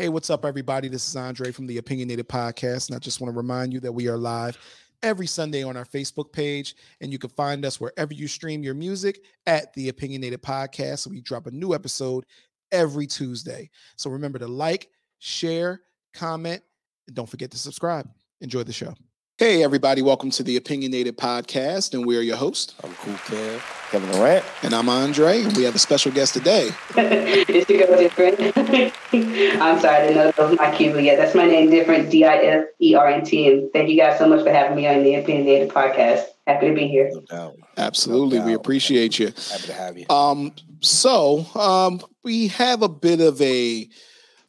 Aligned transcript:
Hey, 0.00 0.08
what's 0.08 0.30
up, 0.30 0.46
everybody? 0.46 0.88
This 0.88 1.06
is 1.06 1.14
Andre 1.14 1.52
from 1.52 1.66
the 1.66 1.76
Opinionated 1.76 2.26
Podcast. 2.26 2.88
And 2.88 2.96
I 2.96 2.98
just 2.98 3.20
want 3.20 3.34
to 3.34 3.36
remind 3.36 3.70
you 3.70 3.80
that 3.80 3.92
we 3.92 4.08
are 4.08 4.16
live 4.16 4.56
every 5.02 5.26
Sunday 5.26 5.62
on 5.62 5.76
our 5.76 5.84
Facebook 5.84 6.32
page. 6.32 6.74
And 7.02 7.12
you 7.12 7.18
can 7.18 7.28
find 7.28 7.66
us 7.66 7.78
wherever 7.78 8.14
you 8.14 8.26
stream 8.26 8.62
your 8.62 8.72
music 8.72 9.22
at 9.46 9.74
the 9.74 9.90
Opinionated 9.90 10.40
Podcast. 10.40 11.00
So 11.00 11.10
we 11.10 11.20
drop 11.20 11.48
a 11.48 11.50
new 11.50 11.74
episode 11.74 12.24
every 12.72 13.06
Tuesday. 13.06 13.68
So 13.96 14.08
remember 14.08 14.38
to 14.38 14.46
like, 14.46 14.88
share, 15.18 15.82
comment, 16.14 16.62
and 17.06 17.14
don't 17.14 17.28
forget 17.28 17.50
to 17.50 17.58
subscribe. 17.58 18.08
Enjoy 18.40 18.62
the 18.62 18.72
show. 18.72 18.94
Hey, 19.40 19.62
everybody, 19.62 20.02
welcome 20.02 20.28
to 20.32 20.42
the 20.42 20.58
Opinionated 20.58 21.16
Podcast, 21.16 21.94
and 21.94 22.04
we're 22.04 22.20
your 22.20 22.36
host. 22.36 22.74
I'm 22.84 22.92
Cool 22.96 23.14
Kev, 23.14 23.90
Kevin 23.90 24.10
Durant. 24.10 24.44
And 24.62 24.74
I'm 24.74 24.90
Andre, 24.90 25.40
and 25.40 25.56
we 25.56 25.62
have 25.62 25.74
a 25.74 25.78
special 25.78 26.12
guest 26.12 26.34
today. 26.34 26.68
it 26.98 27.66
should 27.66 27.88
go 27.88 27.96
different. 27.96 28.38
I'm 29.62 29.80
sorry, 29.80 29.96
I 29.96 30.00
didn't 30.02 30.16
know 30.16 30.24
that 30.30 30.38
was 30.38 30.58
my 30.58 30.76
cue, 30.76 30.92
but 30.92 31.04
yeah, 31.04 31.16
that's 31.16 31.34
my 31.34 31.46
name, 31.46 31.70
Difrent, 31.70 32.10
D 32.10 32.22
I 32.22 32.36
F 32.36 32.66
E 32.82 32.94
R 32.94 33.08
N 33.08 33.24
T. 33.24 33.48
And 33.48 33.72
thank 33.72 33.88
you 33.88 33.96
guys 33.96 34.18
so 34.18 34.28
much 34.28 34.44
for 34.44 34.52
having 34.52 34.76
me 34.76 34.86
on 34.86 35.02
the 35.04 35.14
Opinionated 35.14 35.70
Podcast. 35.70 36.24
Happy 36.46 36.68
to 36.68 36.74
be 36.74 36.86
here. 36.86 37.10
No 37.10 37.20
doubt. 37.22 37.56
Absolutely. 37.78 38.36
No 38.36 38.44
doubt. 38.44 38.46
We 38.46 38.52
appreciate 38.52 39.18
you. 39.18 39.28
Happy 39.28 39.68
to 39.68 39.72
have 39.72 39.96
you. 39.96 40.04
Um, 40.10 40.52
so 40.80 41.46
um, 41.54 42.02
we 42.22 42.48
have 42.48 42.82
a 42.82 42.90
bit 42.90 43.22
of 43.22 43.40
a, 43.40 43.88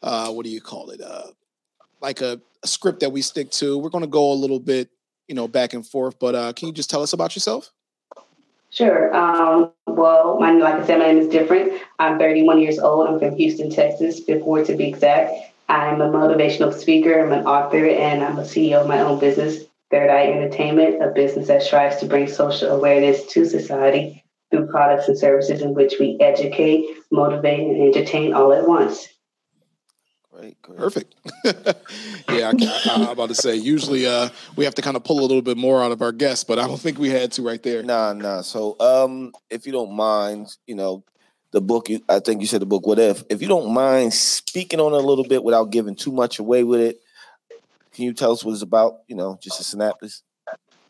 uh, 0.03 0.34
what 0.34 0.44
do 0.44 0.52
you 0.52 0.59
call 0.59 0.89
it? 0.89 1.00
Uh, 1.00 1.28
like 2.02 2.20
a 2.20 2.42
a 2.64 2.68
script 2.68 3.00
that 3.02 3.12
we 3.12 3.22
stick 3.22 3.52
to. 3.52 3.78
We're 3.78 3.90
going 3.90 4.04
to 4.04 4.10
go 4.10 4.32
a 4.32 4.36
little 4.36 4.60
bit, 4.60 4.90
you 5.28 5.36
know, 5.36 5.48
back 5.48 5.74
and 5.74 5.86
forth. 5.86 6.20
But 6.20 6.36
uh, 6.36 6.54
can 6.54 6.68
you 6.68 6.74
just 6.74 6.90
tell 6.90 7.02
us 7.02 7.14
about 7.14 7.36
yourself? 7.36 7.72
Sure. 8.70 9.14
Um, 9.14 9.72
well, 9.86 10.40
my 10.40 10.54
like 10.54 10.76
I 10.76 10.86
said, 10.86 11.00
my 11.00 11.08
name 11.08 11.18
is 11.18 11.28
Difrent. 11.28 11.78
I'm 12.00 12.18
31 12.18 12.60
years 12.60 12.80
old. 12.80 13.08
I'm 13.08 13.20
from 13.20 13.36
Houston, 13.36 13.70
Texas, 13.70 14.22
Ward 14.28 14.66
to 14.68 14.76
be 14.76 14.88
exact. 14.88 15.34
I'm 15.68 16.02
a 16.02 16.10
motivational 16.10 16.74
speaker. 16.74 17.20
I'm 17.20 17.34
an 17.34 17.46
author, 17.46 17.86
and 17.86 18.24
I'm 18.24 18.40
a 18.40 18.44
CEO 18.44 18.82
of 18.82 18.88
my 18.88 19.00
own 19.00 19.20
business, 19.20 19.64
Third 19.90 20.09
Eye 20.09 20.31
Entertainment, 20.31 21.03
a 21.03 21.08
business 21.08 21.48
that 21.48 21.64
strives 21.64 21.98
to 21.98 22.06
bring 22.06 22.28
social 22.28 22.72
awareness 22.72 23.25
to 23.28 23.46
society 23.46 24.23
through 24.52 24.68
products 24.68 25.08
and 25.08 25.18
services 25.18 25.62
in 25.62 25.73
which 25.73 25.96
we 26.00 26.18
educate, 26.20 26.86
motivate, 27.09 27.59
and 27.59 27.81
entertain 27.81 28.34
all 28.34 28.53
at 28.53 28.68
once. 28.68 29.08
Great. 30.32 30.62
Perfect. 30.62 31.16
yeah, 31.44 32.52
I, 32.52 32.82
am 32.94 33.10
about 33.10 33.30
to 33.30 33.36
say. 33.36 33.56
Usually, 33.56 34.08
uh, 34.08 34.30
we 34.56 34.64
have 34.64 34.76
to 34.76 34.82
kind 34.82 34.96
of 34.96 35.04
pull 35.04 35.20
a 35.20 35.22
little 35.22 35.42
bit 35.42 35.58
more 35.58 35.84
out 35.84 35.92
of 35.92 36.02
our 36.02 36.14
guests, 36.14 36.46
but 36.46 36.58
I 36.58 36.68
don't 36.68 36.80
think 36.80 36.98
we 36.98 37.10
had 37.10 37.34
to 37.34 37.42
right 37.42 37.62
there. 37.62 37.84
Nah, 37.84 38.14
nah. 38.14 38.42
So, 38.42 38.78
um, 38.80 39.34
if 39.50 39.66
you 39.66 39.74
don't 39.74 39.92
mind, 39.92 40.56
you 40.66 40.76
know, 40.76 41.04
the 41.52 41.62
book. 41.62 41.88
I 42.09 42.20
think 42.20 42.42
you 42.42 42.48
said 42.48 42.62
the 42.62 42.66
book. 42.66 42.88
What 42.88 43.00
if? 43.00 43.24
If 43.30 43.42
you 43.42 43.48
don't 43.48 43.74
mind 43.74 44.14
speaking 44.14 44.80
on 44.80 44.94
it 44.94 45.04
a 45.04 45.08
little 45.08 45.28
bit 45.28 45.44
without 45.44 45.70
giving 45.70 45.96
too 45.96 46.12
much 46.12 46.40
away 46.40 46.64
with 46.64 46.82
it, 46.82 47.02
can 47.94 48.06
you 48.06 48.14
tell 48.14 48.32
us 48.32 48.44
what 48.44 48.54
it's 48.54 48.62
about? 48.62 49.00
You 49.08 49.16
know, 49.16 49.38
just 49.42 49.59
a 49.59 49.64
synopsis. 49.64 50.24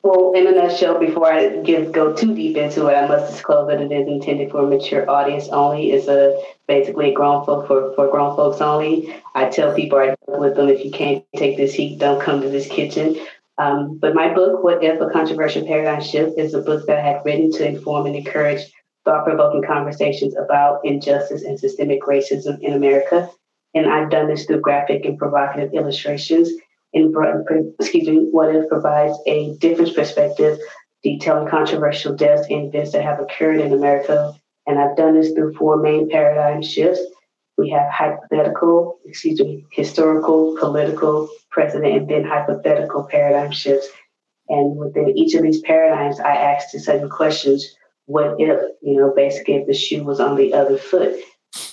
Well, 0.03 0.33
in 0.33 0.47
a 0.47 0.51
nutshell, 0.51 0.99
before 0.99 1.31
I 1.31 1.57
give 1.57 1.91
go 1.91 2.13
too 2.13 2.33
deep 2.33 2.57
into 2.57 2.87
it, 2.87 2.95
I 2.95 3.07
must 3.07 3.31
disclose 3.31 3.67
that 3.67 3.81
it 3.81 3.91
is 3.91 4.07
intended 4.07 4.49
for 4.49 4.63
a 4.63 4.67
mature 4.67 5.07
audience 5.07 5.47
only. 5.49 5.91
It's 5.91 6.07
a 6.07 6.41
basically 6.67 7.11
a 7.11 7.13
grown 7.13 7.45
folk 7.45 7.67
for, 7.67 7.93
for 7.93 8.09
grown 8.09 8.35
folks 8.35 8.61
only. 8.61 9.13
I 9.35 9.49
tell 9.49 9.75
people 9.75 9.99
I 9.99 10.15
deal 10.25 10.39
with 10.39 10.55
them 10.55 10.69
if 10.69 10.83
you 10.83 10.89
can't 10.89 11.23
take 11.35 11.55
this 11.55 11.73
heat, 11.73 11.99
don't 11.99 12.21
come 12.21 12.41
to 12.41 12.49
this 12.49 12.67
kitchen. 12.67 13.15
Um, 13.59 13.99
but 13.99 14.15
my 14.15 14.33
book, 14.33 14.63
What 14.63 14.83
If 14.83 14.99
a 15.01 15.09
Controversial 15.09 15.67
Paradigm 15.67 16.01
Shift, 16.01 16.39
is 16.39 16.55
a 16.55 16.61
book 16.61 16.87
that 16.87 16.97
I 16.97 17.01
had 17.01 17.21
written 17.23 17.51
to 17.53 17.67
inform 17.67 18.07
and 18.07 18.15
encourage 18.15 18.71
thought-provoking 19.05 19.63
conversations 19.67 20.35
about 20.35 20.79
injustice 20.83 21.43
and 21.43 21.59
systemic 21.59 22.01
racism 22.03 22.59
in 22.61 22.73
America. 22.73 23.29
And 23.75 23.87
I've 23.87 24.09
done 24.09 24.27
this 24.27 24.45
through 24.45 24.61
graphic 24.61 25.05
and 25.05 25.17
provocative 25.17 25.73
illustrations 25.75 26.49
in 26.93 27.13
excuse 27.79 28.07
me, 28.07 28.27
what 28.31 28.53
if 28.55 28.67
provides 28.67 29.17
a 29.25 29.55
different 29.57 29.95
perspective 29.95 30.59
detailing 31.03 31.47
controversial 31.47 32.15
deaths 32.15 32.47
and 32.49 32.67
events 32.67 32.91
that 32.91 33.03
have 33.03 33.19
occurred 33.19 33.59
in 33.59 33.73
America. 33.73 34.33
And 34.67 34.79
I've 34.79 34.95
done 34.95 35.19
this 35.19 35.31
through 35.33 35.55
four 35.55 35.77
main 35.77 36.09
paradigm 36.09 36.61
shifts. 36.61 37.01
We 37.57 37.69
have 37.71 37.91
hypothetical, 37.91 38.99
excuse 39.05 39.39
me, 39.39 39.65
historical, 39.71 40.55
political, 40.59 41.29
present, 41.49 41.85
and 41.85 42.07
then 42.07 42.23
hypothetical 42.23 43.07
paradigm 43.09 43.51
shifts. 43.51 43.87
And 44.47 44.77
within 44.77 45.17
each 45.17 45.33
of 45.35 45.43
these 45.43 45.61
paradigms, 45.61 46.19
I 46.19 46.35
asked 46.35 46.73
the 46.73 46.79
certain 46.79 47.09
questions. 47.09 47.75
What 48.05 48.35
if, 48.39 48.59
you 48.81 48.97
know, 48.97 49.13
basically 49.15 49.55
if 49.55 49.67
the 49.67 49.73
shoe 49.73 50.03
was 50.03 50.19
on 50.19 50.35
the 50.35 50.53
other 50.53 50.77
foot, 50.77 51.19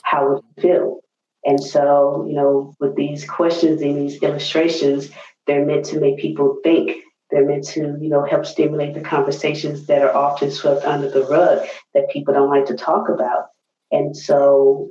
how 0.02 0.28
would 0.28 0.42
you 0.56 0.62
feel? 0.62 1.00
And 1.44 1.62
so, 1.62 2.26
you 2.28 2.34
know, 2.34 2.74
with 2.80 2.96
these 2.96 3.24
questions 3.24 3.80
and 3.80 3.96
these 3.96 4.22
illustrations, 4.22 5.10
they're 5.46 5.64
meant 5.64 5.86
to 5.86 6.00
make 6.00 6.18
people 6.18 6.58
think. 6.62 7.02
They're 7.30 7.46
meant 7.46 7.64
to, 7.68 7.96
you 8.00 8.08
know, 8.08 8.24
help 8.24 8.46
stimulate 8.46 8.94
the 8.94 9.00
conversations 9.00 9.86
that 9.86 10.02
are 10.02 10.14
often 10.14 10.50
swept 10.50 10.84
under 10.84 11.10
the 11.10 11.24
rug 11.26 11.66
that 11.94 12.10
people 12.10 12.34
don't 12.34 12.50
like 12.50 12.66
to 12.66 12.74
talk 12.74 13.08
about. 13.08 13.46
And 13.90 14.16
so, 14.16 14.90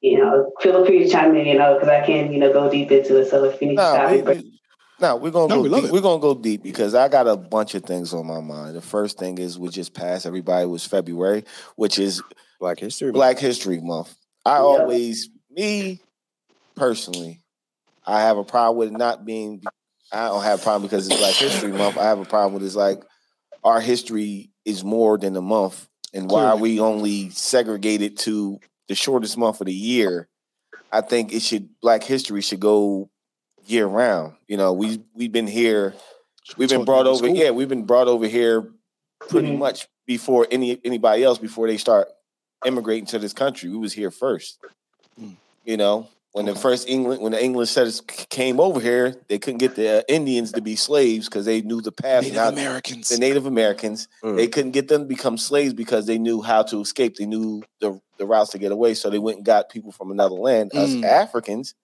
you 0.00 0.18
know, 0.18 0.52
feel 0.60 0.84
free 0.84 1.04
to 1.04 1.10
chime 1.10 1.36
in, 1.36 1.46
you 1.46 1.58
know, 1.58 1.74
because 1.74 1.88
I 1.88 2.04
can, 2.04 2.32
you 2.32 2.38
know, 2.38 2.52
go 2.52 2.70
deep 2.70 2.90
into 2.90 3.20
it. 3.20 3.28
So 3.28 3.44
if 3.44 3.60
you 3.60 3.68
need 3.68 3.76
no, 3.76 3.82
to 3.82 3.88
stop, 3.88 4.12
it, 4.12 4.24
but- 4.24 4.44
no, 5.00 5.16
we're 5.16 5.30
gonna 5.30 5.48
no, 5.48 5.62
go 5.62 5.62
we 5.62 5.80
deep. 5.80 5.90
We're 5.92 6.00
gonna 6.02 6.20
go 6.20 6.34
deep 6.34 6.62
because 6.62 6.94
I 6.94 7.08
got 7.08 7.26
a 7.26 7.36
bunch 7.36 7.74
of 7.74 7.84
things 7.84 8.12
on 8.12 8.26
my 8.26 8.40
mind. 8.40 8.76
The 8.76 8.82
first 8.82 9.18
thing 9.18 9.38
is 9.38 9.58
we 9.58 9.70
just 9.70 9.94
passed 9.94 10.26
everybody 10.26 10.66
was 10.66 10.86
February, 10.86 11.44
which 11.76 11.98
is 11.98 12.22
Black 12.58 12.78
History 12.78 13.10
Black 13.10 13.38
History 13.38 13.80
Month. 13.80 14.14
I 14.44 14.56
yeah. 14.56 14.62
always, 14.62 15.28
me 15.50 16.00
personally, 16.76 17.42
I 18.06 18.22
have 18.22 18.38
a 18.38 18.44
problem 18.44 18.78
with 18.78 18.92
not 18.92 19.24
being. 19.24 19.62
I 20.12 20.26
don't 20.26 20.42
have 20.42 20.60
a 20.60 20.62
problem 20.62 20.82
because 20.82 21.06
it's 21.06 21.18
Black 21.18 21.34
History 21.34 21.72
Month. 21.72 21.96
I 21.96 22.04
have 22.04 22.18
a 22.18 22.24
problem 22.24 22.54
with 22.54 22.64
it's 22.64 22.74
like 22.74 23.02
our 23.62 23.80
history 23.80 24.50
is 24.64 24.82
more 24.82 25.18
than 25.18 25.36
a 25.36 25.40
month, 25.40 25.88
and 26.12 26.30
why 26.30 26.46
are 26.46 26.56
we 26.56 26.80
only 26.80 27.30
segregated 27.30 28.18
to 28.20 28.58
the 28.88 28.94
shortest 28.94 29.38
month 29.38 29.60
of 29.60 29.66
the 29.66 29.72
year? 29.72 30.28
I 30.90 31.02
think 31.02 31.32
it 31.32 31.42
should 31.42 31.68
Black 31.80 32.02
History 32.02 32.40
should 32.40 32.60
go 32.60 33.10
year 33.66 33.86
round. 33.86 34.34
You 34.48 34.56
know, 34.56 34.72
we 34.72 35.02
we've 35.14 35.32
been 35.32 35.46
here, 35.46 35.94
we've 36.56 36.68
been 36.68 36.84
brought 36.84 37.06
over. 37.06 37.28
Yeah, 37.28 37.50
we've 37.50 37.68
been 37.68 37.84
brought 37.84 38.08
over 38.08 38.26
here 38.26 38.72
pretty 39.28 39.48
mm-hmm. 39.48 39.58
much 39.58 39.86
before 40.06 40.46
any 40.50 40.80
anybody 40.84 41.22
else 41.22 41.38
before 41.38 41.68
they 41.68 41.76
start 41.76 42.08
immigrating 42.64 43.06
to 43.06 43.18
this 43.18 43.32
country. 43.32 43.70
We 43.70 43.76
was 43.76 43.92
here 43.92 44.10
first. 44.10 44.58
Mm. 45.20 45.36
You 45.64 45.76
know, 45.76 46.08
when 46.32 46.48
okay. 46.48 46.54
the 46.54 46.60
first 46.60 46.88
England, 46.88 47.22
when 47.22 47.32
the 47.32 47.42
English 47.42 47.70
settlers 47.70 48.00
came 48.00 48.60
over 48.60 48.80
here, 48.80 49.16
they 49.28 49.38
couldn't 49.38 49.58
get 49.58 49.74
the 49.74 50.04
Indians 50.12 50.52
to 50.52 50.60
be 50.60 50.76
slaves 50.76 51.28
because 51.28 51.44
they 51.44 51.60
knew 51.60 51.80
the 51.80 51.92
path. 51.92 52.22
Native 52.22 52.38
Americans, 52.38 53.08
the 53.08 53.18
Native 53.18 53.46
Americans, 53.46 54.08
mm. 54.22 54.36
they 54.36 54.46
couldn't 54.46 54.70
get 54.70 54.88
them 54.88 55.02
to 55.02 55.08
become 55.08 55.36
slaves 55.36 55.74
because 55.74 56.06
they 56.06 56.18
knew 56.18 56.40
how 56.40 56.62
to 56.62 56.80
escape. 56.80 57.16
They 57.16 57.26
knew 57.26 57.62
the 57.80 58.00
the 58.18 58.26
routes 58.26 58.50
to 58.50 58.58
get 58.58 58.70
away, 58.70 58.94
so 58.94 59.10
they 59.10 59.18
went 59.18 59.38
and 59.38 59.46
got 59.46 59.70
people 59.70 59.90
from 59.90 60.10
another 60.10 60.36
land, 60.36 60.70
mm. 60.70 60.78
us 60.78 61.04
Africans. 61.04 61.74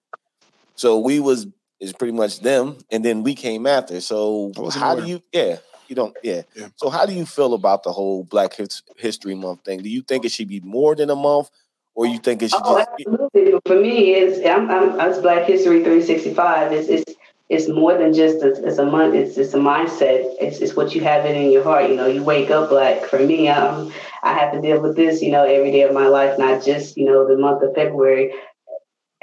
So 0.77 0.99
we 0.99 1.19
was 1.19 1.49
is 1.81 1.93
pretty 1.93 2.13
much 2.13 2.41
them, 2.41 2.79
and 2.91 3.05
then 3.05 3.23
we 3.23 3.35
came 3.35 3.67
after. 3.67 4.01
So 4.01 4.53
how 4.73 4.93
aware. 4.93 5.05
do 5.05 5.11
you? 5.11 5.23
Yeah, 5.33 5.57
you 5.89 5.97
don't, 5.97 6.17
yeah. 6.23 6.43
yeah. 6.55 6.69
So 6.77 6.91
how 6.91 7.07
do 7.07 7.13
you 7.13 7.27
feel 7.27 7.55
about 7.55 7.83
the 7.83 7.93
whole 7.93 8.25
Black 8.25 8.55
History 8.97 9.35
Month 9.35 9.65
thing? 9.65 9.83
Do 9.83 9.89
you 9.89 10.03
think 10.03 10.25
it 10.25 10.33
should 10.33 10.49
be 10.49 10.61
more 10.61 10.95
than 10.95 11.11
a 11.11 11.17
month, 11.17 11.51
or 11.95 12.07
you 12.07 12.19
think 12.19 12.43
it 12.43 12.51
should? 12.51 12.61
Oh, 12.65 12.79
just... 12.79 12.91
absolutely. 12.91 13.61
For 13.67 13.81
me, 13.81 14.15
it's 14.15 14.47
I'm, 14.47 14.71
I'm, 14.71 15.11
it's 15.11 15.19
Black 15.19 15.47
History 15.47 15.81
365. 15.81 16.73
It's 16.73 16.89
it's 16.89 17.15
it's 17.49 17.69
more 17.69 17.97
than 17.97 18.13
just 18.13 18.43
a, 18.43 18.49
it's 18.67 18.79
a 18.79 18.85
month. 18.85 19.15
It's 19.15 19.37
it's 19.39 19.55
a 19.55 19.59
mindset. 19.59 20.35
It's 20.41 20.59
it's 20.59 20.75
what 20.75 20.95
you 20.95 21.01
have 21.03 21.25
it 21.25 21.37
in 21.37 21.53
your 21.53 21.63
heart. 21.63 21.89
You 21.89 21.97
know, 21.97 22.07
you 22.07 22.23
wake 22.23 22.51
up 22.51 22.69
black. 22.69 23.05
For 23.05 23.19
me, 23.19 23.49
um, 23.49 23.93
I 24.23 24.35
have 24.35 24.53
to 24.53 24.61
deal 24.61 24.81
with 24.81 24.97
this. 24.97 25.23
You 25.23 25.31
know, 25.31 25.45
every 25.45 25.71
day 25.71 25.83
of 25.83 25.95
my 25.95 26.09
life, 26.09 26.39
not 26.39 26.65
just 26.65 26.97
you 26.97 27.05
know 27.05 27.27
the 27.27 27.37
month 27.37 27.63
of 27.63 27.75
February. 27.75 28.33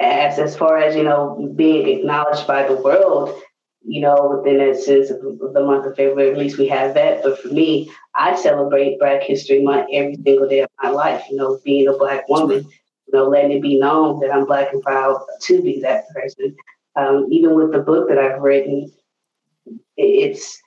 As 0.00 0.38
as 0.38 0.56
far 0.56 0.78
as 0.78 0.96
you 0.96 1.02
know, 1.02 1.52
being 1.54 1.86
acknowledged 1.86 2.46
by 2.46 2.66
the 2.66 2.76
world 2.76 3.40
you 3.86 4.00
know, 4.00 4.36
within 4.36 4.58
that 4.58 4.76
sense 4.76 5.10
of 5.10 5.20
the 5.20 5.62
month 5.62 5.86
of 5.86 5.96
February, 5.96 6.30
at 6.30 6.38
least 6.38 6.58
we 6.58 6.66
have 6.68 6.94
that. 6.94 7.22
But 7.22 7.38
for 7.38 7.48
me, 7.48 7.90
I 8.14 8.34
celebrate 8.34 8.98
Black 8.98 9.22
History 9.22 9.62
Month 9.62 9.88
every 9.92 10.16
single 10.24 10.48
day 10.48 10.60
of 10.60 10.70
my 10.82 10.90
life, 10.90 11.24
you 11.30 11.36
know, 11.36 11.58
being 11.64 11.88
a 11.88 11.92
Black 11.92 12.28
woman, 12.28 12.64
you 12.64 13.12
know, 13.12 13.28
letting 13.28 13.52
it 13.52 13.62
be 13.62 13.78
known 13.78 14.20
that 14.20 14.32
I'm 14.32 14.46
Black 14.46 14.72
and 14.72 14.82
proud 14.82 15.20
to 15.42 15.62
be 15.62 15.80
that 15.80 16.04
person. 16.14 16.56
Um, 16.96 17.26
even 17.30 17.54
with 17.54 17.72
the 17.72 17.80
book 17.80 18.08
that 18.08 18.18
I've 18.18 18.40
written, 18.40 18.90
it's, 19.96 20.62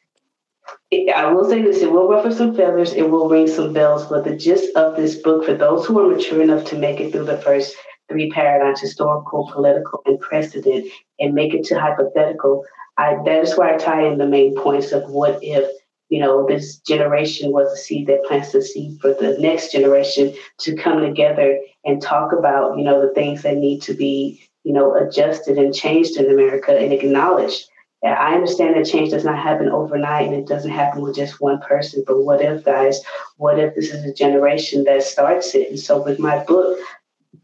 it, 0.92 1.14
I 1.16 1.32
will 1.32 1.50
say 1.50 1.62
this, 1.62 1.82
it 1.82 1.92
will 1.92 2.10
ruffle 2.10 2.32
some 2.32 2.56
feathers, 2.56 2.94
it 2.94 3.10
will 3.10 3.30
ring 3.30 3.48
some 3.48 3.74
bells, 3.74 4.06
but 4.06 4.26
the 4.26 4.36
gist 4.36 4.76
of 4.76 4.96
this 4.96 5.16
book, 5.16 5.46
for 5.46 5.54
those 5.54 5.86
who 5.86 6.00
are 6.00 6.14
mature 6.14 6.42
enough 6.42 6.66
to 6.66 6.78
make 6.78 7.00
it 7.00 7.12
through 7.12 7.26
the 7.26 7.38
first 7.38 7.76
three 8.10 8.30
paradigms, 8.30 8.82
historical, 8.82 9.50
political, 9.54 10.02
and 10.06 10.20
precedent, 10.20 10.88
and 11.20 11.34
make 11.34 11.54
it 11.54 11.64
to 11.66 11.80
hypothetical, 11.80 12.64
I, 12.98 13.18
that 13.26 13.44
is 13.44 13.58
where 13.58 13.74
I 13.74 13.78
tie 13.78 14.06
in 14.08 14.18
the 14.18 14.28
main 14.28 14.56
points 14.56 14.92
of 14.92 15.10
what 15.10 15.40
if, 15.42 15.70
you 16.10 16.20
know, 16.20 16.48
this 16.48 16.78
generation 16.78 17.52
was 17.52 17.72
a 17.72 17.78
seed 17.78 18.08
that 18.08 18.24
plants 18.24 18.52
the 18.52 18.62
seed 18.62 19.00
for 19.02 19.14
the 19.14 19.38
next 19.40 19.72
generation 19.72 20.34
to 20.60 20.76
come 20.76 21.02
together 21.02 21.60
and 21.86 22.02
talk 22.02 22.32
about, 22.34 22.78
you 22.78 22.84
know, 22.84 23.02
the 23.02 23.14
things 23.14 23.44
that 23.44 23.58
need 23.58 23.82
to 23.84 23.94
be 23.94 24.42
you 24.68 24.74
know, 24.74 24.94
adjusted 24.96 25.58
and 25.58 25.74
changed 25.74 26.18
in 26.18 26.30
America 26.30 26.78
and 26.78 26.92
acknowledged. 26.92 27.70
I 28.04 28.36
understand 28.36 28.76
that 28.76 28.86
change 28.86 29.12
does 29.12 29.24
not 29.24 29.42
happen 29.42 29.70
overnight 29.70 30.28
and 30.28 30.36
it 30.36 30.46
doesn't 30.46 30.72
happen 30.72 31.02
with 31.02 31.16
just 31.16 31.40
one 31.40 31.62
person. 31.62 32.04
But 32.06 32.26
what 32.26 32.42
if, 32.42 32.66
guys, 32.66 33.02
what 33.38 33.58
if 33.58 33.76
this 33.76 33.94
is 33.94 34.04
a 34.04 34.14
generation 34.14 34.84
that 34.84 35.04
starts 35.04 35.56
it? 35.56 35.70
And 35.70 35.80
so 35.80 36.04
with 36.04 36.20
my 36.20 36.44
book, 36.44 36.78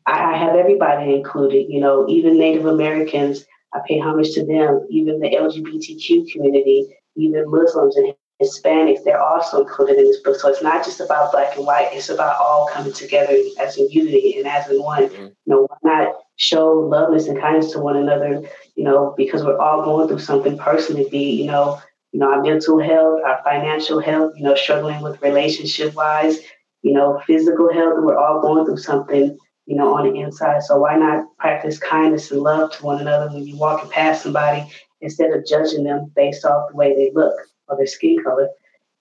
I 0.05 0.35
have 0.35 0.57
everybody 0.57 1.15
included, 1.15 1.67
you 1.69 1.79
know, 1.79 2.05
even 2.09 2.38
Native 2.38 2.65
Americans, 2.65 3.45
I 3.73 3.79
pay 3.87 3.99
homage 3.99 4.31
to 4.33 4.45
them, 4.45 4.85
even 4.89 5.19
the 5.19 5.29
LGBTQ 5.29 6.31
community, 6.31 6.95
even 7.15 7.43
Muslims 7.47 7.95
and 7.95 8.13
Hispanics, 8.41 9.03
they're 9.03 9.21
also 9.21 9.61
included 9.61 9.97
in 9.97 10.05
this 10.05 10.19
book. 10.21 10.39
So 10.39 10.49
it's 10.49 10.61
not 10.61 10.83
just 10.83 10.99
about 10.99 11.31
black 11.31 11.55
and 11.55 11.65
white, 11.65 11.89
it's 11.91 12.09
about 12.09 12.39
all 12.39 12.67
coming 12.71 12.93
together 12.93 13.35
as 13.59 13.77
a 13.77 13.87
unity 13.89 14.37
and 14.37 14.47
as 14.47 14.69
in 14.69 14.81
one. 14.81 15.03
Mm-hmm. 15.03 15.23
You 15.23 15.33
know, 15.45 15.67
why 15.67 15.77
not 15.83 16.15
show 16.35 16.73
loveness 16.73 17.27
and 17.27 17.39
kindness 17.39 17.71
to 17.71 17.79
one 17.79 17.95
another, 17.95 18.43
you 18.75 18.83
know, 18.83 19.13
because 19.17 19.43
we're 19.43 19.59
all 19.59 19.83
going 19.83 20.07
through 20.07 20.19
something 20.19 20.57
personally, 20.57 21.07
be, 21.09 21.31
you 21.31 21.45
know, 21.45 21.81
you 22.11 22.19
know, 22.19 22.31
our 22.31 22.41
mental 22.41 22.79
health, 22.79 23.21
our 23.25 23.41
financial 23.43 23.99
health, 23.99 24.33
you 24.35 24.43
know, 24.43 24.55
struggling 24.55 25.01
with 25.01 25.21
relationship 25.21 25.93
wise, 25.95 26.39
you 26.81 26.93
know, 26.93 27.21
physical 27.25 27.71
health, 27.73 27.95
we're 27.99 28.17
all 28.17 28.41
going 28.41 28.65
through 28.65 28.77
something, 28.77 29.37
you 29.65 29.75
know, 29.75 29.95
on 29.95 30.12
the 30.12 30.19
inside. 30.19 30.63
So 30.63 30.77
why 30.77 30.95
not 30.98 31.25
practice 31.38 31.77
kindness 31.77 32.31
and 32.31 32.42
love 32.42 32.71
to 32.74 32.83
one 32.83 33.00
another 33.00 33.33
when 33.33 33.48
you're 33.48 33.57
walking 33.57 33.89
past 33.89 34.24
somebody 34.24 34.69
instead 35.01 35.31
of 35.31 35.45
judging 35.45 35.83
them 35.83 36.12
based 36.15 36.45
off 36.45 36.69
the 36.69 36.75
way 36.75 36.95
they 36.95 37.12
look? 37.13 37.33
or 37.68 37.77
their 37.77 37.88
skin 37.88 38.24
color. 38.24 38.50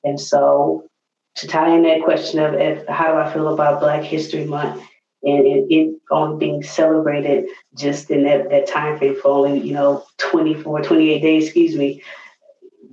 And 0.05 0.21
so 0.21 0.85
to 1.37 1.47
tie 1.47 1.75
in 1.75 1.83
that 1.85 2.03
question 2.03 2.41
of 2.41 2.87
how 2.89 3.13
do 3.13 3.19
I 3.19 3.33
feel 3.33 3.53
about 3.53 3.81
Black 3.81 4.03
History 4.03 4.45
Month 4.45 4.83
and 5.23 5.47
it, 5.47 5.67
it, 5.71 5.95
only 6.11 6.39
being 6.39 6.63
celebrated 6.63 7.47
just 7.77 8.11
in 8.11 8.25
that, 8.25 8.51
that 8.51 8.67
time 8.67 8.99
frame 8.99 9.17
for 9.21 9.29
only, 9.29 9.61
you 9.61 9.73
know, 9.73 10.05
24, 10.19 10.83
28 10.83 11.21
days, 11.21 11.45
excuse 11.45 11.77
me, 11.77 12.03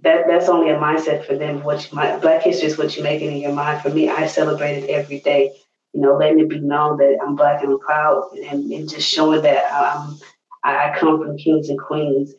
that 0.02 0.26
that's 0.28 0.48
only 0.48 0.70
a 0.70 0.78
mindset 0.78 1.26
for 1.26 1.36
them. 1.36 1.64
What 1.64 1.90
you 1.90 1.96
might, 1.96 2.22
Black 2.22 2.44
History 2.44 2.68
is 2.68 2.78
what 2.78 2.96
you 2.96 3.04
make 3.04 3.22
it 3.22 3.34
in 3.34 3.38
your 3.38 3.52
mind. 3.52 3.82
For 3.82 3.90
me, 3.90 4.10
I 4.10 4.28
celebrate 4.28 4.84
it 4.84 4.90
every 4.90 5.20
day. 5.20 5.52
You 5.94 6.02
know, 6.02 6.18
letting 6.18 6.40
it 6.40 6.50
be 6.50 6.60
known 6.60 6.98
that 6.98 7.18
I'm 7.22 7.36
Black 7.36 7.64
and 7.64 7.80
proud, 7.80 8.30
and, 8.38 8.72
and 8.72 8.88
just 8.88 9.10
showing 9.10 9.42
that 9.42 9.72
I'm 9.74 10.20
I 10.64 10.96
come 10.98 11.24
from 11.24 11.38
kings 11.38 11.70
and 11.70 11.80
queens, 11.80 12.34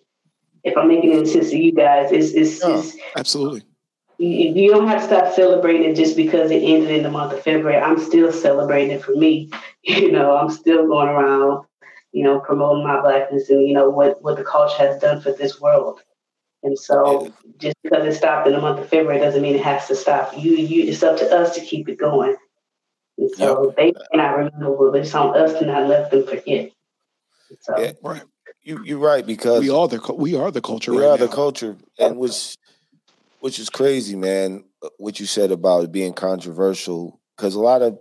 if 0.63 0.77
I'm 0.77 0.89
making 0.89 1.13
any 1.13 1.27
sense 1.27 1.51
to 1.51 1.59
you 1.59 1.73
guys, 1.73 2.13
is 2.13 2.35
is 2.35 2.61
oh, 2.65 2.85
absolutely. 3.17 3.63
You, 4.19 4.53
you 4.55 4.71
don't 4.71 4.87
have 4.87 5.01
to 5.01 5.07
stop 5.07 5.35
celebrating 5.35 5.95
just 5.95 6.15
because 6.15 6.51
it 6.51 6.63
ended 6.63 6.91
in 6.91 7.03
the 7.03 7.11
month 7.11 7.33
of 7.33 7.43
February. 7.43 7.81
I'm 7.81 7.99
still 7.99 8.31
celebrating 8.31 8.91
it 8.91 9.03
for 9.03 9.13
me. 9.13 9.51
You 9.83 10.13
know, 10.13 10.37
I'm 10.37 10.51
still 10.51 10.87
going 10.87 11.09
around, 11.09 11.65
you 12.13 12.23
know, 12.23 12.39
promoting 12.41 12.87
my 12.87 13.01
blackness 13.01 13.49
and 13.49 13.67
you 13.67 13.73
know 13.73 13.89
what 13.89 14.23
what 14.23 14.37
the 14.37 14.45
culture 14.45 14.77
has 14.77 15.01
done 15.01 15.23
for 15.23 15.33
this 15.33 15.59
world. 15.59 16.03
And 16.63 16.79
so, 16.79 17.33
just 17.57 17.77
because 17.83 18.05
it 18.05 18.19
stopped 18.19 18.47
in 18.47 18.53
the 18.53 18.61
month 18.61 18.79
of 18.79 18.91
February 18.91 19.19
doesn't 19.19 19.41
mean 19.41 19.55
it 19.55 19.65
has 19.65 19.89
to 19.89 19.97
stop. 19.97 20.37
You, 20.37 20.53
you, 20.53 20.85
it's 20.85 21.03
up 21.03 21.17
to 21.17 21.35
us 21.35 21.55
to 21.55 21.63
keep 21.63 21.89
it 21.89 21.97
going. 21.97 22.37
And 23.21 23.31
so 23.37 23.67
yep. 23.67 23.77
they 23.77 23.93
cannot 24.11 24.37
remember, 24.37 24.91
but 24.91 25.01
it's 25.01 25.15
on 25.15 25.37
us 25.37 25.59
to 25.59 25.67
not 25.67 25.89
let 25.89 26.11
them 26.11 26.27
forget. 26.27 26.73
So, 27.61 27.79
yeah, 27.79 27.93
right 28.03 28.23
you 28.63 28.83
you're 28.85 28.99
right 28.99 29.27
because 29.27 29.61
we 29.61 29.71
are 29.71 29.89
the 29.89 30.15
we 30.15 30.35
are 30.35 30.51
the 30.51 30.61
culture. 30.61 30.93
We 30.93 30.99
right 30.99 31.07
are 31.07 31.19
now. 31.19 31.27
the 31.27 31.29
culture, 31.29 31.77
and 31.99 32.17
which 32.17 32.57
which 33.41 33.59
is 33.59 33.71
crazy, 33.71 34.17
man. 34.17 34.65
Uh, 34.83 34.89
what 34.99 35.21
you 35.21 35.27
said 35.27 35.51
about 35.51 35.85
it 35.85 35.93
being 35.93 36.13
controversial 36.13 37.21
because 37.37 37.55
a 37.55 37.61
lot 37.61 37.83
of 37.83 37.99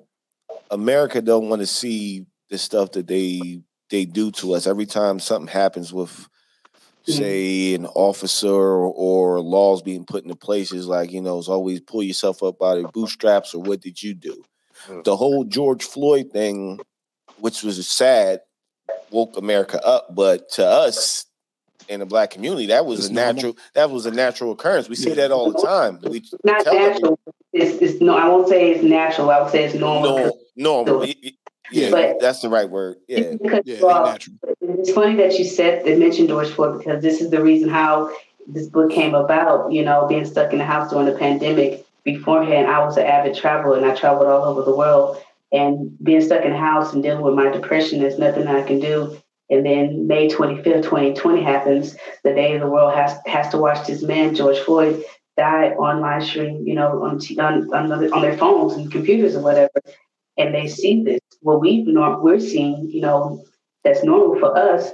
America 0.71 1.21
don't 1.21 1.49
want 1.49 1.61
to 1.61 1.67
see 1.67 2.25
the 2.49 2.57
stuff 2.57 2.91
that 2.91 3.07
they 3.07 3.61
they 3.89 4.05
do 4.05 4.31
to 4.31 4.53
us 4.53 4.67
every 4.67 4.85
time 4.85 5.19
something 5.19 5.51
happens 5.51 5.93
with 5.93 6.11
mm-hmm. 6.11 7.11
say 7.11 7.73
an 7.73 7.85
officer 7.87 8.49
or, 8.49 8.93
or, 8.93 9.39
laws 9.39 9.81
being 9.81 10.05
put 10.05 10.23
into 10.23 10.35
places 10.35 10.87
like 10.87 11.11
you 11.11 11.21
know 11.21 11.39
it's 11.39 11.47
always 11.47 11.79
pull 11.81 12.03
yourself 12.03 12.43
up 12.43 12.59
by 12.59 12.75
the 12.75 12.87
bootstraps 12.93 13.53
or 13.53 13.61
what 13.61 13.81
did 13.81 14.01
you 14.01 14.13
do 14.13 14.43
mm. 14.87 15.03
the 15.03 15.15
whole 15.15 15.43
george 15.43 15.83
floyd 15.83 16.31
thing 16.31 16.79
which 17.39 17.63
was 17.63 17.87
sad 17.87 18.41
woke 19.11 19.37
America 19.37 19.83
up, 19.85 20.13
but 20.13 20.49
to 20.51 20.65
us 20.65 21.25
in 21.87 21.99
the 21.99 22.05
black 22.05 22.31
community, 22.31 22.67
that 22.67 22.85
was 22.85 22.99
it's 22.99 23.09
a 23.09 23.13
natural 23.13 23.53
normal. 23.53 23.61
that 23.73 23.89
was 23.89 24.05
a 24.05 24.11
natural 24.11 24.51
occurrence. 24.51 24.89
We 24.89 24.95
see 24.95 25.13
that 25.13 25.31
all 25.31 25.51
the 25.51 25.61
time. 25.61 25.99
We 26.03 26.23
not 26.43 26.65
natural. 26.65 27.19
It's, 27.51 27.81
it's, 27.81 28.01
no, 28.01 28.15
I 28.15 28.27
won't 28.27 28.47
say 28.47 28.71
it's 28.71 28.83
natural. 28.83 29.31
I 29.31 29.41
would 29.41 29.51
say 29.51 29.63
it's 29.63 29.75
normal. 29.75 30.17
No, 30.55 30.85
normal. 30.85 31.07
Yeah, 31.71 31.91
but 31.91 32.19
that's 32.19 32.41
the 32.41 32.49
right 32.49 32.69
word. 32.69 32.97
Yeah, 33.07 33.33
yeah 33.63 33.85
uh, 33.85 34.17
it's 34.59 34.91
funny 34.91 35.15
that 35.17 35.37
you 35.37 35.45
said 35.45 35.85
that 35.85 35.99
mentioned 35.99 36.27
George 36.27 36.49
Floyd 36.49 36.79
because 36.79 37.01
this 37.01 37.21
is 37.21 37.29
the 37.29 37.43
reason 37.43 37.69
how 37.69 38.11
this 38.47 38.67
book 38.67 38.91
came 38.91 39.13
about. 39.13 39.71
You 39.71 39.83
know, 39.83 40.07
being 40.07 40.25
stuck 40.25 40.51
in 40.51 40.59
the 40.59 40.65
house 40.65 40.91
during 40.91 41.05
the 41.05 41.17
pandemic. 41.17 41.85
Beforehand, 42.03 42.67
I 42.67 42.83
was 42.83 42.97
an 42.97 43.05
avid 43.05 43.35
traveler 43.35 43.77
and 43.77 43.85
I 43.85 43.95
traveled 43.95 44.27
all 44.27 44.45
over 44.45 44.63
the 44.63 44.75
world 44.75 45.21
and 45.51 45.97
being 46.03 46.21
stuck 46.21 46.43
in 46.43 46.51
the 46.51 46.57
house 46.57 46.93
and 46.93 47.01
dealing 47.01 47.23
with 47.23 47.33
my 47.33 47.49
depression, 47.49 47.99
there's 47.99 48.19
nothing 48.19 48.47
I 48.47 48.61
can 48.61 48.79
do. 48.79 49.19
And 49.49 49.65
then 49.65 50.05
May 50.05 50.27
25th, 50.27 50.83
2020 50.83 51.41
happens, 51.41 51.95
the 52.23 52.33
day 52.33 52.57
the 52.57 52.67
world 52.67 52.93
has 52.93 53.17
has 53.25 53.49
to 53.49 53.57
watch 53.57 53.87
this 53.87 54.03
man, 54.03 54.35
George 54.35 54.59
Floyd, 54.59 55.03
die 55.37 55.71
on 55.71 56.01
live 56.01 56.23
stream, 56.23 56.67
you 56.67 56.75
know, 56.75 57.01
on 57.03 57.19
on, 57.39 57.73
on, 57.73 58.13
on 58.13 58.21
their 58.21 58.37
phones 58.37 58.73
and 58.73 58.91
computers 58.91 59.35
or 59.35 59.41
whatever. 59.41 59.71
And 60.37 60.53
they 60.53 60.67
see 60.67 61.03
this. 61.03 61.19
What 61.41 61.61
we 61.61 61.83
we're 61.87 62.39
seeing, 62.39 62.89
you 62.91 63.01
know, 63.01 63.43
that's 63.83 64.03
normal 64.03 64.39
for 64.39 64.55
us. 64.55 64.91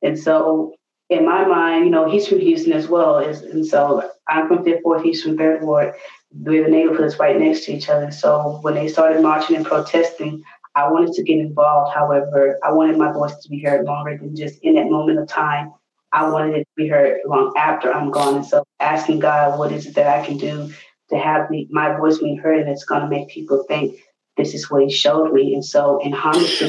And 0.00 0.18
so 0.18 0.74
in 1.10 1.26
my 1.26 1.44
mind, 1.44 1.84
you 1.84 1.90
know, 1.90 2.08
he's 2.08 2.28
from 2.28 2.40
Houston 2.40 2.72
as 2.72 2.88
well. 2.88 3.18
and 3.18 3.66
so 3.66 4.08
I'm 4.26 4.48
from 4.48 4.64
Fifth 4.64 4.84
Ward, 4.84 5.02
he's 5.04 5.22
from 5.22 5.36
Third 5.36 5.62
Ward 5.62 5.94
we're 6.32 6.64
the 6.64 6.70
neighborhoods 6.70 7.18
right 7.18 7.38
next 7.38 7.64
to 7.64 7.72
each 7.72 7.88
other. 7.88 8.10
So 8.10 8.58
when 8.62 8.74
they 8.74 8.88
started 8.88 9.22
marching 9.22 9.56
and 9.56 9.66
protesting, 9.66 10.42
I 10.74 10.90
wanted 10.90 11.12
to 11.14 11.22
get 11.22 11.38
involved. 11.38 11.94
However, 11.94 12.58
I 12.62 12.72
wanted 12.72 12.98
my 12.98 13.12
voice 13.12 13.34
to 13.36 13.48
be 13.48 13.62
heard 13.62 13.84
longer 13.84 14.16
than 14.16 14.36
just 14.36 14.58
in 14.62 14.74
that 14.74 14.90
moment 14.90 15.18
of 15.18 15.28
time. 15.28 15.72
I 16.12 16.28
wanted 16.28 16.56
it 16.56 16.60
to 16.60 16.74
be 16.76 16.88
heard 16.88 17.18
long 17.26 17.52
after 17.56 17.92
I'm 17.92 18.10
gone. 18.10 18.36
And 18.36 18.46
so 18.46 18.64
asking 18.80 19.20
God, 19.20 19.58
what 19.58 19.72
is 19.72 19.86
it 19.86 19.94
that 19.96 20.06
I 20.06 20.24
can 20.24 20.38
do 20.38 20.72
to 21.10 21.18
have 21.18 21.48
the, 21.50 21.66
my 21.70 21.96
voice 21.96 22.18
being 22.18 22.38
heard 22.38 22.60
and 22.60 22.68
it's 22.68 22.84
going 22.84 23.02
to 23.02 23.08
make 23.08 23.28
people 23.28 23.64
think 23.66 23.98
this 24.36 24.54
is 24.54 24.70
what 24.70 24.82
he 24.82 24.90
showed 24.90 25.32
me. 25.32 25.54
And 25.54 25.64
so 25.64 26.00
in 26.02 26.12
homage 26.12 26.62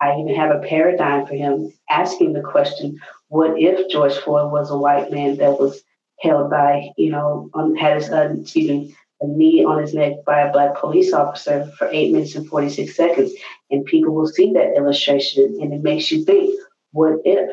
I 0.00 0.18
even 0.18 0.34
have 0.34 0.50
a 0.50 0.66
paradigm 0.66 1.26
for 1.26 1.34
him 1.34 1.72
asking 1.88 2.32
the 2.32 2.42
question, 2.42 2.98
what 3.28 3.54
if 3.56 3.90
George 3.90 4.14
Floyd 4.14 4.52
was 4.52 4.70
a 4.70 4.76
white 4.76 5.10
man 5.10 5.36
that 5.38 5.58
was 5.58 5.82
held 6.20 6.50
by, 6.50 6.88
you 6.96 7.10
know, 7.10 7.50
um, 7.54 7.74
had 7.74 7.96
his, 7.96 8.10
uh, 8.10 8.34
excuse 8.40 8.68
me, 8.68 8.96
a 9.20 9.26
knee 9.26 9.64
on 9.64 9.80
his 9.80 9.94
neck 9.94 10.24
by 10.26 10.40
a 10.40 10.52
black 10.52 10.76
police 10.76 11.12
officer 11.12 11.70
for 11.78 11.88
eight 11.90 12.12
minutes 12.12 12.34
and 12.34 12.46
46 12.46 12.94
seconds. 12.94 13.32
And 13.70 13.84
people 13.84 14.14
will 14.14 14.26
see 14.26 14.52
that 14.52 14.76
illustration 14.76 15.58
and 15.60 15.72
it 15.72 15.82
makes 15.82 16.10
you 16.10 16.24
think, 16.24 16.58
what 16.92 17.20
if? 17.24 17.50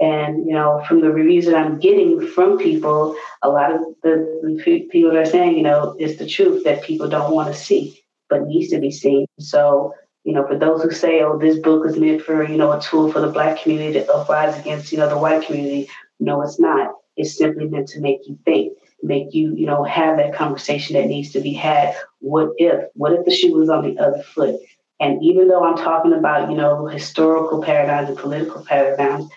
And, 0.00 0.46
you 0.46 0.52
know, 0.52 0.82
from 0.88 1.00
the 1.00 1.10
reviews 1.10 1.46
that 1.46 1.54
I'm 1.54 1.78
getting 1.78 2.26
from 2.26 2.58
people, 2.58 3.16
a 3.42 3.48
lot 3.48 3.72
of 3.72 3.80
the, 4.02 4.40
the 4.42 4.88
people 4.90 5.16
are 5.16 5.24
saying, 5.24 5.56
you 5.56 5.62
know, 5.62 5.94
it's 5.98 6.18
the 6.18 6.26
truth 6.26 6.64
that 6.64 6.82
people 6.82 7.08
don't 7.08 7.32
want 7.32 7.54
to 7.54 7.58
see, 7.58 8.00
but 8.28 8.42
needs 8.42 8.70
to 8.70 8.80
be 8.80 8.90
seen. 8.90 9.26
So, 9.38 9.94
you 10.24 10.32
know, 10.32 10.46
for 10.48 10.58
those 10.58 10.82
who 10.82 10.90
say, 10.90 11.22
oh, 11.22 11.38
this 11.38 11.60
book 11.60 11.86
is 11.86 11.96
meant 11.96 12.22
for, 12.22 12.42
you 12.42 12.56
know, 12.56 12.72
a 12.72 12.80
tool 12.80 13.12
for 13.12 13.20
the 13.20 13.28
black 13.28 13.62
community 13.62 14.00
to 14.00 14.12
uprise 14.12 14.58
against, 14.58 14.90
you 14.90 14.98
know, 14.98 15.08
the 15.08 15.18
white 15.18 15.46
community, 15.46 15.88
no, 16.18 16.42
it's 16.42 16.58
not 16.58 16.94
is 17.16 17.36
simply 17.36 17.66
meant 17.66 17.88
to 17.88 18.00
make 18.00 18.26
you 18.26 18.38
think, 18.44 18.76
make 19.02 19.34
you, 19.34 19.54
you 19.54 19.66
know, 19.66 19.84
have 19.84 20.16
that 20.16 20.34
conversation 20.34 20.94
that 20.94 21.06
needs 21.06 21.32
to 21.32 21.40
be 21.40 21.52
had. 21.52 21.94
What 22.20 22.50
if? 22.58 22.88
What 22.94 23.12
if 23.12 23.24
the 23.24 23.34
shoe 23.34 23.54
was 23.54 23.68
on 23.68 23.84
the 23.84 23.98
other 23.98 24.22
foot? 24.22 24.60
And 25.00 25.22
even 25.22 25.48
though 25.48 25.64
I'm 25.64 25.76
talking 25.76 26.12
about, 26.12 26.50
you 26.50 26.56
know, 26.56 26.86
historical 26.86 27.62
paradigms 27.62 28.08
and 28.08 28.18
political 28.18 28.64
paradigms, 28.64 29.28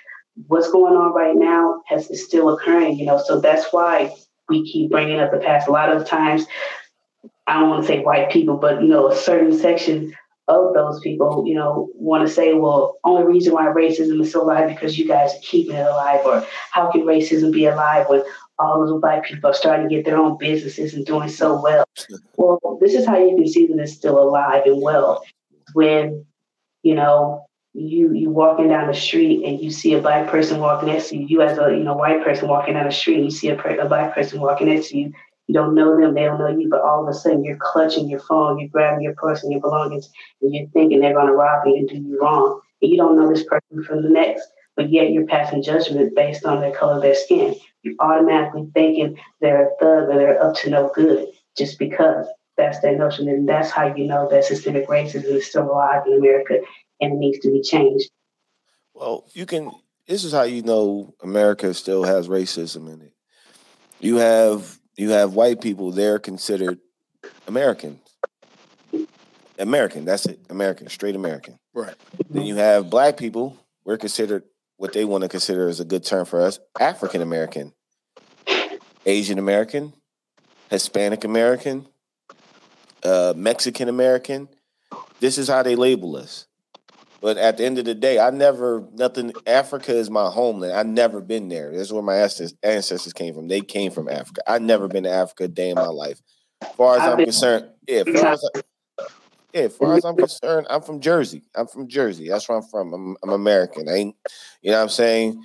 what's 0.47 0.71
going 0.71 0.95
on 0.95 1.13
right 1.13 1.35
now 1.35 1.81
has 1.87 2.09
is 2.09 2.23
still 2.23 2.49
occurring, 2.49 2.97
you 2.97 3.05
know. 3.05 3.21
So 3.25 3.39
that's 3.39 3.71
why 3.71 4.15
we 4.49 4.69
keep 4.71 4.91
bringing 4.91 5.19
up 5.19 5.31
the 5.31 5.39
past. 5.39 5.67
A 5.67 5.71
lot 5.71 5.91
of 5.91 6.05
times, 6.05 6.45
I 7.47 7.59
don't 7.59 7.69
want 7.69 7.83
to 7.83 7.87
say 7.87 8.03
white 8.03 8.31
people, 8.31 8.57
but 8.57 8.81
you 8.81 8.87
know, 8.87 9.09
a 9.09 9.15
certain 9.15 9.57
section 9.57 10.15
of 10.47 10.73
those 10.73 10.99
people, 11.01 11.43
you 11.45 11.55
know, 11.55 11.89
want 11.95 12.25
to 12.25 12.33
say, 12.33 12.53
well, 12.53 12.97
only 13.03 13.23
reason 13.23 13.53
why 13.53 13.65
racism 13.65 14.21
is 14.21 14.31
so 14.31 14.43
alive 14.43 14.69
because 14.69 14.97
you 14.97 15.07
guys 15.07 15.33
are 15.33 15.41
keeping 15.41 15.75
it 15.75 15.85
alive, 15.85 16.21
or 16.25 16.45
how 16.71 16.89
can 16.91 17.01
racism 17.01 17.51
be 17.51 17.65
alive 17.65 18.07
when 18.07 18.23
all 18.57 18.85
the 18.85 18.95
black 18.95 19.25
people 19.25 19.49
are 19.49 19.53
starting 19.53 19.87
to 19.89 19.95
get 19.95 20.05
their 20.05 20.17
own 20.17 20.37
businesses 20.37 20.93
and 20.93 21.05
doing 21.05 21.29
so 21.29 21.61
well? 21.61 21.85
Well, 22.37 22.77
this 22.79 22.93
is 22.93 23.05
how 23.05 23.17
you 23.17 23.35
can 23.35 23.47
see 23.47 23.67
that 23.67 23.79
it's 23.79 23.93
still 23.93 24.19
alive 24.19 24.63
and 24.65 24.81
well. 24.81 25.23
When, 25.73 26.25
you 26.81 26.95
know, 26.95 27.47
you 27.73 28.11
you 28.13 28.29
walking 28.31 28.69
down 28.69 28.87
the 28.87 28.93
street 28.93 29.45
and 29.45 29.61
you 29.61 29.69
see 29.69 29.93
a 29.93 30.01
black 30.01 30.29
person 30.29 30.59
walking 30.59 30.89
next 30.89 31.09
to 31.09 31.17
you, 31.17 31.27
you 31.27 31.41
as 31.41 31.57
a 31.59 31.69
you 31.75 31.83
know 31.83 31.93
white 31.93 32.23
person 32.23 32.47
walking 32.47 32.73
down 32.73 32.85
the 32.85 32.91
street, 32.91 33.15
and 33.15 33.25
you 33.25 33.31
see 33.31 33.49
a, 33.49 33.57
a 33.57 33.87
black 33.87 34.15
person 34.15 34.39
walking 34.39 34.67
next 34.67 34.89
to 34.89 34.97
you, 34.97 35.13
you 35.47 35.53
don't 35.53 35.75
know 35.75 35.99
them, 35.99 36.13
they 36.13 36.23
don't 36.23 36.39
know 36.39 36.49
you, 36.49 36.67
but 36.69 36.81
all 36.81 37.01
of 37.01 37.07
a 37.07 37.13
sudden 37.13 37.43
you're 37.43 37.57
clutching 37.57 38.09
your 38.09 38.19
phone, 38.19 38.59
you're 38.59 38.69
grabbing 38.69 39.01
your 39.01 39.15
purse 39.15 39.43
and 39.43 39.51
your 39.51 39.61
belongings, 39.61 40.09
and 40.41 40.53
you're 40.53 40.67
thinking 40.69 40.99
they're 40.99 41.13
going 41.13 41.27
to 41.27 41.33
rob 41.33 41.65
you 41.65 41.77
and 41.77 41.87
do 41.87 41.95
you 41.95 42.19
wrong. 42.21 42.59
and 42.81 42.91
you 42.91 42.97
don't 42.97 43.15
know 43.15 43.29
this 43.29 43.45
person 43.45 43.83
from 43.83 44.03
the 44.03 44.09
next, 44.09 44.47
but 44.75 44.91
yet 44.91 45.11
you're 45.11 45.25
passing 45.25 45.63
judgment 45.63 46.13
based 46.15 46.45
on 46.45 46.61
the 46.61 46.71
color 46.71 46.97
of 46.97 47.01
their 47.01 47.15
skin. 47.15 47.55
You're 47.81 47.95
automatically 47.99 48.69
thinking 48.73 49.17
they're 49.39 49.67
a 49.67 49.69
thug 49.79 50.09
or 50.09 50.17
they're 50.17 50.43
up 50.43 50.55
to 50.57 50.69
no 50.69 50.91
good 50.93 51.29
just 51.57 51.79
because 51.79 52.27
that's 52.57 52.79
their 52.81 52.97
notion. 52.97 53.29
And 53.29 53.47
that's 53.47 53.71
how 53.71 53.95
you 53.95 54.05
know 54.05 54.27
that 54.29 54.43
systemic 54.43 54.87
racism 54.87 55.25
is 55.25 55.47
still 55.47 55.71
alive 55.71 56.03
in 56.07 56.17
America 56.17 56.59
and 56.99 57.13
it 57.13 57.17
needs 57.17 57.39
to 57.39 57.51
be 57.51 57.61
changed. 57.61 58.09
Well, 58.93 59.25
you 59.33 59.45
can. 59.45 59.71
This 60.07 60.23
is 60.23 60.31
how 60.31 60.43
you 60.43 60.61
know 60.61 61.13
America 61.21 61.73
still 61.73 62.03
has 62.03 62.27
racism 62.27 62.91
in 62.91 63.01
it. 63.01 63.13
You 63.99 64.17
have 64.17 64.79
you 64.97 65.11
have 65.11 65.33
white 65.33 65.61
people; 65.61 65.91
they're 65.91 66.19
considered 66.19 66.79
Americans. 67.47 68.01
American, 69.59 70.05
that's 70.05 70.25
it. 70.25 70.39
American, 70.49 70.89
straight 70.89 71.15
American. 71.15 71.57
Right. 71.73 71.95
Then 72.29 72.45
you 72.45 72.55
have 72.55 72.89
black 72.89 73.17
people. 73.17 73.57
We're 73.85 73.97
considered 73.97 74.43
what 74.77 74.93
they 74.93 75.05
want 75.05 75.23
to 75.23 75.29
consider 75.29 75.67
as 75.67 75.79
a 75.79 75.85
good 75.85 76.03
term 76.03 76.25
for 76.25 76.41
us: 76.41 76.59
African 76.79 77.21
American, 77.21 77.73
Asian 79.05 79.39
American, 79.39 79.93
Hispanic 80.69 81.23
American, 81.23 81.87
uh, 83.03 83.33
Mexican 83.35 83.89
American. 83.89 84.49
This 85.19 85.37
is 85.37 85.47
how 85.47 85.63
they 85.63 85.75
label 85.75 86.15
us. 86.15 86.47
But 87.19 87.37
at 87.37 87.57
the 87.57 87.65
end 87.65 87.79
of 87.79 87.85
the 87.85 87.95
day, 87.95 88.19
I 88.19 88.29
never 88.29 88.87
nothing. 88.93 89.33
Africa 89.47 89.93
is 89.93 90.09
my 90.09 90.29
homeland. 90.29 90.73
I 90.73 90.83
never 90.83 91.19
been 91.19 91.49
there. 91.49 91.75
That's 91.75 91.91
where 91.91 92.03
my 92.03 92.15
ancestors 92.15 93.13
came 93.13 93.33
from. 93.33 93.47
They 93.47 93.61
came 93.61 93.91
from 93.91 94.07
Africa. 94.07 94.41
I 94.47 94.59
never 94.59 94.87
been 94.87 95.03
to 95.03 95.09
Africa 95.09 95.45
a 95.45 95.47
day 95.47 95.69
in 95.69 95.75
my 95.75 95.87
life. 95.87 96.21
As 96.61 96.71
far 96.75 96.97
as 96.97 97.01
I'm 97.01 97.17
concerned, 97.17 97.69
yeah. 97.87 98.03
As 98.05 98.21
far 98.21 98.33
as, 98.33 98.49
yeah, 99.53 99.61
as 99.61 99.77
far 99.77 99.95
as 99.95 100.05
I'm 100.05 100.15
concerned, 100.15 100.67
I'm 100.69 100.81
from 100.81 100.99
Jersey. 100.99 101.41
I'm 101.55 101.67
from 101.67 101.87
Jersey. 101.87 102.29
That's 102.29 102.47
where 102.47 102.57
I'm 102.57 102.63
from. 102.63 102.93
I'm, 102.93 103.17
I'm 103.23 103.29
American. 103.31 103.89
I 103.89 103.93
ain't, 103.93 104.15
you 104.61 104.71
know 104.71 104.77
what 104.77 104.83
I'm 104.83 104.89
saying? 104.89 105.43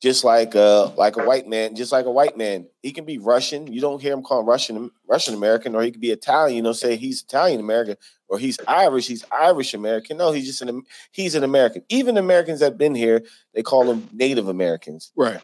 Just 0.00 0.24
like 0.24 0.56
uh 0.56 0.90
like 0.96 1.16
a 1.16 1.24
white 1.24 1.46
man, 1.46 1.76
just 1.76 1.92
like 1.92 2.06
a 2.06 2.10
white 2.10 2.36
man, 2.36 2.66
he 2.82 2.90
can 2.90 3.04
be 3.04 3.18
Russian. 3.18 3.72
You 3.72 3.80
don't 3.80 4.02
hear 4.02 4.12
him 4.12 4.22
call 4.24 4.42
Russian 4.42 4.90
Russian 5.08 5.34
American, 5.34 5.76
or 5.76 5.82
he 5.82 5.92
could 5.92 6.00
be 6.00 6.10
Italian. 6.10 6.56
You 6.56 6.62
know, 6.62 6.72
say 6.72 6.96
he's 6.96 7.22
Italian 7.22 7.60
American, 7.60 7.96
or 8.32 8.38
he's 8.38 8.58
Irish. 8.66 9.06
He's 9.06 9.24
Irish 9.30 9.74
American. 9.74 10.16
No, 10.16 10.32
he's 10.32 10.46
just 10.46 10.62
an 10.62 10.82
he's 11.10 11.34
an 11.34 11.44
American. 11.44 11.84
Even 11.90 12.16
Americans 12.16 12.60
that 12.60 12.66
have 12.66 12.78
been 12.78 12.94
here, 12.94 13.22
they 13.54 13.62
call 13.62 13.84
them 13.84 14.08
Native 14.10 14.48
Americans. 14.48 15.12
Right. 15.14 15.42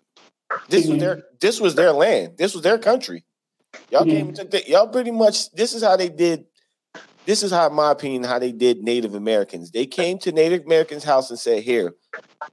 This 0.71 0.87
was 0.89 0.99
their 0.99 1.23
this 1.39 1.61
was 1.61 1.75
their 1.75 1.93
land. 1.93 2.39
This 2.39 2.55
was 2.55 2.63
their 2.63 2.79
country. 2.79 3.25
Y'all 3.91 4.07
came 4.07 4.33
to 4.33 4.63
y'all 4.67 4.89
pretty 4.89 5.11
much. 5.11 5.53
This 5.53 5.75
is 5.75 5.83
how 5.83 5.97
they 5.97 6.09
did 6.09 6.47
this 7.27 7.43
is 7.43 7.51
how, 7.51 7.67
in 7.67 7.75
my 7.75 7.91
opinion, 7.91 8.25
how 8.25 8.39
they 8.39 8.53
did 8.53 8.83
Native 8.83 9.15
Americans. 9.15 9.71
They 9.71 9.85
came 9.85 10.19
to 10.21 10.33
Native 10.33 10.65
Americans' 10.65 11.05
house 11.05 11.29
and 11.29 11.39
said, 11.39 11.63
"Here, 11.63 11.95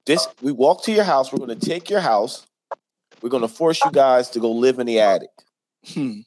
this 0.05 0.27
we 0.41 0.51
walk 0.51 0.83
to 0.83 0.91
your 0.91 1.05
house. 1.05 1.31
We're 1.31 1.45
going 1.45 1.57
to 1.57 1.65
take 1.65 1.89
your 1.89 2.01
house. 2.01 2.45
We're 3.21 3.29
going 3.29 3.39
to 3.39 3.47
force 3.47 3.79
you 3.85 3.91
guys 3.91 4.29
to 4.31 4.41
go 4.41 4.51
live 4.51 4.79
in 4.79 4.85
the 4.85 4.99
attic." 4.99 5.29
Hmm. 5.93 6.19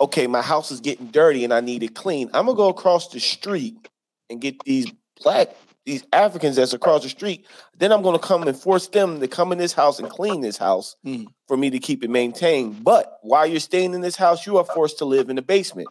Okay, 0.00 0.26
my 0.26 0.42
house 0.42 0.70
is 0.70 0.80
getting 0.80 1.06
dirty 1.06 1.44
and 1.44 1.52
I 1.52 1.60
need 1.60 1.82
it 1.82 1.94
clean. 1.94 2.28
I'm 2.34 2.46
gonna 2.46 2.56
go 2.56 2.68
across 2.68 3.08
the 3.08 3.20
street 3.20 3.88
and 4.30 4.40
get 4.40 4.62
these 4.64 4.86
black 5.22 5.48
these 5.84 6.04
Africans 6.12 6.56
that's 6.56 6.72
across 6.72 7.04
the 7.04 7.08
street. 7.08 7.46
Then 7.78 7.92
I'm 7.92 8.02
going 8.02 8.18
to 8.18 8.26
come 8.26 8.42
and 8.42 8.58
force 8.58 8.88
them 8.88 9.20
to 9.20 9.28
come 9.28 9.52
in 9.52 9.58
this 9.58 9.72
house 9.72 10.00
and 10.00 10.10
clean 10.10 10.40
this 10.40 10.56
house 10.56 10.96
mm. 11.06 11.26
for 11.46 11.56
me 11.56 11.70
to 11.70 11.78
keep 11.78 12.02
it 12.02 12.10
maintained. 12.10 12.82
But 12.82 13.20
while 13.22 13.46
you're 13.46 13.60
staying 13.60 13.94
in 13.94 14.00
this 14.00 14.16
house, 14.16 14.46
you 14.46 14.58
are 14.58 14.64
forced 14.64 14.98
to 14.98 15.04
live 15.04 15.30
in 15.30 15.36
the 15.36 15.42
basement 15.42 15.86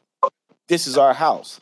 this 0.67 0.87
is 0.87 0.97
our 0.97 1.13
house. 1.13 1.59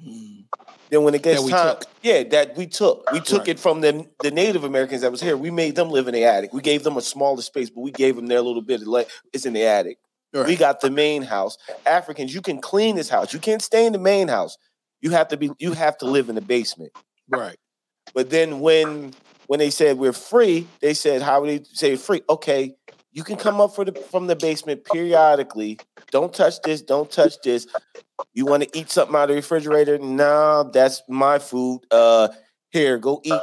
Mm. 0.00 0.44
Then 0.88 1.02
when 1.02 1.14
it 1.14 1.22
gets 1.22 1.48
time, 1.48 1.78
took. 1.78 1.84
yeah, 2.02 2.22
that 2.24 2.56
we 2.56 2.66
took, 2.66 3.10
we 3.10 3.20
took 3.20 3.40
right. 3.40 3.48
it 3.48 3.58
from 3.58 3.80
the 3.80 4.06
the 4.22 4.30
Native 4.30 4.62
Americans 4.62 5.02
that 5.02 5.10
was 5.10 5.20
here. 5.20 5.36
We 5.36 5.50
made 5.50 5.74
them 5.74 5.90
live 5.90 6.06
in 6.06 6.14
the 6.14 6.24
attic. 6.24 6.52
We 6.52 6.60
gave 6.60 6.84
them 6.84 6.96
a 6.96 7.02
smaller 7.02 7.42
space, 7.42 7.70
but 7.70 7.80
we 7.80 7.90
gave 7.90 8.14
them 8.14 8.26
their 8.26 8.40
little 8.40 8.62
bit 8.62 8.82
of 8.82 8.86
like 8.86 9.08
it's 9.32 9.46
in 9.46 9.52
the 9.52 9.64
attic. 9.64 9.98
Right. 10.36 10.46
We 10.46 10.56
got 10.56 10.80
the 10.80 10.90
main 10.90 11.22
house. 11.22 11.56
Africans, 11.86 12.34
you 12.34 12.42
can 12.42 12.60
clean 12.60 12.96
this 12.96 13.08
house. 13.08 13.32
You 13.32 13.38
can't 13.38 13.62
stay 13.62 13.86
in 13.86 13.92
the 13.92 13.98
main 13.98 14.28
house. 14.28 14.58
You 15.00 15.10
have 15.12 15.28
to 15.28 15.36
be. 15.36 15.50
You 15.58 15.72
have 15.72 15.96
to 15.98 16.06
live 16.06 16.28
in 16.28 16.34
the 16.34 16.40
basement. 16.40 16.92
Right. 17.28 17.56
But 18.14 18.30
then 18.30 18.60
when 18.60 19.14
when 19.46 19.58
they 19.58 19.70
said 19.70 19.98
we're 19.98 20.12
free, 20.12 20.66
they 20.80 20.94
said 20.94 21.22
how 21.22 21.40
would 21.40 21.48
they 21.48 21.64
say 21.72 21.96
free? 21.96 22.22
Okay, 22.28 22.74
you 23.12 23.24
can 23.24 23.36
come 23.36 23.62
up 23.62 23.74
the, 23.74 23.92
from 24.10 24.26
the 24.26 24.36
basement 24.36 24.84
periodically. 24.84 25.78
Don't 26.10 26.34
touch 26.34 26.60
this. 26.62 26.82
Don't 26.82 27.10
touch 27.10 27.40
this. 27.42 27.66
You 28.34 28.44
want 28.44 28.62
to 28.62 28.78
eat 28.78 28.90
something 28.90 29.16
out 29.16 29.24
of 29.24 29.28
the 29.30 29.34
refrigerator? 29.36 29.98
No, 29.98 30.70
that's 30.70 31.02
my 31.08 31.38
food. 31.38 31.80
Uh, 31.90 32.28
here, 32.70 32.98
go 32.98 33.22
eat 33.24 33.40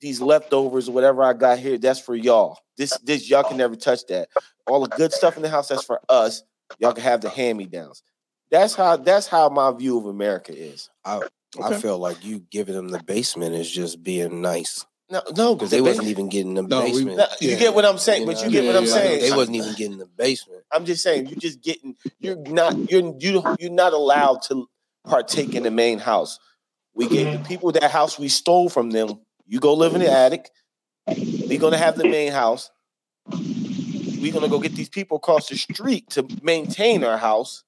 these 0.00 0.20
leftovers 0.20 0.88
or 0.88 0.92
whatever 0.92 1.22
I 1.22 1.34
got 1.34 1.60
here. 1.60 1.78
That's 1.78 2.00
for 2.00 2.16
y'all. 2.16 2.58
This, 2.76 2.98
this 2.98 3.30
y'all 3.30 3.44
can 3.44 3.56
never 3.56 3.76
touch 3.76 4.06
that. 4.08 4.28
All 4.66 4.80
the 4.80 4.96
good 4.96 5.12
stuff 5.12 5.36
in 5.36 5.42
the 5.42 5.48
house, 5.48 5.68
that's 5.68 5.84
for 5.84 6.00
us. 6.08 6.42
Y'all 6.78 6.92
can 6.92 7.02
have 7.02 7.20
the 7.20 7.28
hand 7.28 7.58
me 7.58 7.66
downs. 7.66 8.02
That's 8.50 8.74
how. 8.74 8.96
That's 8.96 9.26
how 9.26 9.48
my 9.48 9.72
view 9.72 9.98
of 9.98 10.06
America 10.06 10.56
is. 10.56 10.90
I 11.04 11.16
okay. 11.16 11.28
I 11.62 11.74
feel 11.74 11.98
like 11.98 12.24
you 12.24 12.40
giving 12.50 12.74
them 12.74 12.88
the 12.88 13.02
basement 13.02 13.54
is 13.54 13.70
just 13.70 14.02
being 14.02 14.40
nice. 14.40 14.86
No, 15.10 15.20
no, 15.36 15.54
because 15.54 15.70
they 15.70 15.82
wasn't 15.82 16.08
even 16.08 16.30
getting 16.30 16.54
the 16.54 16.62
no, 16.62 16.80
basement. 16.80 17.10
We, 17.10 17.16
no, 17.16 17.26
you 17.40 17.50
yeah. 17.50 17.56
get 17.56 17.74
what 17.74 17.84
I'm 17.84 17.98
saying, 17.98 18.22
you 18.22 18.26
but 18.26 18.42
you 18.42 18.50
get 18.50 18.64
yeah, 18.64 18.70
what 18.70 18.76
I'm 18.78 18.84
yeah, 18.84 18.92
saying. 18.92 19.20
They 19.20 19.36
wasn't 19.36 19.56
even 19.56 19.74
getting 19.74 19.98
the 19.98 20.06
basement. 20.06 20.62
I'm 20.72 20.86
just 20.86 21.02
saying, 21.02 21.26
you're 21.26 21.38
just 21.38 21.60
getting. 21.60 21.96
You're 22.18 22.36
not. 22.36 22.90
You're 22.90 23.14
you. 23.18 23.42
You're 23.58 23.72
not 23.72 23.92
allowed 23.92 24.40
to 24.44 24.68
partake 25.04 25.54
in 25.54 25.64
the 25.64 25.70
main 25.70 25.98
house. 25.98 26.38
We 26.94 27.08
gave 27.08 27.32
the 27.32 27.46
people 27.46 27.72
that 27.72 27.90
house 27.90 28.18
we 28.18 28.28
stole 28.28 28.68
from 28.68 28.90
them. 28.90 29.20
You 29.46 29.60
go 29.60 29.74
live 29.74 29.94
in 29.94 30.00
the 30.00 30.10
attic. 30.10 30.50
We're 31.06 31.58
gonna 31.58 31.78
have 31.78 31.98
the 31.98 32.08
main 32.08 32.32
house. 32.32 32.70
We're 34.22 34.32
gonna 34.32 34.48
go 34.48 34.60
get 34.60 34.74
these 34.74 34.88
people 34.88 35.18
across 35.18 35.48
the 35.48 35.56
street 35.56 36.08
to 36.10 36.26
maintain 36.42 37.04
our 37.04 37.18
house 37.18 37.64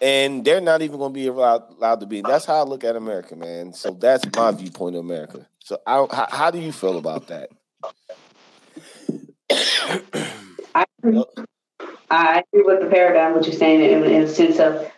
and 0.00 0.44
they're 0.44 0.60
not 0.60 0.82
even 0.82 0.98
to 0.98 1.08
be 1.10 1.26
allowed, 1.26 1.70
allowed 1.76 2.00
to 2.00 2.06
be. 2.06 2.20
That's 2.20 2.44
how 2.44 2.54
I 2.54 2.62
look 2.62 2.84
at 2.84 2.96
America, 2.96 3.36
man. 3.36 3.72
So 3.72 3.90
that's 3.90 4.24
my 4.36 4.52
viewpoint 4.52 4.96
of 4.96 5.04
America. 5.04 5.46
So 5.64 5.78
I, 5.86 6.06
how, 6.10 6.26
how 6.30 6.50
do 6.50 6.58
you 6.58 6.72
feel 6.72 6.98
about 6.98 7.28
that? 7.28 7.50
I 10.74 10.84
agree. 11.02 11.24
I 12.10 12.42
agree 12.52 12.64
with 12.64 12.80
the 12.80 12.88
paradigm, 12.90 13.34
what 13.34 13.44
you're 13.44 13.54
saying, 13.54 13.80
in, 13.80 14.04
in 14.04 14.22
the 14.22 14.28
sense 14.28 14.58
of 14.58 14.90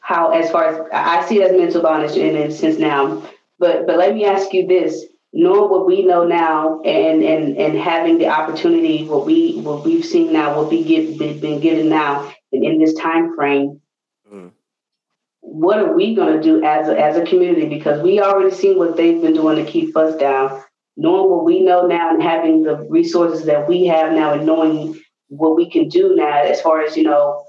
how, 0.00 0.30
as 0.30 0.50
far 0.50 0.66
as 0.66 0.88
I 0.92 1.26
see 1.26 1.42
it 1.42 1.50
as 1.50 1.56
mental 1.58 1.82
bondage 1.82 2.16
in 2.16 2.36
a 2.36 2.50
sense 2.50 2.78
now. 2.78 3.22
But 3.58 3.86
but 3.86 3.96
let 3.98 4.14
me 4.14 4.24
ask 4.24 4.52
you 4.52 4.66
this: 4.66 5.04
knowing 5.34 5.68
what 5.68 5.86
we 5.86 6.04
know 6.04 6.24
now, 6.24 6.80
and 6.82 7.22
and 7.22 7.58
and 7.58 7.76
having 7.76 8.18
the 8.18 8.28
opportunity, 8.28 9.04
what 9.04 9.26
we 9.26 9.58
what 9.60 9.84
we've 9.84 10.04
seen 10.04 10.32
now, 10.32 10.56
what 10.56 10.70
we 10.70 10.84
get 10.84 11.18
been 11.18 11.60
given 11.60 11.88
now, 11.88 12.32
and 12.52 12.64
in 12.64 12.78
this 12.78 12.94
time 12.94 13.34
frame, 13.34 13.80
mm. 14.32 14.52
what 15.40 15.78
are 15.80 15.92
we 15.92 16.14
going 16.14 16.36
to 16.36 16.42
do 16.42 16.64
as 16.64 16.88
a, 16.88 16.98
as 16.98 17.16
a 17.16 17.26
community? 17.26 17.68
Because 17.68 18.00
we 18.00 18.20
already 18.20 18.54
seen 18.54 18.78
what 18.78 18.96
they've 18.96 19.20
been 19.20 19.34
doing 19.34 19.62
to 19.62 19.70
keep 19.70 19.96
us 19.96 20.16
down. 20.16 20.62
Knowing 20.96 21.28
what 21.28 21.44
we 21.44 21.60
know 21.60 21.88
now 21.88 22.14
and 22.14 22.22
having 22.22 22.62
the 22.62 22.76
resources 22.88 23.46
that 23.46 23.68
we 23.68 23.84
have 23.86 24.12
now 24.12 24.34
and 24.34 24.46
knowing 24.46 24.96
what 25.26 25.56
we 25.56 25.68
can 25.68 25.88
do 25.88 26.14
now 26.14 26.42
as 26.42 26.60
far 26.60 26.82
as, 26.82 26.96
you 26.96 27.02
know, 27.02 27.44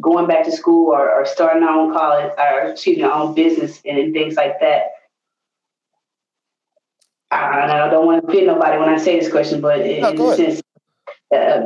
going 0.00 0.26
back 0.26 0.44
to 0.44 0.52
school 0.52 0.94
or, 0.94 1.10
or 1.10 1.26
starting 1.26 1.62
our 1.62 1.78
own 1.78 1.92
college 1.92 2.32
or 2.38 2.70
excuse 2.70 2.96
me, 2.96 3.02
our 3.02 3.12
own 3.12 3.34
business 3.34 3.82
and 3.84 4.14
things 4.14 4.36
like 4.36 4.58
that. 4.60 4.92
I, 7.36 7.86
I 7.86 7.90
don't 7.90 8.06
want 8.06 8.26
to 8.26 8.32
fit 8.32 8.46
nobody 8.46 8.78
when 8.78 8.88
I 8.88 8.98
say 8.98 9.18
this 9.18 9.30
question, 9.30 9.60
but 9.60 9.78
no, 9.78 10.10
in 10.10 10.20
a 10.20 10.36
sense, 10.36 10.62
uh, 11.34 11.60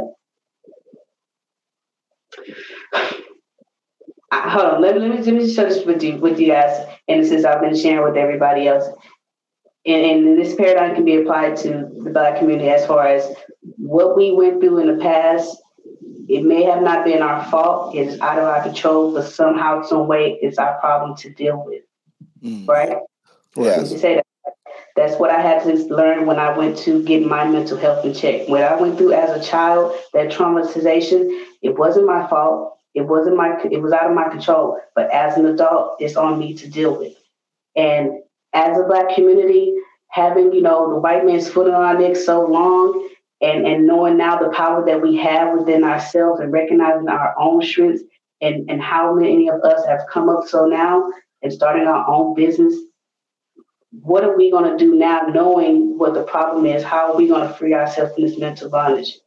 hold 4.33 4.67
on. 4.67 4.83
Let 4.83 4.95
me, 4.97 5.01
let 5.01 5.11
me 5.11 5.23
let 5.23 5.35
me 5.35 5.53
share 5.53 5.69
this 5.69 5.85
with 5.85 6.03
you 6.03 6.17
with 6.17 6.39
you 6.41 6.49
guys. 6.49 6.87
And 7.09 7.27
since 7.27 7.45
I've 7.45 7.61
been 7.61 7.77
sharing 7.77 8.05
with 8.05 8.17
everybody 8.17 8.69
else, 8.69 8.87
and, 9.87 10.27
and 10.27 10.39
this 10.39 10.55
paradigm 10.55 10.95
can 10.95 11.05
be 11.05 11.17
applied 11.17 11.57
to 11.59 11.89
the 12.03 12.11
black 12.11 12.39
community 12.39 12.69
as 12.69 12.87
far 12.87 13.07
as 13.07 13.29
what 13.77 14.17
we 14.17 14.33
went 14.33 14.61
through 14.61 14.79
in 14.79 14.87
the 14.87 15.03
past. 15.03 15.57
It 16.29 16.45
may 16.45 16.63
have 16.63 16.83
not 16.83 17.05
been 17.05 17.23
our 17.23 17.45
fault. 17.51 17.97
It's 17.97 18.21
out 18.21 18.39
of 18.39 18.45
our 18.45 18.63
control, 18.63 19.13
but 19.13 19.25
somehow, 19.25 19.83
some 19.83 20.07
way, 20.07 20.39
it's 20.41 20.59
our 20.59 20.79
problem 20.79 21.17
to 21.17 21.31
deal 21.31 21.65
with. 21.67 21.83
Mm. 22.41 22.69
Right? 22.69 22.99
Yes. 23.57 24.01
Say 24.01 24.15
that. 24.15 24.27
That's 25.01 25.19
what 25.19 25.31
I 25.31 25.41
had 25.41 25.63
to 25.65 25.75
learn 25.95 26.27
when 26.27 26.39
I 26.39 26.57
went 26.57 26.77
to 26.79 27.03
get 27.03 27.25
my 27.25 27.45
mental 27.45 27.79
health 27.79 28.05
in 28.05 28.13
check. 28.15 28.49
When 28.49 28.63
I 28.63 28.75
went 28.77 28.99
through 28.99 29.15
as 29.15 29.31
a 29.31 29.43
child, 29.43 29.97
that 30.13 30.31
traumatization, 30.31 31.45
it 31.63 31.79
wasn't 31.79 32.07
my 32.07 32.29
fault 32.29 32.71
it 32.95 33.03
wasn't 33.03 33.37
my 33.37 33.57
it 33.71 33.81
was 33.81 33.93
out 33.93 34.09
of 34.09 34.15
my 34.15 34.29
control. 34.29 34.79
But 34.95 35.13
as 35.13 35.37
an 35.37 35.47
adult, 35.47 35.97
it's 36.01 36.17
on 36.17 36.39
me 36.39 36.55
to 36.55 36.69
deal 36.69 36.99
with. 36.99 37.15
And 37.77 38.23
as 38.53 38.79
a 38.79 38.85
black 38.85 39.15
community, 39.15 39.75
having, 40.09 40.53
you 40.53 40.61
know, 40.61 40.91
the 40.91 40.99
white 40.99 41.25
man's 41.25 41.49
foot 41.49 41.69
on 41.69 41.83
our 41.83 41.99
neck 41.99 42.17
so 42.17 42.45
long 42.45 43.09
and, 43.41 43.67
and 43.67 43.87
knowing 43.87 44.17
now 44.17 44.39
the 44.39 44.51
power 44.51 44.85
that 44.85 45.01
we 45.01 45.17
have 45.19 45.57
within 45.57 45.85
ourselves 45.85 46.41
and 46.41 46.53
recognizing 46.53 47.09
our 47.09 47.35
own 47.39 47.63
strengths 47.63 48.03
and, 48.41 48.69
and 48.69 48.83
how 48.83 49.15
many 49.15 49.49
of 49.49 49.63
us 49.63 49.87
have 49.87 50.01
come 50.13 50.29
up 50.29 50.49
so 50.49 50.67
now 50.67 51.09
and 51.43 51.53
starting 51.53 51.87
our 51.87 52.05
own 52.09 52.35
business. 52.35 52.75
What 53.93 54.25
are 54.25 54.37
we 54.37 54.51
going 54.51 54.71
to 54.71 54.77
do 54.83 54.95
now, 54.95 55.23
knowing 55.23 55.99
what 55.99 56.15
the 56.15 56.23
problem 56.23 56.65
is? 56.67 56.83
How 56.83 57.13
are 57.13 57.17
we 57.17 57.27
going 57.27 57.47
to 57.47 57.55
free 57.55 57.75
ourselves 57.75 58.15
from 58.15 58.25
this 58.25 58.39
mental 58.39 58.71
bondage? 58.71 59.19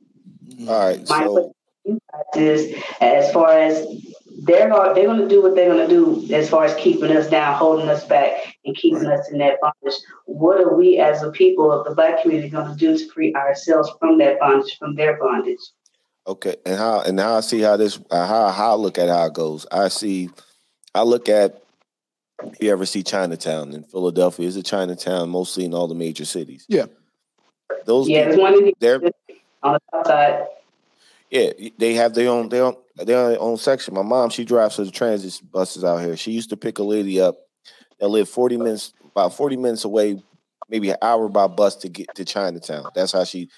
All 0.67 0.79
right. 0.79 1.09
My 1.09 1.25
So 1.25 1.53
you 1.85 1.99
guys 2.11 2.41
is, 2.41 2.83
as 3.01 3.31
far 3.33 3.51
as 3.51 3.85
they're 4.43 4.69
going, 4.69 4.95
they're 4.95 5.05
going 5.05 5.19
to 5.19 5.27
do 5.27 5.41
what 5.41 5.55
they're 5.55 5.73
going 5.73 5.87
to 5.87 5.93
do 5.93 6.33
as 6.33 6.49
far 6.49 6.63
as 6.63 6.73
keeping 6.75 7.11
us 7.11 7.29
down, 7.29 7.55
holding 7.55 7.89
us 7.89 8.05
back, 8.05 8.55
and 8.63 8.75
keeping 8.75 9.05
us 9.05 9.29
in 9.29 9.37
that 9.39 9.59
bondage. 9.61 9.99
What 10.25 10.61
are 10.61 10.73
we, 10.75 10.97
as 10.97 11.21
a 11.23 11.31
people 11.31 11.71
of 11.71 11.85
the 11.85 11.93
Black 11.93 12.21
community, 12.21 12.49
going 12.49 12.71
to 12.71 12.75
do 12.75 12.97
to 12.97 13.11
free 13.11 13.33
ourselves 13.35 13.91
from 13.99 14.17
that 14.19 14.39
bondage, 14.39 14.77
from 14.77 14.95
their 14.95 15.17
bondage? 15.19 15.59
Okay, 16.25 16.55
and 16.65 16.77
how 16.77 17.01
and 17.01 17.19
how 17.19 17.35
I 17.35 17.41
see 17.41 17.59
how 17.59 17.75
this 17.75 17.99
how 18.09 18.49
how 18.49 18.71
I 18.71 18.75
look 18.75 18.97
at 18.97 19.09
how 19.09 19.25
it 19.25 19.33
goes. 19.33 19.65
I 19.69 19.89
see, 19.89 20.29
I 20.95 21.03
look 21.03 21.27
at. 21.27 21.62
If 22.41 22.61
you 22.61 22.71
ever 22.71 22.85
see 22.85 23.03
Chinatown 23.03 23.73
in 23.73 23.83
Philadelphia, 23.83 24.47
is 24.47 24.55
a 24.57 24.63
Chinatown 24.63 25.29
mostly 25.29 25.65
in 25.65 25.73
all 25.73 25.87
the 25.87 25.95
major 25.95 26.25
cities. 26.25 26.65
Yeah. 26.67 26.85
those 27.85 28.09
Yeah, 28.09 28.23
there's 28.23 28.35
people, 28.35 28.43
one 28.43 28.53
in 28.55 28.65
the, 28.65 28.73
they're 28.79 29.01
on 29.61 29.73
the 29.73 29.79
south 29.91 30.07
side. 30.07 30.45
yeah, 31.29 31.51
they 31.77 31.93
have 31.93 32.13
their 32.13 32.29
own 32.29 32.49
their 32.49 32.63
own 32.63 32.75
their 32.95 33.39
own 33.39 33.57
section. 33.57 33.93
My 33.93 34.01
mom, 34.01 34.29
she 34.29 34.45
drives 34.45 34.77
the 34.77 34.91
transit 34.91 35.39
buses 35.51 35.83
out 35.83 35.99
here. 35.99 36.17
She 36.17 36.31
used 36.31 36.49
to 36.49 36.57
pick 36.57 36.79
a 36.79 36.83
lady 36.83 37.21
up 37.21 37.37
that 37.99 38.07
lived 38.09 38.29
forty 38.29 38.57
minutes 38.57 38.93
about 39.11 39.33
forty 39.33 39.55
minutes 39.55 39.85
away, 39.85 40.21
maybe 40.69 40.89
an 40.89 40.97
hour 41.01 41.29
by 41.29 41.47
bus 41.47 41.75
to 41.77 41.89
get 41.89 42.13
to 42.15 42.25
Chinatown. 42.25 42.89
That's 42.93 43.11
how 43.13 43.23
she. 43.23 43.49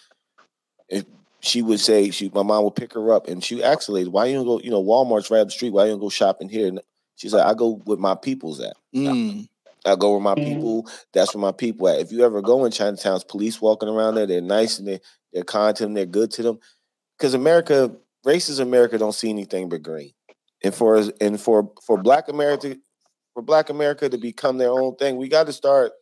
If 0.90 1.06
she 1.40 1.62
would 1.62 1.80
say 1.80 2.12
she, 2.12 2.30
my 2.34 2.44
mom 2.44 2.64
would 2.64 2.76
pick 2.76 2.94
her 2.94 3.12
up 3.14 3.28
and 3.28 3.44
she 3.44 3.64
asked 3.64 3.88
the 3.88 3.94
lady, 3.94 4.10
"Why 4.10 4.26
you 4.26 4.36
don't 4.36 4.46
go? 4.46 4.60
You 4.60 4.70
know, 4.72 4.84
Walmart's 4.84 5.32
right 5.32 5.40
up 5.40 5.48
the 5.48 5.52
street. 5.52 5.74
Why 5.74 5.86
you 5.86 5.92
don't 5.92 6.00
you 6.00 6.06
go 6.06 6.10
shopping 6.10 6.50
here?" 6.50 6.72
And 7.16 7.20
she's 7.22 7.34
like, 7.34 7.46
"I 7.46 7.54
go 7.54 7.82
with 7.86 8.00
my 8.00 8.16
people's 8.16 8.60
at. 8.60 8.76
Mm, 8.94 9.48
I 9.86 9.96
go 9.96 10.12
where 10.12 10.20
my 10.20 10.36
Mhm. 10.36 10.46
people. 10.46 10.90
That's 11.14 11.34
where 11.34 11.42
my 11.42 11.52
people 11.52 11.88
at. 11.88 12.00
If 12.00 12.12
you 12.12 12.24
ever 12.26 12.42
go 12.42 12.66
in 12.66 12.72
Chinatown's 12.72 13.24
police 13.24 13.62
walking 13.62 13.90
around 13.90 14.16
there, 14.16 14.26
they're 14.26 14.42
nice 14.42 14.80
and 14.80 14.88
they 14.88 15.00
they're 15.34 15.44
kind 15.44 15.76
to 15.76 15.84
them. 15.84 15.94
They're 15.94 16.06
good 16.06 16.32
to 16.32 16.44
them. 16.44 16.60
Because 17.18 17.34
America, 17.34 17.92
racist 18.26 18.60
America, 18.60 18.98
don't 18.98 19.14
see 19.16 19.30
anything 19.30 19.70
but 19.70 19.82
green. 19.84 20.12
And 20.64 20.74
for 20.74 21.02
and 21.22 21.40
for 21.40 21.72
for 21.84 21.98
Black 21.98 22.28
America, 22.30 22.76
for 23.34 23.42
Black 23.42 23.70
America 23.70 24.08
to 24.10 24.18
become 24.18 24.58
their 24.58 24.72
own 24.72 24.96
thing, 24.96 25.18
we 25.18 25.28
got 25.28 25.46
to 25.48 25.54
start. 25.54 25.94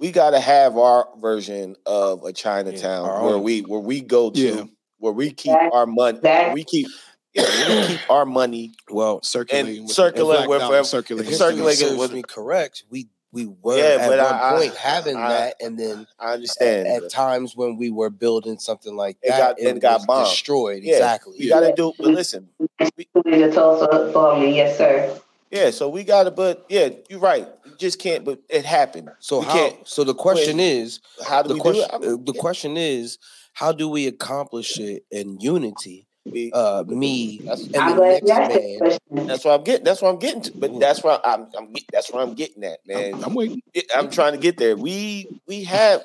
We 0.00 0.10
got 0.12 0.30
to 0.30 0.40
have 0.40 0.76
our 0.78 1.08
version 1.20 1.76
of 1.86 2.24
a 2.24 2.32
Chinatown 2.32 3.08
our 3.08 3.24
where 3.24 3.34
own. 3.34 3.42
we 3.42 3.60
where 3.62 3.80
we 3.80 4.00
go 4.00 4.30
to 4.30 4.40
Yeah. 4.40 4.64
where 4.98 5.12
we 5.12 5.30
keep 5.30 5.52
That- 5.52 5.72
our 5.72 5.86
money. 5.86 6.18
that- 6.22 6.54
we 6.54 6.64
keep 6.64 6.88
yeah, 7.38 7.80
we 7.80 7.86
keep 7.96 8.10
our 8.10 8.26
money. 8.26 8.72
Well, 8.90 9.22
circulating, 9.22 9.84
with 9.84 9.92
circulate 9.92 10.46
black 10.46 10.48
with- 10.48 10.70
with- 10.70 10.86
circulating. 10.86 11.32
circulating 11.34 11.66
history 11.68 11.98
serves 11.98 12.12
me 12.12 12.22
correct, 12.22 12.84
we 12.90 13.08
we 13.30 13.44
were 13.62 13.76
Yeah, 13.76 14.02
at 14.02 14.08
but 14.08 14.18
one 14.18 14.26
I- 14.34 14.48
I- 14.54 14.58
point 14.58 14.74
having 14.76 15.16
I- 15.16 15.28
that, 15.28 15.54
and 15.60 15.78
then 15.78 16.06
I 16.18 16.32
understand. 16.32 16.88
at 16.88 17.10
times 17.10 17.54
when 17.54 17.76
we 17.76 17.90
were 17.90 18.08
building 18.08 18.58
something 18.58 18.96
like 18.96 19.18
It 19.22 19.28
that, 19.28 19.38
got- 19.38 19.60
it 19.60 19.80
got 19.80 19.98
was 19.98 20.06
bombed. 20.06 20.26
destroyed. 20.30 20.82
Yeah, 20.82 20.94
exactly. 20.94 21.34
We 21.38 21.48
got 21.48 21.60
to 21.60 21.74
do, 21.74 21.92
but 21.98 22.06
listen, 22.06 22.48
In 22.80 23.40
the 23.42 23.50
Tulsa 23.52 24.10
bombing, 24.14 24.54
yes, 24.54 24.78
sir. 24.78 25.14
yeah. 25.50 25.68
So 25.70 25.90
we 25.90 26.04
got 26.04 26.22
to, 26.24 26.30
but 26.30 26.64
yeah, 26.70 26.88
you're 27.10 27.20
right. 27.20 27.46
You 27.66 27.72
just 27.76 27.98
can't. 27.98 28.24
But 28.24 28.38
it 28.48 28.64
happened. 28.64 29.10
So 29.20 29.40
We 29.40 29.44
how? 29.44 29.76
So 29.84 30.04
the 30.04 30.14
question 30.14 30.58
is, 30.58 31.00
How 31.22 31.42
do 31.42 31.48
the 31.48 31.54
we 31.54 31.60
question, 31.60 32.00
do 32.00 32.08
it? 32.08 32.14
uh, 32.14 32.16
the 32.24 32.32
question 32.32 32.76
is, 32.78 33.18
how 33.52 33.72
do 33.72 33.90
we 33.90 34.06
accomplish 34.06 34.78
it 34.80 35.04
in 35.10 35.38
unity? 35.38 36.06
We- 36.30 36.52
Uh, 36.52 36.84
me 36.86 37.38
That's, 37.44 37.62
and 37.66 37.76
I'm 37.76 37.96
the 37.96 38.02
next 38.02 38.26
you 38.26 38.32
asked 38.32 38.50
that 38.52 39.00
man. 39.10 39.26
that's 39.26 39.44
what 39.44 39.54
I'm 39.58 39.64
getting. 39.64 39.84
That's 39.84 40.02
what 40.02 40.08
I'm 40.10 40.18
getting 40.18 40.42
to. 40.42 40.52
But 40.56 40.78
that's 40.80 41.02
where 41.02 41.18
I'm. 41.26 41.46
I'm 41.56 41.72
get- 41.72 41.84
that's 41.92 42.12
where 42.12 42.22
I'm 42.22 42.34
getting 42.34 42.64
at, 42.64 42.78
man. 42.86 43.14
I'm, 43.14 43.24
I'm 43.24 43.34
waiting. 43.34 43.62
I'm 43.96 44.10
trying 44.10 44.32
to 44.32 44.38
get 44.38 44.56
there. 44.56 44.76
We 44.76 45.28
we 45.46 45.64
have. 45.64 46.02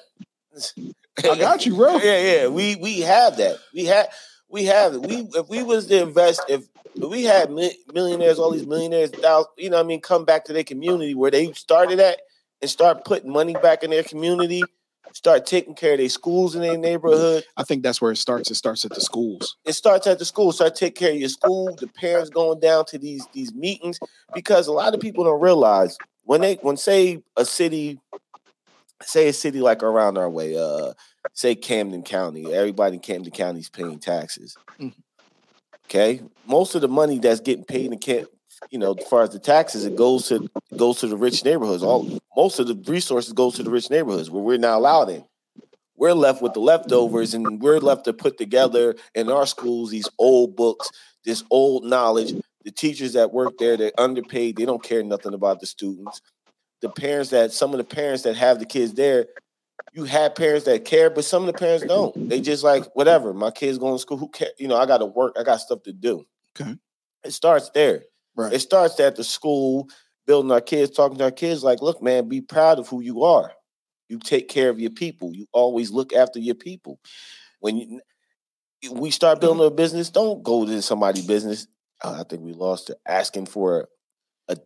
I 1.24 1.38
got 1.38 1.66
you, 1.66 1.76
bro. 1.76 1.98
Yeah, 2.04 2.22
yeah. 2.22 2.48
We 2.48 2.76
we 2.76 3.02
have 3.02 3.38
that. 3.38 3.58
We 3.74 3.86
have 3.86 4.08
we 4.50 4.66
have 4.66 4.94
it. 4.96 5.02
We 5.02 5.28
if 5.36 5.50
we 5.50 5.64
was 5.64 5.88
to 5.88 6.02
invest 6.04 6.44
if. 6.50 6.62
if 6.62 6.70
we 7.10 7.24
had 7.24 7.50
millionaires, 7.92 8.38
all 8.38 8.52
these 8.52 8.68
millionaires, 8.68 9.10
thou- 9.12 9.48
you 9.58 9.72
know, 9.72 9.78
what 9.78 9.84
I 9.86 9.88
mean, 9.88 10.00
come 10.00 10.26
back 10.26 10.46
to 10.46 10.54
their 10.54 10.64
community 10.64 11.16
where 11.16 11.32
they 11.32 11.52
started 11.54 12.00
at, 12.00 12.20
and 12.62 12.70
start 12.70 13.04
putting 13.04 13.32
money 13.32 13.56
back 13.56 13.84
in 13.84 13.90
their 13.90 14.04
community, 14.04 14.62
start 15.12 15.46
taking 15.46 15.76
care 15.76 15.94
of 15.94 16.00
their 16.00 16.10
schools 16.10 16.56
in 16.56 16.62
their 16.62 16.78
neighborhood. 16.78 17.44
I 17.58 17.64
think 17.64 17.84
that's 17.84 18.02
where 18.02 18.12
it 18.12 18.18
starts. 18.18 18.50
It 18.50 18.56
starts 18.56 18.86
at 18.86 18.94
the 18.94 19.02
schools. 19.02 19.58
It 19.66 19.74
starts 19.74 20.08
at 20.08 20.20
the 20.20 20.26
school. 20.26 20.52
Start 20.52 20.76
take 20.76 20.96
care 20.96 21.12
of 21.12 21.18
your 21.18 21.30
school. 21.30 21.76
The 21.76 21.88
parents 21.88 22.30
going 22.30 22.60
down 22.60 22.86
to 22.86 22.98
these 22.98 23.28
these 23.34 23.54
meetings 23.54 24.00
because 24.34 24.68
a 24.68 24.72
lot 24.72 24.94
of 24.94 25.00
people 25.00 25.24
don't 25.24 25.42
realize 25.42 25.98
when 26.24 26.42
they 26.42 26.56
when 26.56 26.78
say 26.78 27.22
a 27.36 27.46
city, 27.46 28.00
say 29.02 29.28
a 29.28 29.34
city 29.34 29.60
like 29.60 29.84
around 29.84 30.18
our 30.18 30.30
way, 30.30 30.58
uh, 30.58 30.94
say 31.34 31.56
Camden 31.56 32.04
County. 32.04 32.54
Everybody 32.54 32.96
in 32.96 33.02
Camden 33.02 33.32
County 33.32 33.60
is 33.60 33.70
paying 33.70 34.00
taxes. 34.00 34.56
Mhm. 34.80 34.94
Okay, 35.90 36.22
most 36.48 36.76
of 36.76 36.82
the 36.82 36.88
money 36.88 37.20
that's 37.20 37.42
getting 37.42 37.66
paid 37.66 37.92
in 37.92 38.00
Cam, 38.00 38.26
you 38.70 38.80
know, 38.80 38.94
as 38.94 39.08
far 39.08 39.24
as 39.24 39.30
the 39.30 39.40
taxes, 39.40 39.86
it 39.86 39.96
goes 39.96 40.28
to 40.30 40.50
goes 40.76 41.00
to 41.00 41.08
the 41.08 41.18
rich 41.18 41.44
neighborhoods. 41.46 41.84
All 41.84 42.20
most 42.36 42.60
of 42.60 42.68
the 42.68 42.76
resources 42.92 43.34
goes 43.34 43.56
to 43.56 43.64
the 43.64 43.70
rich 43.70 43.90
neighborhoods 43.90 44.30
where 44.30 44.44
we're 44.44 44.58
not 44.58 44.78
allowed 44.78 45.10
in. 45.10 45.24
We're 45.96 46.14
left 46.14 46.42
with 46.42 46.54
the 46.54 46.60
leftovers, 46.60 47.34
and 47.34 47.62
we're 47.62 47.80
left 47.80 48.06
to 48.06 48.14
put 48.14 48.38
together 48.38 48.96
in 49.14 49.30
our 49.30 49.46
schools 49.46 49.92
these 49.92 50.10
old 50.18 50.56
books, 50.56 50.90
this 51.24 51.44
old 51.50 51.86
knowledge. 51.86 52.34
The 52.64 52.72
teachers 52.72 53.14
that 53.14 53.34
work 53.34 53.58
there, 53.58 53.76
they're 53.76 53.92
underpaid. 53.98 54.56
They 54.56 54.66
don't 54.66 54.82
care 54.82 55.04
nothing 55.04 55.34
about 55.34 55.60
the 55.60 55.66
students. 55.66 56.22
The 56.82 56.90
parents 56.90 57.30
that 57.32 57.52
some 57.52 57.72
of 57.72 57.78
the 57.78 57.84
parents 57.84 58.24
that 58.24 58.36
have 58.38 58.60
the 58.60 58.66
kids 58.66 58.94
there, 58.94 59.28
you 59.94 60.06
have 60.06 60.36
parents 60.36 60.66
that 60.66 60.86
care, 60.86 61.10
but 61.10 61.26
some 61.26 61.44
of 61.44 61.48
the 61.48 61.54
parents 61.54 61.86
don't. 61.86 62.30
They 62.30 62.42
just 62.42 62.64
like 62.64 62.86
whatever. 62.96 63.34
My 63.34 63.52
kids 63.52 63.78
going 63.78 63.96
to 63.96 64.00
school. 64.00 64.18
Who 64.18 64.30
care? 64.30 64.50
You 64.58 64.68
know, 64.68 64.78
I 64.78 64.86
got 64.86 65.00
to 65.00 65.06
work. 65.06 65.36
I 65.38 65.44
got 65.44 65.58
stuff 65.58 65.84
to 65.84 65.94
do. 65.94 66.26
Okay. 66.60 66.76
It 67.24 67.32
starts 67.32 67.70
there. 67.74 68.04
Right. 68.36 68.54
It 68.54 68.60
starts 68.60 69.00
at 69.00 69.16
the 69.16 69.24
school, 69.24 69.90
building 70.26 70.52
our 70.52 70.62
kids, 70.62 70.92
talking 70.92 71.18
to 71.20 71.26
our 71.26 71.32
kids 71.32 71.64
like, 71.64 71.82
look, 71.82 72.02
man, 72.02 72.28
be 72.28 72.42
proud 72.42 72.80
of 72.80 72.88
who 72.88 73.02
you 73.02 73.24
are. 73.24 73.52
You 74.10 74.20
take 74.20 74.50
care 74.50 74.70
of 74.70 74.80
your 74.80 74.92
people. 74.92 75.34
You 75.34 75.48
always 75.52 75.92
look 75.92 76.14
after 76.14 76.40
your 76.40 76.56
people. 76.56 77.00
When 77.60 77.78
you, 77.78 78.02
we 78.92 79.12
start 79.12 79.40
building 79.40 79.66
a 79.66 79.72
business, 79.72 80.10
don't 80.10 80.44
go 80.44 80.66
to 80.66 80.82
somebody's 80.82 81.26
business. 81.26 81.68
Uh, 82.04 82.18
I 82.20 82.24
think 82.24 82.42
we 82.42 82.54
lost 82.54 82.90
it 82.90 82.98
asking 83.08 83.46
for 83.46 83.88
a, 84.48 84.58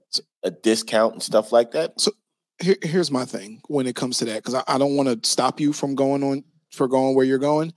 a 0.44 0.52
discount 0.52 1.14
and 1.14 1.24
stuff 1.24 1.52
like 1.52 1.72
that. 1.72 2.00
So 2.00 2.12
here, 2.60 2.78
here's 2.82 3.12
my 3.12 3.26
thing 3.26 3.62
when 3.68 3.86
it 3.86 3.96
comes 3.96 4.18
to 4.20 4.26
that 4.26 4.38
because 4.38 4.56
I, 4.56 4.64
I 4.68 4.78
don't 4.78 4.96
want 4.96 5.24
to 5.24 5.30
stop 5.30 5.60
you 5.60 5.74
from 5.74 5.96
going 5.96 6.24
on 6.24 6.44
for 6.72 6.88
going 6.88 7.16
where 7.16 7.26
you're 7.26 7.38
going, 7.38 7.74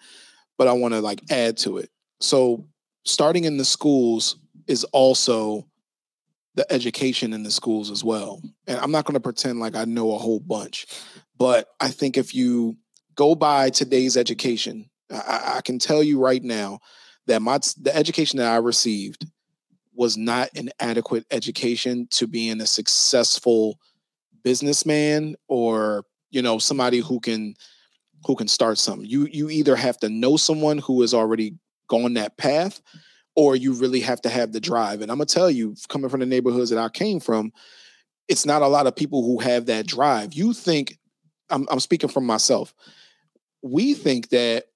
but 0.56 0.68
I 0.68 0.72
want 0.72 0.94
to 0.94 1.00
like 1.00 1.20
add 1.30 1.56
to 1.58 1.78
it. 1.78 1.90
So 2.20 2.66
starting 3.04 3.44
in 3.44 3.56
the 3.56 3.64
schools 3.64 4.36
is 4.66 4.84
also 4.84 5.66
the 6.60 6.70
education 6.70 7.32
in 7.32 7.42
the 7.42 7.50
schools 7.50 7.90
as 7.90 8.04
well. 8.04 8.42
And 8.66 8.78
I'm 8.78 8.90
not 8.90 9.06
going 9.06 9.14
to 9.14 9.20
pretend 9.20 9.60
like 9.60 9.74
I 9.74 9.86
know 9.86 10.14
a 10.14 10.18
whole 10.18 10.40
bunch, 10.40 10.86
but 11.38 11.68
I 11.80 11.88
think 11.88 12.18
if 12.18 12.34
you 12.34 12.76
go 13.14 13.34
by 13.34 13.70
today's 13.70 14.14
education, 14.14 14.90
I- 15.10 15.54
I, 15.56 15.60
can 15.62 15.78
tell 15.78 16.02
you 16.02 16.20
right 16.20 16.42
now 16.42 16.80
that 17.26 17.40
my 17.40 17.58
the 17.80 17.96
education 17.96 18.36
that 18.38 18.52
I 18.52 18.56
received 18.56 19.24
was 19.94 20.18
not 20.18 20.50
an 20.54 20.68
adequate 20.78 21.24
education 21.30 22.06
to 22.10 22.26
being 22.26 22.60
a 22.60 22.66
successful 22.66 23.78
businessman 24.44 25.36
or 25.48 26.04
you 26.30 26.42
know 26.42 26.58
somebody 26.58 26.98
who 26.98 27.20
can 27.20 27.54
who 28.26 28.36
can 28.36 28.48
start 28.48 28.76
something. 28.76 29.08
You 29.08 29.28
you 29.32 29.48
either 29.48 29.76
have 29.76 29.96
to 30.00 30.10
know 30.10 30.36
someone 30.36 30.76
who 30.76 31.00
has 31.00 31.14
already 31.14 31.54
gone 31.88 32.14
that 32.14 32.36
path 32.36 32.82
or 33.36 33.56
you 33.56 33.72
really 33.72 34.00
have 34.00 34.20
to 34.22 34.28
have 34.28 34.52
the 34.52 34.60
drive. 34.60 35.00
And 35.00 35.10
I'm 35.10 35.18
gonna 35.18 35.26
tell 35.26 35.50
you, 35.50 35.74
coming 35.88 36.10
from 36.10 36.20
the 36.20 36.26
neighborhoods 36.26 36.70
that 36.70 36.78
I 36.78 36.88
came 36.88 37.20
from, 37.20 37.52
it's 38.28 38.46
not 38.46 38.62
a 38.62 38.68
lot 38.68 38.86
of 38.86 38.96
people 38.96 39.22
who 39.22 39.38
have 39.40 39.66
that 39.66 39.86
drive. 39.86 40.32
You 40.34 40.52
think 40.52 40.98
I'm, 41.50 41.66
I'm 41.70 41.80
speaking 41.80 42.10
from 42.10 42.26
myself. 42.26 42.74
We 43.62 43.94
think 43.94 44.28
that 44.30 44.66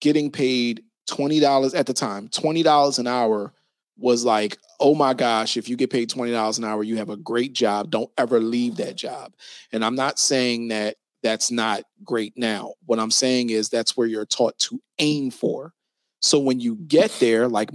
getting 0.00 0.30
paid 0.30 0.82
twenty 1.06 1.40
dollars 1.40 1.74
at 1.74 1.86
the 1.86 1.94
time, 1.94 2.28
twenty 2.28 2.62
dollars 2.62 2.98
an 2.98 3.06
hour, 3.06 3.52
was 3.98 4.24
like, 4.24 4.58
oh 4.80 4.94
my 4.94 5.14
gosh, 5.14 5.56
if 5.56 5.68
you 5.68 5.76
get 5.76 5.90
paid 5.90 6.10
twenty 6.10 6.32
dollars 6.32 6.58
an 6.58 6.64
hour, 6.64 6.82
you 6.82 6.96
have 6.96 7.10
a 7.10 7.16
great 7.16 7.52
job. 7.52 7.90
Don't 7.90 8.10
ever 8.18 8.40
leave 8.40 8.76
that 8.76 8.96
job. 8.96 9.32
And 9.72 9.84
I'm 9.84 9.94
not 9.94 10.18
saying 10.18 10.68
that 10.68 10.96
that's 11.22 11.50
not 11.50 11.82
great 12.04 12.34
now. 12.36 12.74
What 12.84 13.00
I'm 13.00 13.10
saying 13.10 13.50
is 13.50 13.68
that's 13.68 13.96
where 13.96 14.06
you're 14.06 14.26
taught 14.26 14.58
to 14.60 14.80
aim 14.98 15.30
for. 15.30 15.72
So 16.20 16.38
when 16.38 16.60
you 16.60 16.76
get 16.76 17.10
there, 17.20 17.48
like 17.48 17.70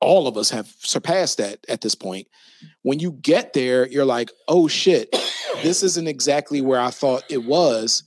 all 0.00 0.26
of 0.26 0.36
us 0.36 0.50
have 0.50 0.66
surpassed 0.78 1.38
that 1.38 1.58
at 1.68 1.80
this 1.80 1.94
point. 1.94 2.26
When 2.82 2.98
you 2.98 3.12
get 3.12 3.52
there, 3.52 3.86
you're 3.86 4.04
like, 4.04 4.30
oh 4.48 4.68
shit, 4.68 5.10
this 5.62 5.82
isn't 5.82 6.08
exactly 6.08 6.60
where 6.60 6.80
I 6.80 6.90
thought 6.90 7.24
it 7.30 7.44
was. 7.44 8.02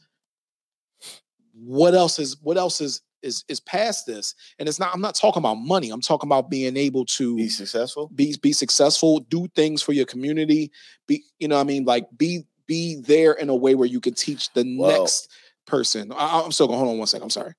What 1.54 1.94
else 1.94 2.20
is 2.20 2.38
what 2.42 2.58
else 2.58 2.82
is 2.82 3.02
is 3.22 3.44
is 3.48 3.60
past 3.60 4.06
this? 4.06 4.36
And 4.60 4.68
it's 4.68 4.80
not, 4.80 4.94
I'm 4.94 5.02
not 5.02 5.16
talking 5.16 5.40
about 5.42 5.56
money. 5.56 5.92
I'm 5.92 6.02
talking 6.02 6.28
about 6.28 6.50
being 6.50 6.76
able 6.78 7.06
to 7.06 7.36
Be 7.38 7.48
successful. 7.50 8.10
be 8.14 8.36
be 8.42 8.54
successful, 8.54 9.20
do 9.22 9.48
things 9.56 9.82
for 9.82 9.94
your 9.94 10.06
community, 10.06 10.72
be 11.08 11.24
you 11.40 11.48
know 11.48 11.56
what 11.56 11.62
I 11.62 11.66
mean 11.66 11.86
like 11.86 12.06
be 12.18 12.44
be 12.66 12.96
there 13.02 13.34
in 13.34 13.50
a 13.50 13.56
way 13.56 13.76
where 13.76 13.88
you 13.88 14.00
can 14.02 14.14
teach 14.14 14.52
the 14.54 14.66
Well- 14.78 15.02
next 15.02 15.30
person. 15.68 16.12
I, 16.12 16.42
I'm 16.42 16.52
still 16.52 16.68
going. 16.68 16.80
Hold 16.80 16.92
on 16.92 16.98
one 16.98 17.08
second. 17.08 17.24
I'm 17.24 17.30
sorry. 17.30 17.54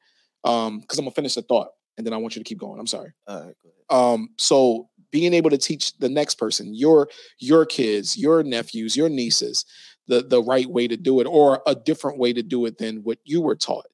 Um, 0.45 0.81
because 0.81 0.99
I'm 0.99 1.05
gonna 1.07 1.15
finish 1.15 1.35
the 1.35 1.43
thought, 1.43 1.69
and 1.97 2.07
then 2.07 2.13
I 2.13 2.17
want 2.17 2.37
you 2.37 2.43
to 2.43 2.49
keep 2.49 2.59
going. 2.59 2.79
I'm 2.79 2.87
sorry. 2.87 3.13
All 3.27 3.37
right, 3.37 3.55
go 3.63 3.71
ahead. 3.71 4.15
Um, 4.15 4.29
so 4.39 4.89
being 5.11 5.33
able 5.33 5.51
to 5.51 5.59
teach 5.59 5.97
the 5.99 6.09
next 6.09 6.37
person, 6.37 6.75
your 6.75 7.09
your 7.39 7.65
kids, 7.65 8.17
your 8.17 8.43
nephews, 8.43 8.97
your 8.97 9.09
nieces, 9.09 9.65
the 10.09 10.23
the 10.23 10.43
right 10.43 10.69
way 10.69 10.89
to 10.89 10.97
do 10.97 11.21
it, 11.21 11.25
or 11.25 11.63
a 11.67 11.75
different 11.75 12.19
way 12.19 12.33
to 12.33 12.43
do 12.43 12.67
it 12.67 12.79
than 12.79 12.99
what 12.99 13.19
you 13.25 13.41
were 13.41 13.57
taught. 13.57 13.87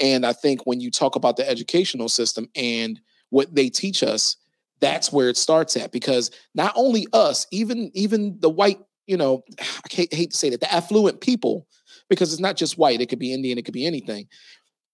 And 0.00 0.24
I 0.24 0.32
think 0.32 0.66
when 0.66 0.80
you 0.80 0.90
talk 0.90 1.16
about 1.16 1.36
the 1.36 1.48
educational 1.48 2.08
system 2.08 2.48
and 2.54 3.00
what 3.30 3.54
they 3.54 3.68
teach 3.68 4.02
us, 4.02 4.36
that's 4.80 5.12
where 5.12 5.28
it 5.28 5.36
starts 5.36 5.76
at. 5.76 5.90
Because 5.90 6.30
not 6.54 6.72
only 6.76 7.06
us, 7.12 7.46
even 7.50 7.90
even 7.94 8.38
the 8.40 8.50
white, 8.50 8.78
you 9.06 9.16
know, 9.16 9.42
I 9.60 10.06
hate 10.12 10.30
to 10.30 10.36
say 10.36 10.50
that, 10.50 10.60
the 10.60 10.72
affluent 10.72 11.20
people, 11.20 11.66
because 12.08 12.32
it's 12.32 12.40
not 12.40 12.56
just 12.56 12.78
white, 12.78 13.00
it 13.00 13.08
could 13.08 13.18
be 13.18 13.32
Indian, 13.32 13.58
it 13.58 13.64
could 13.64 13.74
be 13.74 13.86
anything, 13.86 14.28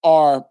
are 0.02 0.46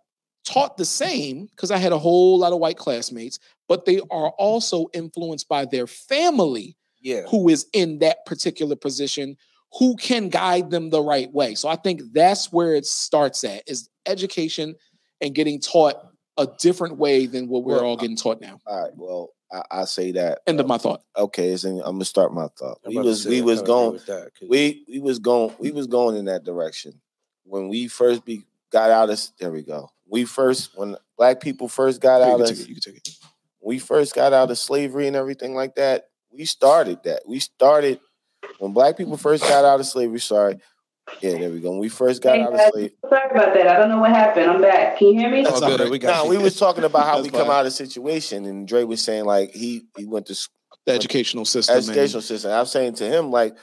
taught 0.46 0.78
the 0.78 0.86
same. 0.86 1.46
Because 1.48 1.72
I 1.72 1.78
had 1.78 1.92
a 1.92 1.98
whole 2.00 2.38
lot 2.38 2.54
of 2.54 2.60
white 2.60 2.78
classmates, 2.78 3.40
but 3.68 3.86
they 3.86 4.00
are 4.12 4.30
also 4.38 4.88
influenced 4.94 5.48
by 5.48 5.66
their 5.66 5.88
family 5.88 6.76
Yeah. 7.02 7.24
who 7.30 7.50
is 7.50 7.66
in 7.74 8.00
that 8.00 8.26
particular 8.26 8.76
position 8.76 9.38
who 9.80 9.96
can 9.96 10.30
guide 10.30 10.70
them 10.70 10.90
the 10.92 11.02
right 11.02 11.32
way. 11.34 11.56
So 11.56 11.68
I 11.68 11.76
think 11.76 12.02
that's 12.14 12.52
where 12.52 12.76
it 12.76 12.86
starts 12.86 13.44
at 13.44 13.64
is 13.68 13.90
education 14.06 14.76
and 15.20 15.34
getting 15.34 15.60
taught 15.60 15.96
a 16.38 16.48
different 16.60 16.98
way 16.98 17.26
than 17.26 17.48
what 17.48 17.64
we're 17.64 17.76
Well, 17.78 17.86
all 17.86 17.98
getting 17.98 18.16
taught 18.18 18.40
now. 18.42 18.60
All 18.68 18.80
right. 18.84 18.92
Well, 18.96 19.30
I, 19.52 19.82
I 19.82 19.86
say 19.86 20.12
that. 20.14 20.42
End 20.48 20.60
of 20.60 20.66
uh, 20.66 20.68
my 20.68 20.78
thought. 20.78 21.02
Okay, 21.18 21.56
so 21.58 21.70
I'm 21.70 21.96
gonna 21.96 22.06
start 22.06 22.34
my 22.34 22.48
thought. 22.58 22.80
I'm 22.86 22.94
We 22.96 23.02
was 23.02 23.26
we 23.26 23.42
was 23.42 23.62
going 23.62 23.94
with 23.94 24.06
that, 24.08 24.32
'cause- 24.40 24.50
we 24.50 24.84
we 24.88 25.00
was 25.00 25.20
going 25.20 25.56
we 25.60 25.72
was 25.72 25.88
going 25.88 26.18
in 26.18 26.26
that 26.26 26.44
direction 26.44 27.00
when 27.44 27.68
we 27.70 27.88
first 27.88 28.26
be 28.26 28.44
got 28.72 28.90
out 28.92 29.10
of 29.12 29.20
there 29.40 29.52
we 29.52 29.62
go. 29.64 29.90
We 30.10 30.26
first 30.26 30.72
when 30.76 30.96
black 31.18 31.40
people 31.42 31.68
first 31.68 32.02
got 32.02 32.18
You 32.18 32.34
out 32.34 32.38
can 32.38 32.42
of 32.42 32.48
take 32.50 32.60
it. 32.60 32.68
You 32.70 32.76
can 32.76 32.82
take 32.94 32.98
it. 33.08 33.10
we 33.62 33.80
first 33.80 34.14
got 34.14 34.34
out 34.34 34.52
of 34.52 34.58
slavery 34.58 35.08
and 35.08 35.16
everything 35.16 35.56
like 35.56 35.76
that. 35.76 36.06
We 36.32 36.46
started 36.46 37.04
that. 37.04 37.22
We 37.28 37.40
started 37.40 38.00
when 38.60 38.74
black 38.74 38.98
people 38.98 39.18
first 39.18 39.44
got 39.44 39.66
out 39.66 39.80
of 39.80 39.86
slavery. 39.86 40.20
Sorry, 40.20 40.58
yeah, 41.22 41.38
there 41.38 41.50
we 41.52 41.60
go. 41.62 41.70
When 41.72 41.80
we 41.80 41.90
first 41.90 42.22
got 42.22 42.36
Hey, 42.36 42.44
out 42.44 42.54
of 42.54 42.60
slavery. 42.74 42.96
Sorry 43.10 43.30
about 43.32 43.54
that. 43.54 43.68
I 43.68 43.78
don't 43.78 43.90
know 43.90 44.00
what 44.00 44.10
happened. 44.12 44.50
I'm 44.50 44.62
back. 44.62 44.98
Can 44.98 45.10
you 45.10 45.20
hear 45.20 45.30
me? 45.32 45.44
That's 45.44 45.62
Oh, 45.62 45.66
all 45.72 45.78
good. 45.78 45.90
We 45.90 46.00
got 46.00 46.26
No, 46.26 46.30
we 46.30 46.38
was 46.38 46.58
talking 46.58 46.84
about 46.84 47.06
how 47.06 47.22
we 47.22 47.30
come 47.30 47.50
out 47.50 47.60
of 47.60 47.66
the 47.66 47.72
situation, 47.72 48.46
and 48.46 48.68
Dre 48.68 48.84
was 48.84 49.02
saying 49.02 49.26
like 49.26 49.52
he 49.52 49.84
he 49.98 50.06
went 50.06 50.26
to 50.28 50.36
The 50.86 50.92
educational 50.94 51.46
system. 51.46 51.78
and- 51.78 51.86
educational 51.86 52.22
system. 52.22 52.52
I'm 52.52 52.66
saying 52.66 52.96
to 52.96 53.06
him, 53.08 53.32
like, 53.32 53.56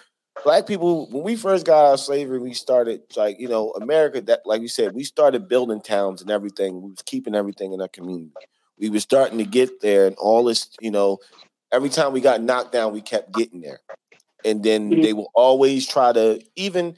black 0.44 0.66
people, 0.66 1.08
when 1.10 1.22
we 1.22 1.36
first 1.36 1.66
got 1.66 1.86
out 1.86 1.94
of 1.94 2.00
slavery, 2.00 2.38
we 2.38 2.54
started 2.54 3.02
like, 3.16 3.38
you 3.38 3.48
know, 3.48 3.70
America, 3.72 4.20
that 4.22 4.40
like 4.44 4.62
you 4.62 4.68
said, 4.68 4.94
we 4.94 5.04
started 5.04 5.48
building 5.48 5.80
towns 5.80 6.22
and 6.22 6.30
everything. 6.30 6.82
We 6.82 6.90
was 6.90 7.02
keeping 7.02 7.34
everything 7.34 7.72
in 7.72 7.80
our 7.80 7.88
community. 7.88 8.32
We 8.78 8.90
were 8.90 9.00
starting 9.00 9.38
to 9.38 9.44
get 9.44 9.80
there 9.80 10.06
and 10.06 10.16
all 10.16 10.44
this, 10.44 10.68
you 10.80 10.90
know, 10.90 11.18
every 11.72 11.90
time 11.90 12.12
we 12.12 12.20
got 12.20 12.42
knocked 12.42 12.72
down, 12.72 12.92
we 12.92 13.02
kept 13.02 13.32
getting 13.32 13.60
there. 13.60 13.80
And 14.44 14.62
then 14.62 14.96
Mhm. 14.98 15.02
they 15.02 15.12
will 15.12 15.30
always 15.34 15.86
try 15.86 16.12
to 16.12 16.40
even 16.56 16.96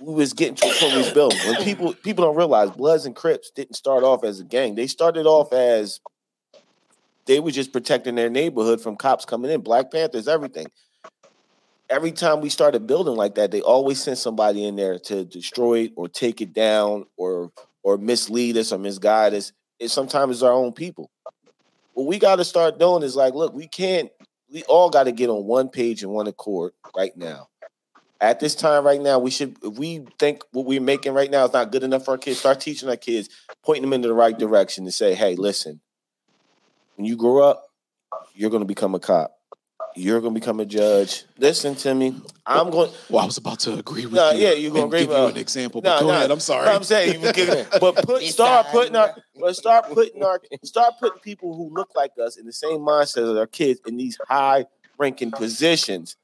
we 0.00 0.14
was 0.14 0.32
getting 0.32 0.56
to 0.56 0.66
a 0.68 0.72
point 0.72 0.92
we 0.92 0.98
was 0.98 1.10
building. 1.10 1.42
When 1.44 1.56
people 1.64 1.94
people 1.94 2.24
don't 2.24 2.36
realize 2.36 2.70
Bloods 2.70 3.06
and 3.06 3.16
Crips 3.16 3.50
didn't 3.50 3.76
start 3.76 4.04
off 4.04 4.24
as 4.24 4.40
a 4.40 4.44
gang. 4.44 4.74
They 4.74 4.86
started 4.88 5.26
off 5.26 5.52
as 5.52 6.00
they 7.26 7.40
were 7.40 7.50
just 7.50 7.72
protecting 7.72 8.14
their 8.14 8.30
neighborhood 8.30 8.80
from 8.80 8.96
cops 8.96 9.24
coming 9.24 9.50
in. 9.50 9.60
Black 9.60 9.90
Panthers, 9.90 10.28
everything. 10.28 10.66
Every 11.92 12.12
time 12.12 12.40
we 12.40 12.48
started 12.48 12.86
building 12.86 13.16
like 13.16 13.34
that, 13.34 13.50
they 13.50 13.60
always 13.60 14.02
send 14.02 14.16
somebody 14.16 14.64
in 14.64 14.76
there 14.76 14.98
to 14.98 15.26
destroy 15.26 15.80
it 15.80 15.92
or 15.94 16.08
take 16.08 16.40
it 16.40 16.54
down 16.54 17.04
or 17.18 17.52
or 17.82 17.98
mislead 17.98 18.56
us 18.56 18.72
or 18.72 18.78
misguide 18.78 19.34
us. 19.34 19.52
It 19.78 19.90
sometimes 19.90 20.36
it's 20.36 20.42
our 20.42 20.52
own 20.52 20.72
people. 20.72 21.10
What 21.92 22.06
we 22.06 22.18
got 22.18 22.36
to 22.36 22.44
start 22.44 22.78
doing 22.78 23.02
is 23.02 23.14
like, 23.14 23.34
look, 23.34 23.52
we 23.52 23.68
can't. 23.68 24.10
We 24.50 24.62
all 24.62 24.88
got 24.88 25.04
to 25.04 25.12
get 25.12 25.28
on 25.28 25.44
one 25.44 25.68
page 25.68 26.02
and 26.02 26.12
one 26.12 26.26
accord 26.26 26.72
right 26.96 27.14
now. 27.14 27.48
At 28.22 28.40
this 28.40 28.54
time, 28.54 28.86
right 28.86 29.00
now, 29.00 29.18
we 29.18 29.30
should. 29.30 29.58
If 29.62 29.78
we 29.78 30.06
think 30.18 30.44
what 30.52 30.64
we're 30.64 30.80
making 30.80 31.12
right 31.12 31.30
now 31.30 31.44
is 31.44 31.52
not 31.52 31.72
good 31.72 31.82
enough 31.82 32.06
for 32.06 32.12
our 32.12 32.18
kids, 32.18 32.38
start 32.38 32.60
teaching 32.60 32.88
our 32.88 32.96
kids, 32.96 33.28
pointing 33.62 33.82
them 33.82 33.92
into 33.92 34.08
the 34.08 34.14
right 34.14 34.38
direction, 34.38 34.86
to 34.86 34.92
say, 34.92 35.12
hey, 35.12 35.34
listen, 35.34 35.82
when 36.96 37.04
you 37.04 37.16
grow 37.16 37.42
up, 37.42 37.66
you're 38.32 38.48
going 38.48 38.62
to 38.62 38.66
become 38.66 38.94
a 38.94 38.98
cop. 38.98 39.41
You're 39.96 40.20
going 40.20 40.34
to 40.34 40.40
become 40.40 40.60
a 40.60 40.64
judge. 40.64 41.24
Listen 41.38 41.74
to 41.76 41.94
me. 41.94 42.14
I'm 42.46 42.70
going. 42.70 42.90
Well, 43.10 43.22
I 43.22 43.26
was 43.26 43.36
about 43.38 43.60
to 43.60 43.74
agree 43.74 44.04
with 44.06 44.14
No, 44.14 44.30
you. 44.32 44.40
yeah, 44.46 44.52
you're 44.54 44.72
gonna 44.72 44.86
agree 44.86 45.00
give 45.00 45.08
with- 45.10 45.18
you 45.18 45.26
an 45.26 45.36
example. 45.36 45.80
But 45.80 45.94
No, 45.94 46.00
go 46.00 46.06
no, 46.08 46.12
ahead. 46.14 46.30
I'm 46.30 46.40
sorry. 46.40 46.68
I'm 46.68 46.82
saying, 46.82 47.14
you 47.14 47.20
was 47.20 47.32
giving, 47.32 47.64
but 47.80 47.94
put 48.04 48.22
start 48.24 48.66
putting 48.68 48.96
our, 48.96 49.14
but 49.38 49.54
start 49.56 49.86
putting 49.92 50.22
our, 50.24 50.40
start 50.64 50.94
putting 50.98 51.20
people 51.20 51.54
who 51.56 51.70
look 51.72 51.90
like 51.94 52.12
us 52.24 52.36
in 52.36 52.46
the 52.46 52.52
same 52.52 52.78
mindset 52.78 53.30
as 53.30 53.36
our 53.36 53.46
kids 53.46 53.80
in 53.86 53.96
these 53.96 54.18
high 54.28 54.66
ranking 54.98 55.30
positions. 55.30 56.16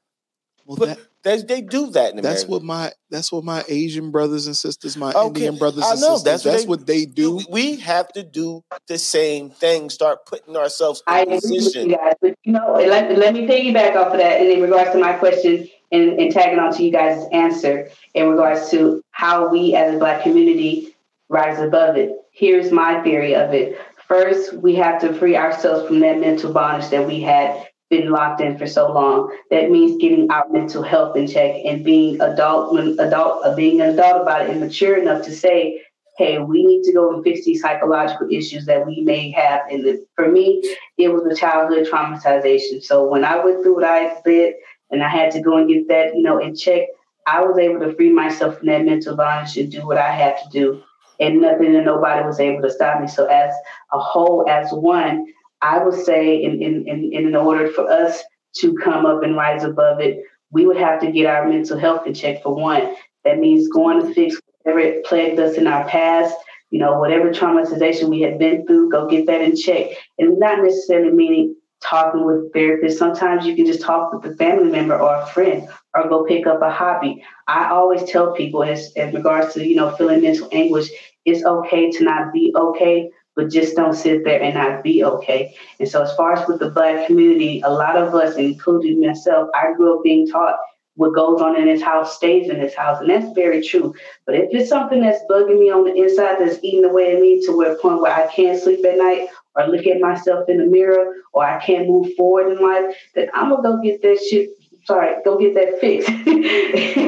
well, 0.65 0.75
But 0.77 0.85
that, 0.89 0.99
they, 1.23 1.41
they 1.41 1.61
do 1.61 1.91
that 1.91 2.13
in 2.15 2.21
that's 2.21 2.45
what 2.45 2.63
my 2.63 2.91
that's 3.09 3.31
what 3.31 3.43
my 3.43 3.63
Asian 3.67 4.11
brothers 4.11 4.47
and 4.47 4.55
sisters, 4.55 4.95
my 4.95 5.11
Okay, 5.11 5.27
Indian 5.27 5.57
brothers 5.57 5.83
I 5.83 5.91
and 5.91 6.01
know, 6.01 6.15
sisters. 6.15 6.23
that's 6.23 6.43
That's, 6.43 6.65
what 6.65 6.79
what, 6.79 6.87
they- 6.87 7.05
they 7.05 7.05
do. 7.05 7.41
We 7.49 7.77
have 7.77 8.07
to 8.13 8.23
do 8.23 8.63
the 8.87 8.97
same 8.97 9.49
thing. 9.49 9.89
Start 9.89 10.25
putting 10.25 10.55
ourselves 10.55 11.03
I 11.07 11.23
in 11.23 11.33
agree 11.33 11.59
with 11.59 11.75
you 11.75 11.95
guys, 11.95 12.13
but 12.21 12.35
you 12.43 12.53
know, 12.53 12.73
let, 12.73 13.17
let 13.17 13.33
me 13.33 13.47
piggyback 13.47 13.95
off 13.95 14.13
of 14.13 14.19
that 14.19 14.41
in 14.41 14.61
regards 14.61 14.91
to 14.91 14.99
my 14.99 15.13
question 15.13 15.67
and, 15.91 16.19
and 16.19 16.31
tagging 16.31 16.59
on 16.59 16.73
to 16.75 16.83
you 16.83 16.91
guys' 16.91 17.25
answer 17.31 17.89
in 18.13 18.29
regards 18.29 18.69
to 18.71 19.01
how 19.11 19.49
we 19.49 19.75
as 19.75 19.95
a 19.95 19.97
black 19.97 20.23
community 20.23 20.95
rise 21.29 21.59
above 21.59 21.95
it. 21.97 22.11
Here's 22.31 22.71
my 22.71 23.01
theory 23.03 23.35
of 23.35 23.53
it. 23.53 23.77
First, 24.07 24.53
we 24.53 24.75
have 24.75 25.01
to 25.01 25.13
free 25.13 25.35
ourselves 25.35 25.87
from 25.87 25.99
that 25.99 26.19
mental 26.19 26.51
bondage 26.51 26.89
that 26.89 27.05
we 27.05 27.21
had 27.21 27.67
been 27.89 28.11
locked 28.11 28.41
in 28.41 28.57
for 28.57 28.67
so 28.67 28.91
long. 28.91 29.35
That 29.49 29.71
means 29.71 30.01
getting 30.01 30.29
our 30.31 30.47
mental 30.49 30.83
health 30.83 31.15
in 31.15 31.27
check 31.27 31.55
and 31.65 31.83
being 31.83 32.21
adult 32.21 32.73
when 32.73 32.99
adult 32.99 33.45
uh, 33.45 33.55
being 33.55 33.81
an 33.81 33.89
adult 33.89 34.21
about 34.21 34.43
it 34.43 34.51
and 34.51 34.59
mature 34.59 34.97
enough 34.97 35.25
to 35.25 35.31
say, 35.31 35.81
hey, 36.17 36.37
we 36.37 36.65
need 36.65 36.83
to 36.83 36.93
go 36.93 37.13
and 37.13 37.23
fix 37.23 37.45
these 37.45 37.61
psychological 37.61 38.27
issues 38.29 38.65
that 38.65 38.85
we 38.85 39.01
may 39.01 39.31
have. 39.31 39.61
And 39.71 39.99
for 40.15 40.29
me, 40.29 40.61
it 40.97 41.07
was 41.07 41.25
a 41.25 41.35
childhood 41.35 41.87
traumatization. 41.87 42.83
So 42.83 43.07
when 43.07 43.23
I 43.23 43.43
went 43.43 43.63
through 43.63 43.75
what 43.75 43.85
I 43.85 44.19
did 44.25 44.55
and 44.91 45.01
I 45.01 45.07
had 45.07 45.31
to 45.31 45.41
go 45.41 45.57
and 45.57 45.69
get 45.69 45.87
that, 45.87 46.15
you 46.15 46.21
know, 46.21 46.37
in 46.37 46.55
check, 46.55 46.83
I 47.25 47.41
was 47.41 47.57
able 47.57 47.79
to 47.79 47.95
free 47.95 48.11
myself 48.11 48.57
from 48.57 48.67
that 48.67 48.85
mental 48.85 49.15
bondage 49.15 49.57
and 49.57 49.71
do 49.71 49.85
what 49.87 49.97
I 49.97 50.11
had 50.11 50.37
to 50.43 50.49
do. 50.51 50.83
And 51.21 51.41
nothing 51.41 51.75
and 51.75 51.85
nobody 51.85 52.25
was 52.25 52.39
able 52.39 52.61
to 52.63 52.71
stop 52.71 53.01
me. 53.01 53.07
So 53.07 53.25
as 53.25 53.53
a 53.93 53.99
whole, 53.99 54.45
as 54.49 54.71
one, 54.71 55.25
I 55.61 55.83
would 55.83 55.93
say 56.05 56.41
in, 56.41 56.61
in, 56.61 56.87
in, 56.87 57.11
in 57.13 57.35
order 57.35 57.69
for 57.69 57.89
us 57.89 58.23
to 58.57 58.75
come 58.75 59.05
up 59.05 59.23
and 59.23 59.35
rise 59.35 59.63
above 59.63 59.99
it, 59.99 60.19
we 60.51 60.65
would 60.65 60.77
have 60.77 60.99
to 61.01 61.11
get 61.11 61.25
our 61.25 61.47
mental 61.47 61.77
health 61.77 62.07
in 62.07 62.13
check 62.13 62.41
for 62.41 62.55
one. 62.55 62.95
That 63.23 63.39
means 63.39 63.67
going 63.67 64.01
to 64.05 64.13
fix 64.13 64.39
whatever 64.63 65.01
plagued 65.05 65.39
us 65.39 65.57
in 65.57 65.67
our 65.67 65.87
past, 65.87 66.35
you 66.69 66.79
know, 66.79 66.99
whatever 66.99 67.31
traumatization 67.31 68.09
we 68.09 68.21
had 68.21 68.39
been 68.39 68.65
through, 68.65 68.91
go 68.91 69.07
get 69.07 69.25
that 69.27 69.41
in 69.41 69.55
check. 69.55 69.91
And 70.17 70.39
not 70.39 70.61
necessarily 70.63 71.11
meaning 71.11 71.55
talking 71.81 72.25
with 72.25 72.51
therapists. 72.53 72.97
Sometimes 72.97 73.45
you 73.45 73.55
can 73.55 73.65
just 73.65 73.81
talk 73.81 74.13
with 74.13 74.31
a 74.31 74.35
family 74.35 74.69
member 74.69 74.99
or 74.99 75.15
a 75.15 75.25
friend 75.27 75.67
or 75.95 76.07
go 76.07 76.25
pick 76.25 76.45
up 76.45 76.61
a 76.61 76.69
hobby. 76.69 77.23
I 77.47 77.69
always 77.69 78.03
tell 78.03 78.33
people 78.33 78.63
as 78.63 78.91
in 78.93 79.13
regards 79.13 79.53
to, 79.53 79.65
you 79.65 79.75
know, 79.75 79.91
feeling 79.95 80.21
mental 80.21 80.49
anguish, 80.51 80.89
it's 81.25 81.43
okay 81.43 81.89
to 81.91 82.03
not 82.03 82.33
be 82.33 82.53
okay, 82.55 83.09
but 83.35 83.49
just 83.49 83.75
don't 83.75 83.93
sit 83.93 84.23
there 84.23 84.41
and 84.41 84.55
not 84.55 84.83
be 84.83 85.03
okay. 85.03 85.55
And 85.79 85.87
so 85.87 86.03
as 86.03 86.13
far 86.15 86.33
as 86.33 86.47
with 86.47 86.59
the 86.59 86.69
black 86.69 87.07
community, 87.07 87.61
a 87.61 87.69
lot 87.69 87.95
of 87.95 88.13
us, 88.13 88.35
including 88.35 89.01
myself, 89.01 89.49
I 89.53 89.73
grew 89.73 89.97
up 89.97 90.03
being 90.03 90.27
taught 90.27 90.57
what 90.95 91.15
goes 91.15 91.39
on 91.39 91.57
in 91.57 91.65
this 91.65 91.81
house 91.81 92.17
stays 92.17 92.49
in 92.49 92.59
this 92.59 92.75
house. 92.75 92.99
And 92.99 93.09
that's 93.09 93.31
very 93.33 93.65
true. 93.65 93.93
But 94.25 94.35
if 94.35 94.49
it's 94.51 94.69
something 94.69 94.99
that's 94.99 95.23
bugging 95.29 95.57
me 95.57 95.71
on 95.71 95.85
the 95.85 95.95
inside, 95.95 96.37
that's 96.39 96.59
eating 96.61 96.83
away 96.83 97.15
at 97.15 97.21
me 97.21 97.41
to 97.45 97.55
where 97.55 97.71
a 97.71 97.77
point 97.77 98.01
where 98.01 98.13
I 98.13 98.27
can't 98.27 98.61
sleep 98.61 98.85
at 98.85 98.97
night 98.97 99.29
or 99.55 99.67
look 99.67 99.87
at 99.87 100.01
myself 100.01 100.49
in 100.49 100.57
the 100.57 100.65
mirror 100.65 101.15
or 101.31 101.45
I 101.45 101.63
can't 101.63 101.87
move 101.87 102.13
forward 102.15 102.51
in 102.51 102.61
life, 102.61 102.95
then 103.15 103.29
I'm 103.33 103.49
gonna 103.49 103.63
go 103.63 103.81
get 103.81 104.01
that 104.01 104.19
shit. 104.29 104.49
Sorry, 104.83 105.15
go 105.23 105.37
get 105.37 105.53
that 105.53 105.79
fixed. 105.79 106.09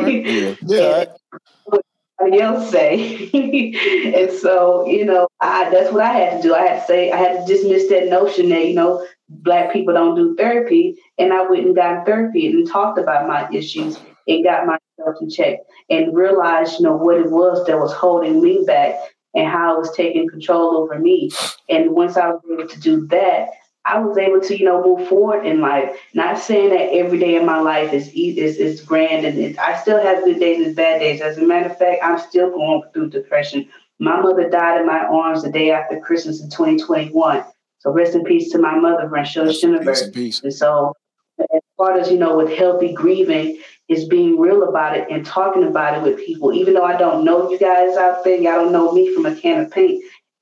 Yeah. 0.01 0.55
Yeah. 0.61 1.05
Somebody 2.21 2.41
else 2.41 2.69
say. 2.69 3.29
and 4.15 4.31
so, 4.31 4.85
you 4.85 5.05
know, 5.05 5.27
I 5.39 5.69
that's 5.69 5.91
what 5.91 6.03
I 6.03 6.13
had 6.13 6.41
to 6.41 6.47
do. 6.47 6.53
I 6.53 6.61
had 6.61 6.79
to 6.81 6.85
say, 6.85 7.11
I 7.11 7.17
had 7.17 7.45
to 7.45 7.53
dismiss 7.53 7.89
that 7.89 8.09
notion 8.09 8.49
that, 8.49 8.65
you 8.67 8.75
know, 8.75 9.05
black 9.27 9.73
people 9.73 9.93
don't 9.93 10.15
do 10.15 10.35
therapy. 10.35 10.95
And 11.17 11.33
I 11.33 11.49
went 11.49 11.65
and 11.65 11.75
got 11.75 12.05
therapy 12.05 12.47
and 12.47 12.67
talked 12.67 12.99
about 12.99 13.27
my 13.27 13.49
issues 13.51 13.99
and 14.27 14.43
got 14.43 14.67
myself 14.67 15.15
in 15.21 15.29
check 15.29 15.59
and 15.89 16.15
realized, 16.15 16.79
you 16.79 16.85
know, 16.85 16.95
what 16.95 17.17
it 17.17 17.31
was 17.31 17.65
that 17.65 17.79
was 17.79 17.93
holding 17.93 18.41
me 18.41 18.63
back 18.67 18.95
and 19.33 19.47
how 19.47 19.75
it 19.75 19.79
was 19.79 19.95
taking 19.95 20.29
control 20.29 20.77
over 20.77 20.99
me. 20.99 21.31
And 21.69 21.91
once 21.91 22.17
I 22.17 22.27
was 22.29 22.41
able 22.51 22.67
to 22.67 22.79
do 22.79 23.07
that, 23.07 23.49
I 23.83 23.99
was 23.99 24.17
able 24.17 24.41
to, 24.41 24.57
you 24.57 24.65
know, 24.65 24.83
move 24.83 25.07
forward 25.07 25.45
in 25.45 25.59
life. 25.59 25.97
Not 26.13 26.37
saying 26.37 26.69
that 26.69 26.93
every 26.93 27.17
day 27.17 27.35
in 27.35 27.45
my 27.45 27.59
life 27.59 27.93
is 27.93 28.09
is, 28.09 28.57
is 28.57 28.81
grand 28.81 29.25
and 29.25 29.37
it, 29.39 29.57
I 29.57 29.79
still 29.81 30.01
have 30.01 30.23
good 30.23 30.39
days 30.39 30.65
and 30.65 30.75
bad 30.75 30.99
days. 30.99 31.21
As 31.21 31.37
a 31.37 31.41
matter 31.41 31.69
of 31.69 31.77
fact, 31.77 31.99
I'm 32.03 32.19
still 32.19 32.51
going 32.51 32.83
through 32.93 33.09
depression. 33.09 33.67
My 33.99 34.19
mother 34.21 34.49
died 34.49 34.81
in 34.81 34.87
my 34.87 34.99
arms 34.99 35.43
the 35.43 35.51
day 35.51 35.71
after 35.71 35.99
Christmas 35.99 36.41
in 36.41 36.49
2021. 36.49 37.43
So 37.79 37.91
rest 37.91 38.15
in 38.15 38.23
peace 38.23 38.51
to 38.51 38.59
my 38.59 38.77
mother, 38.77 39.07
Rancho 39.07 39.45
Schinneberg. 39.45 40.13
peace. 40.13 40.41
And 40.43 40.53
so 40.53 40.93
as 41.39 41.61
far 41.77 41.97
as, 41.97 42.11
you 42.11 42.17
know, 42.17 42.37
with 42.37 42.51
healthy 42.51 42.93
grieving, 42.93 43.59
is 43.91 44.05
being 44.05 44.39
real 44.39 44.63
about 44.63 44.95
it 44.95 45.07
and 45.11 45.25
talking 45.25 45.63
about 45.63 45.97
it 45.97 46.01
with 46.01 46.17
people. 46.17 46.53
Even 46.53 46.73
though 46.73 46.85
I 46.85 46.95
don't 46.95 47.25
know 47.25 47.51
you 47.51 47.59
guys 47.59 47.97
out 47.97 48.23
there, 48.23 48.37
y'all 48.37 48.63
don't 48.63 48.71
know 48.71 48.93
me 48.93 49.13
from 49.13 49.25
a 49.25 49.35
can 49.35 49.65
of 49.65 49.71
paint. 49.71 50.01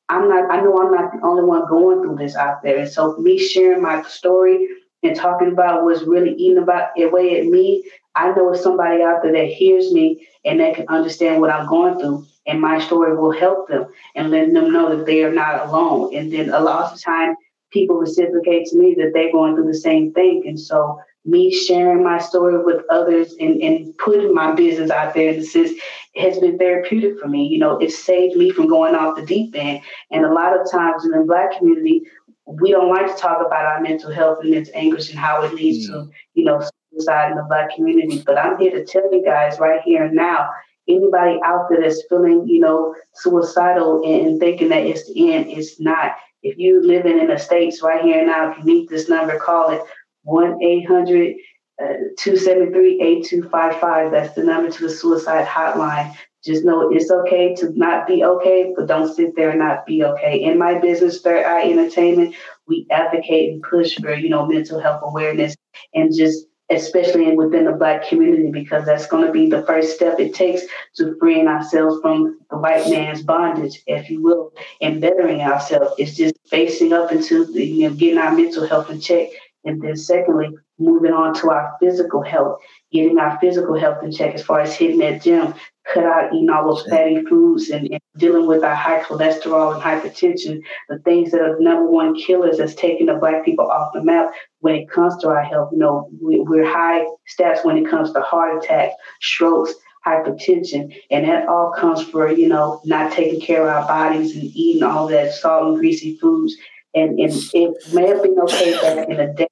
I'm 0.10 0.28
not, 0.28 0.52
I 0.52 0.62
know 0.62 0.78
I'm 0.82 0.92
not 0.92 1.12
the 1.14 1.26
only 1.26 1.44
one 1.44 1.68
going 1.68 2.02
through 2.02 2.16
this 2.18 2.36
out 2.36 2.64
there. 2.64 2.80
And 2.80 2.90
so 2.90 3.16
me 3.18 3.38
sharing 3.38 3.82
my 3.82 4.02
story 4.04 4.68
and 5.04 5.16
talking 5.16 5.52
about 5.52 5.84
what's 5.84 6.02
really 6.02 6.34
eating 6.34 6.58
about 6.58 6.90
away 7.00 7.40
at 7.40 7.46
me, 7.46 7.90
I 8.16 8.32
know 8.32 8.52
it's 8.52 8.64
somebody 8.64 9.04
out 9.04 9.22
there 9.22 9.32
that 9.34 9.48
hears 9.48 9.94
me 9.94 10.28
and 10.44 10.60
that 10.60 10.76
can 10.76 10.88
understand 10.90 11.42
what 11.42 11.52
I'm 11.52 11.68
going 11.68 12.00
through. 12.00 12.26
And 12.48 12.60
my 12.60 12.80
story 12.80 13.16
will 13.16 13.32
help 13.32 13.68
them 13.68 13.86
and 14.16 14.32
letting 14.32 14.54
them 14.54 14.74
know 14.74 14.96
that 14.96 15.06
they 15.06 15.24
are 15.24 15.32
not 15.32 15.68
alone. 15.68 16.16
And 16.16 16.34
then 16.34 16.50
a 16.50 16.60
lot 16.60 16.92
of 16.92 17.00
time 17.00 17.36
people 17.72 17.98
reciprocate 17.98 18.66
to 18.68 18.78
me 18.78 18.96
that 18.96 19.12
they're 19.14 19.32
going 19.32 19.56
through 19.56 19.68
the 19.68 19.78
same 19.78 20.12
thing. 20.14 20.44
And 20.48 20.60
so 20.60 21.00
me 21.26 21.54
sharing 21.54 22.04
my 22.04 22.18
story 22.18 22.64
with 22.64 22.84
others 22.90 23.36
and, 23.40 23.62
and 23.62 23.96
putting 23.98 24.34
my 24.34 24.54
business 24.54 24.90
out 24.90 25.14
there 25.14 25.34
in 25.34 25.42
the 25.42 25.46
sense 25.46 25.72
has 26.16 26.40
been 26.40 26.58
therapeutic 26.58 27.20
for 27.20 27.28
me. 27.28 27.48
You 27.48 27.60
know, 27.60 27.78
it 27.78 27.92
saved 27.92 28.36
me 28.36 28.52
from 28.52 28.68
going 28.68 28.96
off 28.96 29.16
the 29.16 29.26
deep 29.26 29.56
end. 29.56 29.82
And 30.12 30.26
a 30.26 30.34
lot 30.34 30.60
of 30.60 30.70
times 30.70 31.06
in 31.06 31.12
the 31.12 31.24
black 31.26 31.58
community, 31.58 32.04
we 32.46 32.72
don't 32.72 32.90
like 32.90 33.14
to 33.14 33.22
talk 33.22 33.46
about 33.46 33.66
our 33.66 33.80
mental 33.82 34.12
health 34.12 34.40
and 34.42 34.52
mental 34.52 34.74
anguish 34.76 35.10
and 35.10 35.20
how 35.20 35.44
it 35.44 35.54
leads 35.54 35.90
mm. 35.90 35.94
to, 35.94 36.12
you 36.34 36.46
know, 36.46 36.68
suicide 36.92 37.32
in 37.32 37.38
the 37.38 37.44
black 37.44 37.76
community. 37.76 38.24
But 38.26 38.38
I'm 38.38 38.58
here 38.58 38.72
to 38.72 38.86
tell 38.86 39.12
you 39.14 39.24
guys 39.24 39.60
right 39.60 39.82
here 39.86 40.06
and 40.06 40.16
now, 40.16 40.50
anybody 40.88 41.40
out 41.46 41.68
there 41.70 41.82
that's 41.82 42.04
feeling, 42.10 42.48
you 42.48 42.60
know, 42.60 42.96
suicidal 43.14 44.02
and 44.04 44.40
thinking 44.40 44.70
that 44.70 44.84
it's 44.84 45.06
the 45.08 45.34
end, 45.34 45.48
it's 45.48 45.80
not. 45.80 46.14
If 46.42 46.58
you're 46.58 46.84
living 46.84 47.20
in 47.20 47.28
the 47.28 47.38
States 47.38 47.84
right 47.84 48.02
here 48.02 48.20
and 48.20 48.28
now, 48.28 48.52
if 48.52 48.58
you 48.58 48.64
need 48.64 48.90
this 48.90 49.10
number, 49.10 49.38
call 49.38 49.70
it 49.70 49.82
1 50.24 50.64
800 50.64 51.36
273 51.80 53.02
8255. 53.02 54.12
That's 54.12 54.34
the 54.36 54.44
number 54.44 54.70
to 54.70 54.84
the 54.84 54.90
suicide 54.90 55.48
hotline. 55.48 56.16
Just 56.44 56.64
know 56.64 56.90
it's 56.90 57.12
okay 57.12 57.54
to 57.56 57.78
not 57.78 58.08
be 58.08 58.24
okay, 58.24 58.74
but 58.76 58.88
don't 58.88 59.14
sit 59.14 59.36
there 59.36 59.50
and 59.50 59.60
not 59.60 59.86
be 59.86 60.04
okay. 60.04 60.42
In 60.42 60.58
my 60.58 60.80
business, 60.80 61.22
Third 61.22 61.46
Eye 61.46 61.70
Entertainment, 61.70 62.36
we 62.66 62.88
advocate 62.92 63.52
and 63.52 63.62
push 63.62 63.96
for, 63.96 64.14
you 64.14 64.30
know, 64.30 64.46
mental 64.46 64.80
health 64.80 65.02
awareness 65.04 65.56
and 65.94 66.16
just 66.16 66.46
especially 66.72 67.36
within 67.36 67.66
the 67.66 67.72
black 67.72 68.08
community, 68.08 68.52
because 68.52 68.86
that's 68.86 69.08
going 69.08 69.26
to 69.26 69.32
be 69.32 69.50
the 69.50 69.64
first 69.64 69.96
step 69.96 70.20
it 70.20 70.36
takes 70.36 70.62
to 70.96 71.16
freeing 71.20 71.48
ourselves 71.48 72.00
from 72.02 72.40
the 72.52 72.58
white 72.58 72.88
man's 72.90 73.24
bondage, 73.24 73.82
if 73.88 74.10
you 74.10 74.22
will, 74.22 74.54
and 74.80 75.02
bettering 75.02 75.42
ourselves. 75.42 75.96
It's 75.98 76.16
just 76.16 76.36
facing 76.48 76.94
up 76.94 77.12
into 77.12 77.46
the, 77.46 77.66
you 77.66 77.90
know, 77.90 77.96
getting 77.96 78.20
our 78.20 78.36
mental 78.36 78.68
health 78.68 78.90
in 78.92 79.02
check 79.02 79.30
and 79.66 79.82
then 79.82 79.96
secondly, 79.96 80.50
moving 80.80 81.14
on 81.14 81.34
to 81.36 81.50
our 81.52 81.76
physical 81.80 82.24
health, 82.24 82.60
getting 82.92 83.18
our 83.18 83.38
physical 83.40 83.78
health 83.78 84.04
in 84.04 84.12
check 84.12 84.34
as 84.34 84.44
far 84.44 84.62
as 84.62 84.76
hitting 84.76 85.00
that 85.00 85.22
gym, 85.22 85.54
cut 85.94 86.06
out 86.06 86.34
eating 86.34 86.50
all 86.50 86.74
those 86.74 86.86
fatty 86.88 87.24
foods 87.26 87.70
and, 87.70 87.88
and, 87.92 88.00
dealing 88.18 88.48
with 88.48 88.64
our 88.66 88.76
high 88.76 89.02
cholesterol 89.02 89.74
and 89.74 89.82
hypertension, 89.82 90.60
the 90.90 91.00
things 91.00 91.32
that 91.32 91.40
are 91.40 91.58
number 91.60 91.90
one 91.90 92.14
killers 92.16 92.58
that's 92.58 92.76
taking 92.76 93.06
the 93.06 93.14
black 93.14 93.46
people 93.46 93.66
off 93.72 93.94
the 93.94 94.04
map 94.04 94.30
when 94.60 94.76
it 94.76 94.90
comes 94.90 95.16
to 95.22 95.30
our 95.30 95.44
health. 95.44 95.70
You 95.72 95.78
know, 95.78 96.10
we, 96.22 96.40
we're 96.42 96.70
high 96.70 97.06
stats 97.34 97.64
when 97.64 97.78
it 97.78 97.90
comes 97.90 98.12
to 98.12 98.20
heart 98.20 98.62
attacks, 98.62 98.94
strokes, 99.22 99.74
hypertension, 100.06 100.94
and 101.10 101.26
that 101.30 101.48
all 101.48 101.72
comes 101.72 102.04
for, 102.04 102.30
you 102.30 102.50
know, 102.50 102.82
not 102.84 103.14
taking 103.14 103.40
care 103.40 103.62
of 103.62 103.70
our 103.70 103.88
bodies 103.88 104.36
and 104.36 104.44
eating 104.44 104.84
all 104.84 105.08
that 105.08 105.34
salt 105.34 105.70
and 105.70 105.78
greasy 105.78 106.18
foods 106.18 106.58
and, 106.94 107.20
and 107.20 107.34
it 107.54 107.94
may 107.94 108.08
have 108.08 108.24
been 108.24 108.40
okay 108.40 108.74
back 108.74 109.10
in 109.10 109.18
the 109.18 109.34
day, 109.38 109.48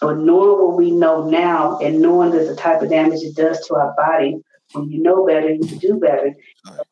but 0.00 0.18
knowing 0.18 0.66
what 0.66 0.76
we 0.76 0.90
know 0.90 1.28
now 1.28 1.78
and 1.78 2.00
knowing 2.00 2.30
that 2.30 2.46
the 2.46 2.56
type 2.56 2.82
of 2.82 2.90
damage 2.90 3.22
it 3.22 3.34
does 3.34 3.66
to 3.66 3.74
our 3.74 3.94
body, 3.96 4.36
when 4.72 4.90
you 4.90 5.02
know 5.02 5.26
better, 5.26 5.50
you 5.50 5.78
do 5.78 5.98
better. 5.98 6.34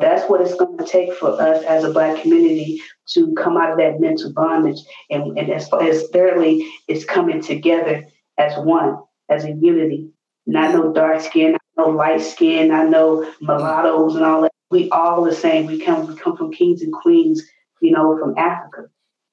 That's 0.00 0.28
what 0.28 0.40
it's 0.40 0.54
going 0.54 0.78
to 0.78 0.84
take 0.84 1.12
for 1.14 1.40
us 1.40 1.62
as 1.64 1.84
a 1.84 1.92
Black 1.92 2.22
community 2.22 2.80
to 3.10 3.34
come 3.34 3.56
out 3.56 3.72
of 3.72 3.78
that 3.78 4.00
mental 4.00 4.32
bondage. 4.32 4.78
And, 5.10 5.38
and 5.38 5.50
as 5.50 5.68
as 5.80 6.08
thirdly, 6.08 6.66
it's 6.88 7.04
coming 7.04 7.42
together 7.42 8.04
as 8.38 8.56
one, 8.56 8.96
as 9.28 9.44
a 9.44 9.52
unity. 9.52 10.10
Not 10.46 10.72
no 10.72 10.92
dark 10.92 11.20
skin, 11.20 11.56
no 11.76 11.88
light 11.88 12.22
skin, 12.22 12.70
I 12.70 12.84
know 12.84 13.30
mulattoes 13.40 14.14
and 14.14 14.24
all 14.24 14.42
that. 14.42 14.52
We 14.70 14.90
all 14.90 15.24
the 15.24 15.34
same. 15.34 15.66
We 15.66 15.80
come 15.80 16.06
we 16.06 16.16
come 16.16 16.36
from 16.36 16.52
kings 16.52 16.82
and 16.82 16.92
queens, 16.92 17.42
you 17.80 17.92
know, 17.92 18.18
from 18.18 18.36
Africa. 18.38 18.86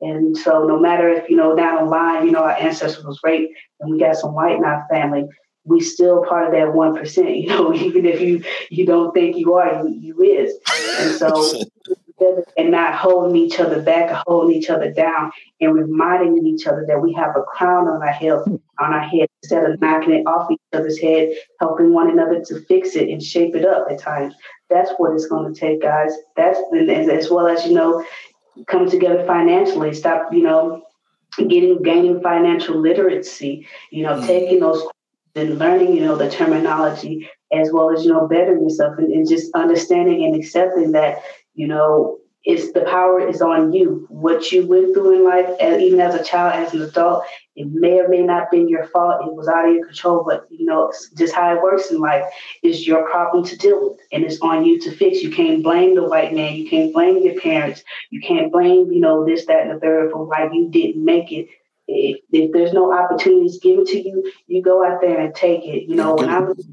And 0.03 0.37
so 0.37 0.65
no 0.65 0.79
matter 0.79 1.09
if, 1.09 1.29
you 1.29 1.35
know, 1.35 1.55
down 1.55 1.83
the 1.83 1.89
line, 1.89 2.25
you 2.25 2.31
know, 2.31 2.43
our 2.43 2.51
ancestors 2.51 3.05
was 3.05 3.19
raped 3.23 3.53
and 3.79 3.91
we 3.91 3.99
got 3.99 4.15
some 4.15 4.33
white 4.33 4.57
in 4.57 4.63
our 4.63 4.85
family, 4.89 5.25
we 5.65 5.79
still 5.79 6.25
part 6.25 6.47
of 6.47 6.51
that 6.53 6.73
one 6.73 6.95
percent, 6.95 7.29
you 7.37 7.47
know, 7.47 7.73
even 7.73 8.05
if 8.05 8.21
you 8.21 8.43
you 8.69 8.85
don't 8.85 9.13
think 9.13 9.37
you 9.37 9.53
are, 9.53 9.87
you, 9.87 9.99
you 9.99 10.21
is. 10.21 10.53
And 10.99 11.15
so 11.15 11.63
and 12.57 12.71
not 12.71 12.95
holding 12.95 13.35
each 13.35 13.59
other 13.59 13.81
back 13.81 14.11
or 14.11 14.23
holding 14.27 14.55
each 14.55 14.69
other 14.69 14.91
down 14.91 15.31
and 15.59 15.73
reminding 15.73 16.45
each 16.45 16.67
other 16.67 16.85
that 16.87 17.01
we 17.01 17.13
have 17.13 17.35
a 17.35 17.41
crown 17.41 17.87
on 17.87 18.01
our 18.01 18.11
head 18.11 18.31
on 18.31 18.59
our 18.79 19.01
head 19.01 19.27
instead 19.41 19.69
of 19.69 19.79
knocking 19.81 20.13
it 20.13 20.25
off 20.25 20.49
each 20.51 20.59
other's 20.73 20.99
head, 20.99 21.29
helping 21.59 21.93
one 21.93 22.09
another 22.09 22.41
to 22.43 22.61
fix 22.61 22.95
it 22.95 23.09
and 23.09 23.21
shape 23.21 23.55
it 23.55 23.65
up 23.65 23.87
at 23.89 23.99
times. 23.99 24.33
That's 24.69 24.91
what 24.97 25.13
it's 25.13 25.27
going 25.27 25.53
to 25.53 25.59
take, 25.59 25.81
guys. 25.81 26.13
That's 26.35 26.59
as 26.73 27.29
well 27.29 27.47
as 27.47 27.65
you 27.65 27.73
know, 27.73 28.03
come 28.67 28.89
together 28.89 29.25
financially, 29.25 29.93
stop, 29.93 30.33
you 30.33 30.43
know, 30.43 30.83
getting 31.37 31.81
gaining 31.81 32.21
financial 32.21 32.79
literacy, 32.79 33.67
you 33.91 34.03
know, 34.03 34.13
mm-hmm. 34.13 34.27
taking 34.27 34.59
those 34.59 34.83
and 35.35 35.57
learning, 35.57 35.95
you 35.95 36.01
know, 36.01 36.15
the 36.15 36.29
terminology 36.29 37.27
as 37.51 37.71
well 37.71 37.91
as, 37.91 38.05
you 38.05 38.11
know, 38.11 38.27
bettering 38.27 38.61
yourself 38.61 38.97
and, 38.97 39.11
and 39.11 39.27
just 39.27 39.53
understanding 39.55 40.23
and 40.23 40.35
accepting 40.35 40.91
that, 40.91 41.23
you 41.55 41.67
know, 41.67 42.19
it's 42.45 42.73
the 42.73 42.82
power 42.82 43.25
is 43.25 43.41
on 43.41 43.71
you. 43.71 44.06
What 44.10 44.51
you 44.51 44.67
went 44.67 44.93
through 44.93 45.17
in 45.17 45.23
life, 45.23 45.49
and 45.62 45.82
even 45.82 46.01
as 46.01 46.13
a 46.13 46.23
child, 46.23 46.67
as 46.67 46.73
an 46.73 46.82
adult, 46.82 47.23
it 47.56 47.67
may 47.71 47.99
or 47.99 48.10
may 48.10 48.21
not 48.21 48.51
been 48.51 48.67
your 48.67 48.86
fault. 48.88 49.25
It 49.25 49.34
was 49.34 49.47
out 49.47 49.67
of 49.67 49.73
your 49.73 49.86
control, 49.86 50.25
but 50.27 50.45
you 50.49 50.65
know, 50.65 50.91
just 51.17 51.34
how 51.34 51.56
it 51.56 51.62
works 51.62 51.89
in 51.89 51.99
life 51.99 52.25
is 52.62 52.86
your 52.86 53.10
problem 53.10 53.45
to 53.45 53.58
deal 53.58 53.91
with, 53.91 53.99
and 54.12 54.25
it's 54.25 54.41
on 54.41 54.65
you 54.65 54.79
to 54.82 54.91
fix. 54.91 55.21
You 55.21 55.32
can't 55.32 55.63
blame 55.63 55.95
the 55.95 56.03
white 56.03 56.34
man. 56.34 56.56
You 56.56 56.69
can't 56.69 56.91
blame 56.91 57.23
your 57.23 57.39
parents. 57.39 57.82
You 58.10 58.19
can't 58.19 58.51
blame, 58.51 58.91
you 58.91 58.99
know, 58.99 59.25
this, 59.25 59.45
that, 59.45 59.62
and 59.62 59.71
the 59.71 59.79
third 59.79 60.12
for 60.12 60.25
why 60.25 60.49
you 60.51 60.69
didn't 60.69 61.03
make 61.03 61.32
it. 61.32 61.47
If, 61.88 62.19
if 62.32 62.51
there's 62.51 62.73
no 62.73 62.93
opportunities 62.93 63.60
given 63.60 63.86
to 63.86 63.97
you, 63.97 64.32
you 64.47 64.62
go 64.62 64.86
out 64.86 65.01
there 65.01 65.19
and 65.19 65.34
take 65.34 65.63
it. 65.63 65.84
You 65.88 65.95
know, 65.95 66.15
when 66.15 66.29
I 66.29 66.39
was, 66.39 66.65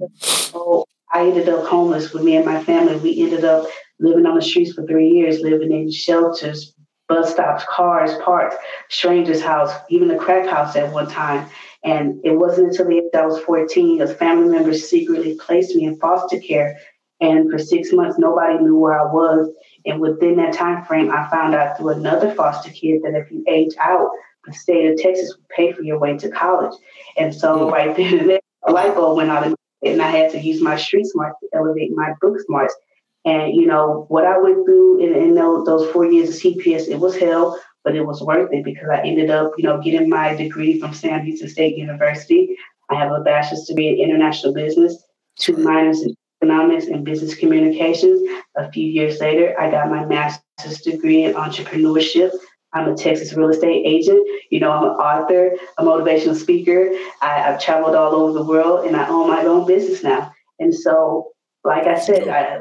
oh, 0.54 0.84
I 1.12 1.22
ended 1.22 1.48
up 1.48 1.66
homeless 1.66 2.12
with 2.12 2.22
me 2.22 2.36
and 2.36 2.46
my 2.46 2.62
family. 2.62 2.96
We 2.96 3.20
ended 3.20 3.44
up 3.44 3.66
living 4.00 4.26
on 4.26 4.34
the 4.34 4.42
streets 4.42 4.72
for 4.72 4.84
three 4.86 5.08
years, 5.08 5.40
living 5.40 5.72
in 5.72 5.90
shelters, 5.90 6.74
bus 7.08 7.32
stops, 7.32 7.64
cars, 7.68 8.12
parks, 8.22 8.56
strangers' 8.88 9.42
house, 9.42 9.72
even 9.90 10.10
a 10.10 10.16
crack 10.18 10.48
house 10.48 10.76
at 10.76 10.92
one 10.92 11.08
time. 11.08 11.48
And 11.84 12.20
it 12.24 12.32
wasn't 12.32 12.68
until 12.68 12.86
the 12.86 12.98
age 12.98 13.04
I 13.14 13.26
was 13.26 13.40
14, 13.40 14.00
a 14.00 14.06
family 14.06 14.48
member 14.48 14.74
secretly 14.74 15.36
placed 15.36 15.74
me 15.74 15.84
in 15.84 15.96
foster 15.98 16.38
care. 16.38 16.78
And 17.20 17.50
for 17.50 17.58
six 17.58 17.92
months, 17.92 18.18
nobody 18.18 18.58
knew 18.58 18.78
where 18.78 18.98
I 18.98 19.04
was. 19.04 19.50
And 19.84 20.00
within 20.00 20.36
that 20.36 20.54
time 20.54 20.84
frame, 20.84 21.10
I 21.10 21.28
found 21.30 21.54
out 21.54 21.76
through 21.76 21.90
another 21.90 22.34
foster 22.34 22.70
kid 22.70 23.02
that 23.02 23.14
if 23.14 23.30
you 23.30 23.44
age 23.46 23.74
out, 23.78 24.08
the 24.46 24.52
state 24.54 24.90
of 24.90 24.98
Texas 24.98 25.34
would 25.36 25.48
pay 25.48 25.72
for 25.72 25.82
your 25.82 25.98
way 25.98 26.16
to 26.16 26.30
college. 26.30 26.74
And 27.16 27.34
so 27.34 27.58
mm. 27.58 27.72
right 27.72 27.94
then 27.96 28.20
and 28.20 28.30
there, 28.30 28.40
a 28.66 28.72
light 28.72 28.94
bulb 28.94 29.16
went 29.16 29.30
out, 29.30 29.52
and 29.82 30.02
I 30.02 30.10
had 30.10 30.30
to 30.32 30.40
use 30.40 30.62
my 30.62 30.76
street 30.76 31.06
smarts 31.06 31.38
to 31.40 31.48
elevate 31.54 31.92
my 31.94 32.12
book 32.20 32.38
smarts. 32.46 32.74
And 33.24 33.54
you 33.54 33.66
know 33.66 34.06
what 34.08 34.24
I 34.24 34.38
went 34.38 34.64
through 34.64 35.04
in, 35.04 35.14
in 35.14 35.34
those, 35.34 35.66
those 35.66 35.90
four 35.90 36.06
years 36.06 36.30
of 36.30 36.34
CPS, 36.36 36.88
it 36.88 36.98
was 36.98 37.16
hell, 37.16 37.60
but 37.84 37.94
it 37.94 38.06
was 38.06 38.22
worth 38.22 38.52
it 38.52 38.64
because 38.64 38.88
I 38.88 39.00
ended 39.02 39.30
up, 39.30 39.52
you 39.58 39.64
know, 39.64 39.80
getting 39.80 40.08
my 40.08 40.34
degree 40.34 40.80
from 40.80 40.94
Sam 40.94 41.24
Houston 41.24 41.48
State 41.48 41.76
University. 41.76 42.56
I 42.88 42.94
have 42.96 43.12
a 43.12 43.20
bachelor's 43.20 43.64
degree 43.64 43.88
in 43.88 44.10
international 44.10 44.54
business, 44.54 45.02
two 45.38 45.56
minors 45.56 46.02
in 46.02 46.14
economics 46.42 46.86
and 46.86 47.04
business 47.04 47.34
communications. 47.34 48.22
A 48.56 48.70
few 48.72 48.86
years 48.86 49.20
later, 49.20 49.54
I 49.60 49.70
got 49.70 49.90
my 49.90 50.04
master's 50.06 50.80
degree 50.80 51.24
in 51.24 51.34
entrepreneurship. 51.34 52.30
I'm 52.72 52.88
a 52.88 52.96
Texas 52.96 53.32
real 53.34 53.50
estate 53.50 53.84
agent. 53.84 54.26
You 54.50 54.60
know, 54.60 54.70
I'm 54.70 54.84
an 54.84 54.90
author, 54.90 55.56
a 55.76 55.84
motivational 55.84 56.36
speaker. 56.36 56.90
I, 57.20 57.38
have 57.38 57.60
traveled 57.60 57.96
all 57.96 58.14
over 58.14 58.32
the 58.32 58.44
world 58.44 58.86
and 58.86 58.96
I 58.96 59.08
own 59.08 59.28
my 59.28 59.42
own 59.42 59.66
business 59.66 60.02
now. 60.02 60.32
And 60.58 60.74
so, 60.74 61.32
like 61.64 61.86
I 61.86 61.98
said, 61.98 62.28
I, 62.28 62.60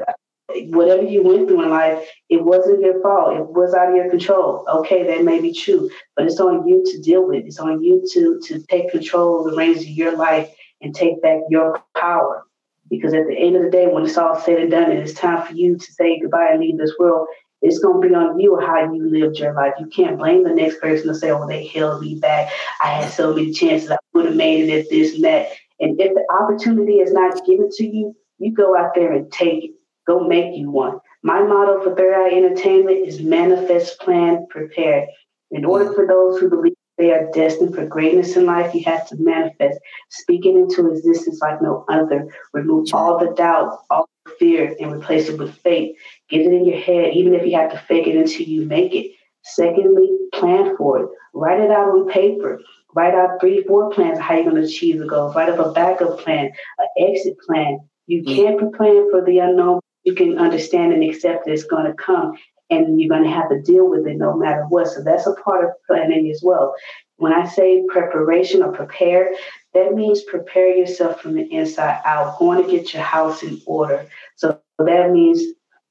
whatever 0.68 1.02
you 1.02 1.22
went 1.22 1.48
through 1.48 1.62
in 1.62 1.70
life, 1.70 2.06
it 2.28 2.44
wasn't 2.44 2.82
your 2.82 3.00
fault. 3.02 3.36
It 3.36 3.46
was 3.48 3.74
out 3.74 3.90
of 3.90 3.96
your 3.96 4.10
control. 4.10 4.66
Okay, 4.68 5.04
that 5.04 5.24
may 5.24 5.40
be 5.40 5.52
true, 5.52 5.90
but 6.16 6.26
it's 6.26 6.40
on 6.40 6.66
you 6.66 6.84
to 6.92 7.00
deal 7.00 7.26
with. 7.26 7.44
It's 7.44 7.58
on 7.58 7.82
you 7.82 8.02
to 8.12 8.40
to 8.46 8.62
take 8.66 8.90
control 8.90 9.40
of 9.40 9.50
the 9.50 9.56
reins 9.56 9.82
of 9.82 9.88
your 9.88 10.16
life 10.16 10.50
and 10.80 10.94
take 10.94 11.20
back 11.22 11.38
your 11.48 11.82
power. 11.96 12.44
Because 12.88 13.14
at 13.14 13.26
the 13.28 13.36
end 13.36 13.54
of 13.54 13.62
the 13.62 13.70
day, 13.70 13.86
when 13.86 14.04
it's 14.04 14.18
all 14.18 14.38
said 14.38 14.58
and 14.58 14.70
done, 14.70 14.90
and 14.90 15.00
it's 15.00 15.12
time 15.12 15.46
for 15.46 15.54
you 15.54 15.76
to 15.76 15.92
say 15.92 16.18
goodbye 16.18 16.48
and 16.50 16.60
leave 16.60 16.76
this 16.76 16.94
world, 16.98 17.28
it's 17.62 17.78
going 17.78 18.02
to 18.02 18.08
be 18.08 18.14
on 18.14 18.40
you 18.40 18.58
how 18.58 18.92
you 18.92 19.08
lived 19.08 19.38
your 19.38 19.54
life. 19.54 19.74
You 19.78 19.86
can't 19.86 20.18
blame 20.18 20.44
the 20.44 20.54
next 20.54 20.80
person 20.80 21.08
to 21.08 21.14
say, 21.14 21.30
oh, 21.30 21.46
they 21.46 21.66
held 21.66 22.00
me 22.00 22.16
back. 22.16 22.50
I 22.82 22.88
had 22.88 23.12
so 23.12 23.34
many 23.34 23.52
chances. 23.52 23.90
I 23.90 23.98
would 24.14 24.26
have 24.26 24.34
made 24.34 24.68
it 24.68 24.72
if 24.72 24.88
this 24.88 25.14
and 25.14 25.24
that. 25.24 25.50
And 25.78 26.00
if 26.00 26.14
the 26.14 26.24
opportunity 26.32 26.94
is 26.94 27.12
not 27.12 27.44
given 27.46 27.68
to 27.70 27.84
you, 27.84 28.16
you 28.38 28.52
go 28.52 28.76
out 28.76 28.94
there 28.94 29.12
and 29.12 29.30
take 29.30 29.64
it. 29.64 29.70
Go 30.10 30.26
make 30.26 30.56
you 30.56 30.72
one. 30.72 30.98
My 31.22 31.40
motto 31.40 31.84
for 31.84 31.94
Third 31.94 32.14
Eye 32.14 32.36
Entertainment 32.36 33.06
is 33.06 33.20
manifest, 33.20 34.00
plan, 34.00 34.44
prepare. 34.50 35.06
In 35.52 35.64
order 35.64 35.92
for 35.92 36.04
those 36.04 36.40
who 36.40 36.50
believe 36.50 36.74
they 36.98 37.12
are 37.12 37.30
destined 37.30 37.76
for 37.76 37.86
greatness 37.86 38.34
in 38.34 38.44
life, 38.44 38.74
you 38.74 38.82
have 38.86 39.06
to 39.10 39.16
manifest. 39.18 39.78
Speaking 40.08 40.56
into 40.58 40.90
existence 40.90 41.40
like 41.40 41.62
no 41.62 41.84
other. 41.88 42.28
Remove 42.52 42.92
all 42.92 43.20
the 43.20 43.32
doubt, 43.34 43.84
all 43.88 44.08
the 44.24 44.32
fear, 44.32 44.74
and 44.80 44.92
replace 44.94 45.28
it 45.28 45.38
with 45.38 45.54
faith. 45.58 45.96
Get 46.28 46.40
it 46.40 46.52
in 46.52 46.64
your 46.64 46.80
head, 46.80 47.14
even 47.14 47.32
if 47.34 47.46
you 47.46 47.56
have 47.56 47.70
to 47.70 47.78
fake 47.78 48.08
it 48.08 48.16
until 48.16 48.48
you 48.48 48.66
make 48.66 48.92
it. 48.92 49.12
Secondly, 49.42 50.10
plan 50.32 50.76
for 50.76 51.04
it. 51.04 51.08
Write 51.34 51.60
it 51.60 51.70
out 51.70 51.90
on 51.90 52.08
paper. 52.08 52.60
Write 52.96 53.14
out 53.14 53.40
three, 53.40 53.62
four 53.62 53.90
plans 53.90 54.18
of 54.18 54.24
how 54.24 54.34
you're 54.34 54.50
going 54.50 54.56
to 54.56 54.66
achieve 54.66 54.98
the 54.98 55.06
goal. 55.06 55.32
Write 55.32 55.50
up 55.50 55.64
a 55.64 55.70
backup 55.70 56.18
plan, 56.18 56.50
an 56.78 56.88
exit 56.98 57.36
plan. 57.46 57.78
You 58.08 58.24
mm. 58.24 58.34
can't 58.34 58.58
be 58.58 58.76
planning 58.76 59.08
for 59.12 59.24
the 59.24 59.38
unknown. 59.38 59.80
You 60.04 60.14
can 60.14 60.38
understand 60.38 60.92
and 60.92 61.04
accept 61.04 61.44
that 61.44 61.52
it's 61.52 61.64
going 61.64 61.86
to 61.86 61.94
come 61.94 62.36
and 62.70 63.00
you're 63.00 63.08
going 63.08 63.24
to 63.24 63.30
have 63.30 63.50
to 63.50 63.60
deal 63.60 63.88
with 63.88 64.06
it 64.06 64.16
no 64.16 64.36
matter 64.36 64.64
what. 64.68 64.88
So 64.88 65.02
that's 65.02 65.26
a 65.26 65.34
part 65.34 65.64
of 65.64 65.70
planning 65.86 66.30
as 66.30 66.40
well. 66.42 66.74
When 67.16 67.32
I 67.32 67.46
say 67.46 67.84
preparation 67.88 68.62
or 68.62 68.72
prepare, 68.72 69.32
that 69.74 69.94
means 69.94 70.22
prepare 70.22 70.74
yourself 70.74 71.20
from 71.20 71.34
the 71.34 71.42
inside 71.52 72.00
out, 72.04 72.38
going 72.38 72.64
to 72.64 72.70
get 72.70 72.94
your 72.94 73.02
house 73.02 73.42
in 73.42 73.60
order. 73.66 74.06
So 74.36 74.58
that 74.78 75.10
means 75.10 75.42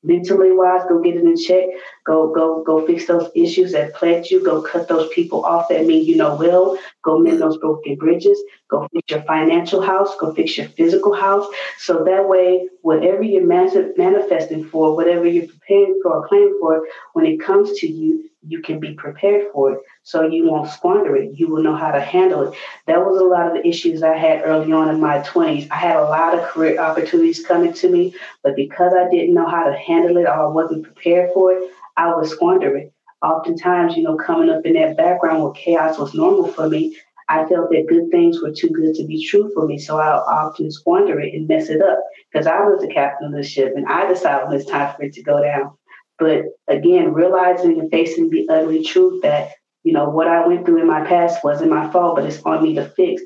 mentally 0.03 0.51
wise, 0.51 0.81
go 0.88 1.01
get 1.01 1.15
it 1.15 1.23
in 1.23 1.38
check. 1.38 1.65
Go, 2.05 2.33
go, 2.33 2.63
go 2.63 2.85
fix 2.85 3.05
those 3.07 3.29
issues 3.35 3.73
that 3.73 3.93
plagued 3.93 4.31
you. 4.31 4.43
Go 4.43 4.62
cut 4.62 4.88
those 4.88 5.09
people 5.13 5.45
off 5.45 5.69
that 5.69 5.85
mean 5.85 6.05
you 6.05 6.15
know 6.15 6.35
well. 6.35 6.77
Go 7.03 7.19
mend 7.19 7.41
those 7.41 7.57
broken 7.57 7.95
bridges. 7.95 8.41
Go 8.69 8.88
fix 8.93 9.12
your 9.12 9.23
financial 9.23 9.81
house. 9.81 10.15
Go 10.19 10.33
fix 10.33 10.57
your 10.57 10.69
physical 10.69 11.13
house. 11.13 11.45
So 11.77 12.03
that 12.05 12.27
way, 12.27 12.67
whatever 12.81 13.23
you're 13.23 13.45
manifesting 13.45 14.65
for, 14.65 14.95
whatever 14.95 15.27
you're 15.27 15.47
preparing 15.69 15.99
for 16.01 16.15
or 16.15 16.27
planning 16.27 16.58
for, 16.60 16.77
it, 16.77 16.84
when 17.13 17.25
it 17.25 17.39
comes 17.39 17.79
to 17.79 17.88
you, 17.88 18.29
you 18.47 18.62
can 18.62 18.79
be 18.79 18.93
prepared 18.93 19.47
for 19.53 19.73
it 19.73 19.79
so 20.03 20.25
you 20.25 20.49
won't 20.49 20.69
squander 20.69 21.15
it. 21.15 21.38
You 21.38 21.49
will 21.49 21.62
know 21.62 21.75
how 21.75 21.91
to 21.91 21.99
handle 21.99 22.43
it. 22.43 22.58
That 22.88 22.99
was 22.99 23.19
a 23.19 23.25
lot 23.25 23.47
of 23.47 23.53
the 23.53 23.67
issues 23.67 24.01
I 24.01 24.15
had 24.15 24.43
early 24.45 24.71
on 24.71 24.89
in 24.89 24.99
my 24.99 25.19
20s. 25.19 25.67
I 25.69 25.75
had 25.75 25.97
a 25.97 26.03
lot 26.03 26.38
of 26.38 26.45
career 26.45 26.79
opportunities 26.79 27.45
coming 27.45 27.73
to 27.73 27.89
me, 27.89 28.15
but 28.43 28.55
because 28.55 28.93
I 28.93 29.10
didn't 29.10 29.36
know 29.36 29.47
how 29.47 29.65
to 29.65 29.77
handle 29.77 30.17
it 30.17 30.23
or 30.23 30.29
I 30.29 30.45
wasn't 30.47 30.84
prepared 30.84 31.32
for 31.34 31.51
it, 31.51 31.71
I 31.97 32.15
would 32.15 32.27
squander 32.27 32.75
it. 32.77 32.93
Oftentimes, 33.21 33.97
you 33.97 34.03
know, 34.03 34.15
coming 34.15 34.49
up 34.49 34.65
in 34.65 34.73
that 34.73 34.95
background 34.95 35.43
where 35.43 35.51
chaos 35.51 35.99
was 35.99 36.13
normal 36.13 36.47
for 36.47 36.69
me, 36.69 36.95
I 37.29 37.45
felt 37.45 37.69
that 37.69 37.85
good 37.87 38.09
things 38.09 38.41
were 38.41 38.51
too 38.51 38.69
good 38.69 38.95
to 38.95 39.05
be 39.05 39.25
true 39.25 39.51
for 39.53 39.67
me. 39.67 39.77
So 39.77 39.99
I'll 39.99 40.25
often 40.27 40.71
squander 40.71 41.19
it 41.19 41.35
and 41.35 41.47
mess 41.47 41.69
it 41.69 41.79
up 41.81 41.99
because 42.31 42.47
I 42.47 42.59
was 42.61 42.81
the 42.81 42.91
captain 42.91 43.27
of 43.27 43.33
the 43.33 43.43
ship 43.43 43.73
and 43.75 43.87
I 43.87 44.07
decided 44.07 44.47
when 44.47 44.59
it's 44.59 44.69
time 44.69 44.95
for 44.95 45.03
it 45.03 45.13
to 45.13 45.23
go 45.23 45.41
down. 45.41 45.77
But 46.17 46.45
again, 46.67 47.13
realizing 47.13 47.79
and 47.79 47.91
facing 47.91 48.31
the 48.31 48.49
ugly 48.49 48.83
truth 48.83 49.21
that, 49.21 49.51
you 49.83 49.93
know, 49.93 50.09
what 50.09 50.27
I 50.27 50.45
went 50.47 50.65
through 50.65 50.81
in 50.81 50.87
my 50.87 51.05
past 51.05 51.43
wasn't 51.43 51.69
my 51.69 51.89
fault, 51.91 52.15
but 52.15 52.25
it's 52.25 52.41
on 52.41 52.63
me 52.63 52.73
to 52.75 52.89
fix. 52.89 53.21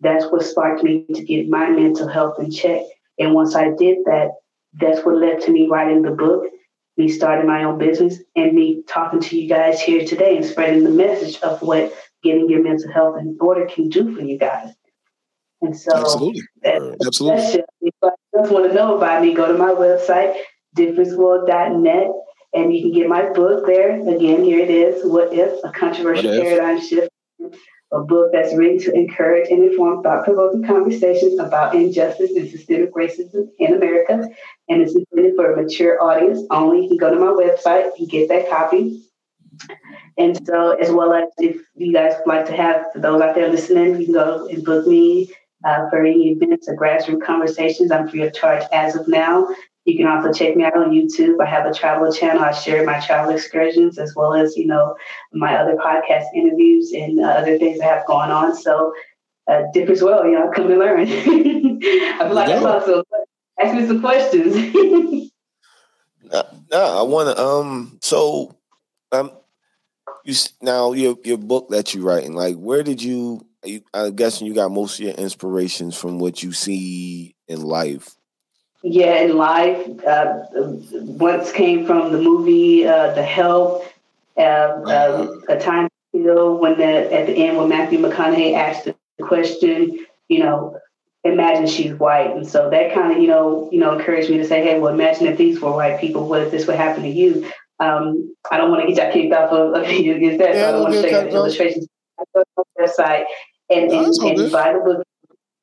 That's 0.00 0.26
what 0.26 0.44
sparked 0.44 0.82
me 0.82 1.06
to 1.14 1.24
get 1.24 1.48
my 1.48 1.70
mental 1.70 2.08
health 2.08 2.38
in 2.38 2.50
check. 2.50 2.82
And 3.18 3.32
once 3.32 3.56
I 3.56 3.70
did 3.70 3.98
that, 4.04 4.32
that's 4.74 5.04
what 5.04 5.16
led 5.16 5.40
to 5.40 5.50
me 5.50 5.66
writing 5.66 6.02
the 6.02 6.10
book, 6.10 6.44
me 6.98 7.08
starting 7.08 7.46
my 7.46 7.64
own 7.64 7.78
business, 7.78 8.18
and 8.36 8.52
me 8.52 8.82
talking 8.86 9.20
to 9.20 9.40
you 9.40 9.48
guys 9.48 9.80
here 9.80 10.04
today 10.06 10.36
and 10.36 10.44
spreading 10.44 10.84
the 10.84 10.90
message 10.90 11.40
of 11.40 11.62
what 11.62 11.94
getting 12.22 12.48
your 12.48 12.62
mental 12.62 12.92
health 12.92 13.16
in 13.18 13.36
order 13.40 13.66
can 13.66 13.88
do 13.88 14.14
for 14.14 14.22
you 14.22 14.38
guys. 14.38 14.70
And 15.62 15.76
so, 15.76 15.96
absolutely, 15.96 16.42
that, 16.62 16.96
absolutely. 17.06 17.42
If 17.42 17.64
you 17.80 17.90
just 18.34 18.52
want 18.52 18.68
to 18.68 18.74
know 18.74 18.96
about 18.96 19.22
me, 19.22 19.32
go 19.34 19.50
to 19.50 19.58
my 19.58 19.70
website, 19.70 20.36
differenceworld.net 20.76 22.08
and 22.56 22.74
you 22.74 22.82
can 22.82 22.92
get 22.92 23.08
my 23.08 23.30
book 23.32 23.66
there. 23.66 24.00
Again, 24.08 24.42
here 24.42 24.60
it 24.60 24.70
is 24.70 25.04
What 25.04 25.32
If? 25.32 25.62
A 25.64 25.70
Controversial 25.70 26.30
Paradigm 26.30 26.80
Shift. 26.80 27.10
A 27.92 28.00
book 28.00 28.30
that's 28.32 28.54
written 28.54 28.78
to 28.80 28.92
encourage 28.92 29.48
and 29.48 29.62
inform 29.62 30.02
thought 30.02 30.24
provoking 30.24 30.64
conversations 30.64 31.38
about 31.38 31.74
injustice 31.74 32.32
and 32.34 32.50
systemic 32.50 32.92
racism 32.94 33.46
in 33.58 33.74
America. 33.74 34.28
And 34.68 34.82
it's 34.82 34.94
intended 34.94 35.36
for 35.36 35.52
a 35.52 35.62
mature 35.62 36.02
audience 36.02 36.40
only. 36.50 36.82
You 36.82 36.88
can 36.88 36.96
go 36.96 37.14
to 37.14 37.20
my 37.20 37.26
website 37.26 37.90
and 37.96 38.08
get 38.08 38.28
that 38.28 38.50
copy. 38.50 39.02
And 40.18 40.46
so, 40.46 40.72
as 40.72 40.90
well 40.90 41.12
as 41.12 41.28
if 41.38 41.60
you 41.74 41.92
guys 41.92 42.14
like 42.26 42.46
to 42.46 42.56
have, 42.56 42.86
those 42.94 43.20
out 43.20 43.34
there 43.34 43.48
listening, 43.48 44.00
you 44.00 44.06
can 44.06 44.14
go 44.14 44.46
and 44.46 44.64
book 44.64 44.86
me 44.86 45.30
uh, 45.64 45.88
for 45.90 46.04
any 46.04 46.30
events 46.30 46.68
or 46.68 46.76
grassroots 46.76 47.22
conversations. 47.22 47.90
I'm 47.90 48.08
free 48.08 48.22
of 48.22 48.34
charge 48.34 48.64
as 48.72 48.96
of 48.96 49.08
now. 49.08 49.48
You 49.84 49.96
can 49.96 50.06
also 50.08 50.32
check 50.32 50.56
me 50.56 50.64
out 50.64 50.76
on 50.76 50.90
YouTube. 50.90 51.40
I 51.40 51.46
have 51.46 51.64
a 51.64 51.72
travel 51.72 52.12
channel. 52.12 52.42
I 52.42 52.52
share 52.52 52.84
my 52.84 52.98
travel 52.98 53.32
excursions 53.32 53.98
as 53.98 54.14
well 54.16 54.34
as, 54.34 54.56
you 54.56 54.66
know, 54.66 54.96
my 55.32 55.56
other 55.56 55.76
podcast 55.76 56.24
interviews 56.34 56.92
and 56.92 57.20
uh, 57.20 57.28
other 57.28 57.56
things 57.56 57.80
I 57.80 57.84
have 57.84 58.06
going 58.06 58.30
on. 58.30 58.56
So, 58.56 58.92
uh, 59.48 59.62
dip 59.72 59.88
as 59.88 60.02
well, 60.02 60.26
you 60.26 60.32
know, 60.32 60.50
come 60.52 60.70
and 60.70 60.80
learn. 60.80 61.00
I 61.08 62.18
feel 62.18 62.34
like 62.34 62.48
yeah. 62.48 62.64
also 62.64 63.04
ask 63.62 63.74
me 63.76 63.86
some 63.86 64.00
questions. 64.00 64.56
no, 66.24 66.42
no, 66.72 66.98
I 66.98 67.02
want 67.02 67.36
to. 67.36 67.42
Um, 67.42 67.98
so, 68.02 68.56
um, 69.12 69.30
you 70.26 70.34
now 70.60 70.92
your 70.92 71.16
your 71.24 71.38
book 71.38 71.68
that 71.70 71.94
you're 71.94 72.04
writing, 72.04 72.34
like, 72.34 72.56
where 72.56 72.82
did 72.82 73.02
you? 73.02 73.46
you 73.64 73.82
I'm 73.94 74.14
guessing 74.14 74.46
you 74.46 74.54
got 74.54 74.70
most 74.70 74.98
of 74.98 75.06
your 75.06 75.14
inspirations 75.14 75.96
from 75.96 76.18
what 76.18 76.42
you 76.42 76.52
see 76.52 77.34
in 77.48 77.62
life 77.62 78.16
yeah, 78.88 79.22
in 79.22 79.36
life. 79.36 79.84
Uh, 80.06 80.44
once 80.52 81.50
came 81.50 81.86
from 81.86 82.12
the 82.12 82.18
movie 82.18 82.86
uh, 82.86 83.12
The 83.14 83.22
Help, 83.22 83.84
uh, 84.36 84.40
uh, 84.40 85.36
A 85.48 85.58
Time 85.58 85.88
to 85.88 86.22
Kill, 86.22 86.58
when 86.58 86.78
the, 86.78 87.12
at 87.12 87.26
the 87.26 87.32
end 87.32 87.58
when 87.58 87.68
Matthew 87.68 87.98
McConaughey 87.98 88.54
asked 88.54 88.84
the 88.84 88.94
question, 89.20 90.06
you 90.28 90.38
know, 90.38 90.78
imagine 91.24 91.66
she's 91.66 91.94
white. 91.94 92.30
And 92.36 92.46
so 92.46 92.70
that 92.70 92.94
kind 92.94 93.12
of, 93.12 93.20
you 93.20 93.26
know, 93.26 93.68
you 93.72 93.80
know, 93.80 93.98
encouraged 93.98 94.30
me 94.30 94.36
to 94.38 94.46
say, 94.46 94.62
hey, 94.62 94.78
well, 94.78 94.94
imagine 94.94 95.26
if 95.26 95.36
these 95.36 95.60
were 95.60 95.72
white 95.72 96.00
people, 96.00 96.28
what 96.28 96.42
if 96.42 96.52
this 96.52 96.68
would 96.68 96.76
happen 96.76 97.02
to 97.02 97.08
you? 97.08 97.50
Um, 97.78 98.34
I 98.50 98.56
don't 98.56 98.70
want 98.70 98.82
to 98.82 98.92
get 98.92 99.02
y'all 99.02 99.12
kicked 99.12 99.34
off 99.34 99.52
of, 99.52 99.74
of 99.74 99.82
against 99.82 100.38
that, 100.38 100.54
yeah, 100.54 100.60
so 100.62 100.68
I 100.68 100.72
don't 100.72 100.82
want 100.82 100.94
to 100.94 101.02
say 101.02 101.10
that 101.12 101.28
illustrations. 101.28 101.88
I 102.18 102.24
go 102.34 102.42
to 102.42 102.46
the 102.56 102.82
website 102.82 103.24
and, 103.68 103.92
and, 103.92 104.40
and 104.40 104.52
buy 104.52 104.72
the 104.72 104.78
book 104.78 105.06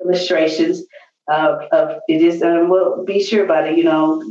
illustrations 0.03 0.83
of, 1.27 1.61
of 1.71 1.99
it 2.07 2.21
is 2.21 2.43
um, 2.43 2.69
well 2.69 3.03
be 3.05 3.23
sure 3.23 3.45
about 3.45 3.67
it 3.67 3.77
you 3.77 3.83
know. 3.85 4.21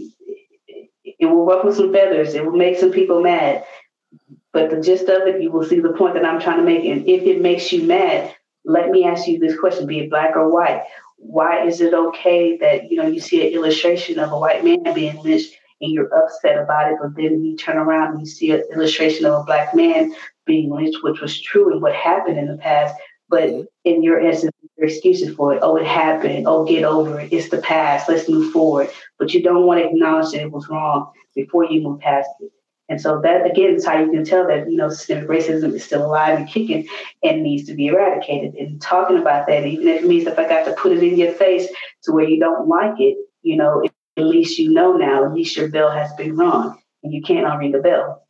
It 1.04 1.26
will 1.26 1.46
ruffle 1.46 1.72
some 1.72 1.92
feathers 1.92 2.34
it 2.34 2.44
will 2.44 2.56
make 2.56 2.78
some 2.78 2.92
people 2.92 3.22
mad 3.22 3.64
but 4.52 4.70
the 4.70 4.80
gist 4.80 5.08
of 5.08 5.26
it 5.26 5.40
you 5.40 5.50
will 5.50 5.64
see 5.64 5.80
the 5.80 5.92
point 5.92 6.14
that 6.14 6.24
i'm 6.24 6.40
trying 6.40 6.58
to 6.58 6.64
make 6.64 6.84
and 6.84 7.08
if 7.08 7.22
it 7.22 7.40
makes 7.40 7.72
you 7.72 7.84
mad 7.84 8.34
let 8.64 8.90
me 8.90 9.04
ask 9.04 9.26
you 9.26 9.38
this 9.38 9.58
question 9.58 9.86
be 9.86 10.00
it 10.00 10.10
black 10.10 10.36
or 10.36 10.48
white. 10.48 10.84
Why 11.18 11.66
is 11.66 11.80
it 11.80 11.94
okay 11.94 12.56
that 12.58 12.90
you 12.90 12.96
know 12.96 13.06
you 13.06 13.20
see 13.20 13.46
an 13.46 13.52
illustration 13.52 14.18
of 14.18 14.32
a 14.32 14.38
white 14.38 14.64
man 14.64 14.94
being 14.94 15.16
lynched 15.22 15.56
and 15.82 15.92
you're 15.92 16.12
upset 16.14 16.58
about 16.58 16.90
it 16.90 16.98
but 17.00 17.14
then 17.16 17.44
you 17.44 17.56
turn 17.56 17.76
around 17.76 18.12
and 18.12 18.20
you 18.20 18.26
see 18.26 18.50
an 18.50 18.62
illustration 18.72 19.26
of 19.26 19.34
a 19.34 19.44
black 19.44 19.74
man 19.74 20.14
being 20.46 20.70
lynched 20.70 21.02
which 21.02 21.20
was 21.20 21.40
true 21.40 21.72
and 21.72 21.82
what 21.82 21.94
happened 21.94 22.38
in 22.38 22.46
the 22.46 22.56
past 22.56 22.94
but 23.32 23.44
mm-hmm. 23.44 23.62
in 23.84 24.02
your 24.02 24.20
essence, 24.20 24.52
your 24.76 24.86
excuses 24.86 25.34
for 25.34 25.54
it. 25.54 25.60
Oh, 25.62 25.76
it 25.76 25.86
happened. 25.86 26.46
Oh, 26.46 26.64
get 26.64 26.84
over 26.84 27.18
it. 27.18 27.32
It's 27.32 27.48
the 27.48 27.58
past. 27.58 28.08
Let's 28.08 28.28
move 28.28 28.52
forward. 28.52 28.90
But 29.18 29.32
you 29.32 29.42
don't 29.42 29.66
want 29.66 29.80
to 29.80 29.88
acknowledge 29.88 30.32
that 30.32 30.42
it 30.42 30.52
was 30.52 30.68
wrong 30.68 31.10
before 31.34 31.64
you 31.64 31.80
move 31.80 32.00
past 32.00 32.28
it. 32.40 32.52
And 32.90 33.00
so 33.00 33.22
that 33.22 33.50
again 33.50 33.74
is 33.74 33.86
how 33.86 33.98
you 33.98 34.10
can 34.10 34.22
tell 34.22 34.46
that 34.48 34.70
you 34.70 34.76
know 34.76 34.90
systemic 34.90 35.28
racism 35.28 35.72
is 35.72 35.82
still 35.82 36.04
alive 36.04 36.38
and 36.38 36.46
kicking 36.46 36.86
and 37.22 37.42
needs 37.42 37.66
to 37.68 37.74
be 37.74 37.86
eradicated. 37.86 38.54
And 38.54 38.82
talking 38.82 39.16
about 39.16 39.46
that, 39.46 39.66
even 39.66 39.88
if 39.88 40.02
it 40.02 40.06
means 40.06 40.26
if 40.26 40.38
I 40.38 40.46
got 40.46 40.66
to 40.66 40.74
put 40.74 40.92
it 40.92 41.02
in 41.02 41.16
your 41.16 41.32
face 41.32 41.68
to 42.02 42.12
where 42.12 42.28
you 42.28 42.38
don't 42.38 42.68
like 42.68 43.00
it, 43.00 43.16
you 43.40 43.56
know, 43.56 43.82
at 44.16 44.24
least 44.24 44.58
you 44.58 44.70
know 44.70 44.96
now. 44.96 45.24
At 45.24 45.34
least 45.34 45.56
your 45.56 45.68
bill 45.68 45.90
has 45.90 46.12
been 46.14 46.36
wrong 46.36 46.78
and 47.02 47.12
you 47.12 47.22
can't 47.22 47.46
unring 47.46 47.72
the 47.72 47.78
bell. 47.78 48.26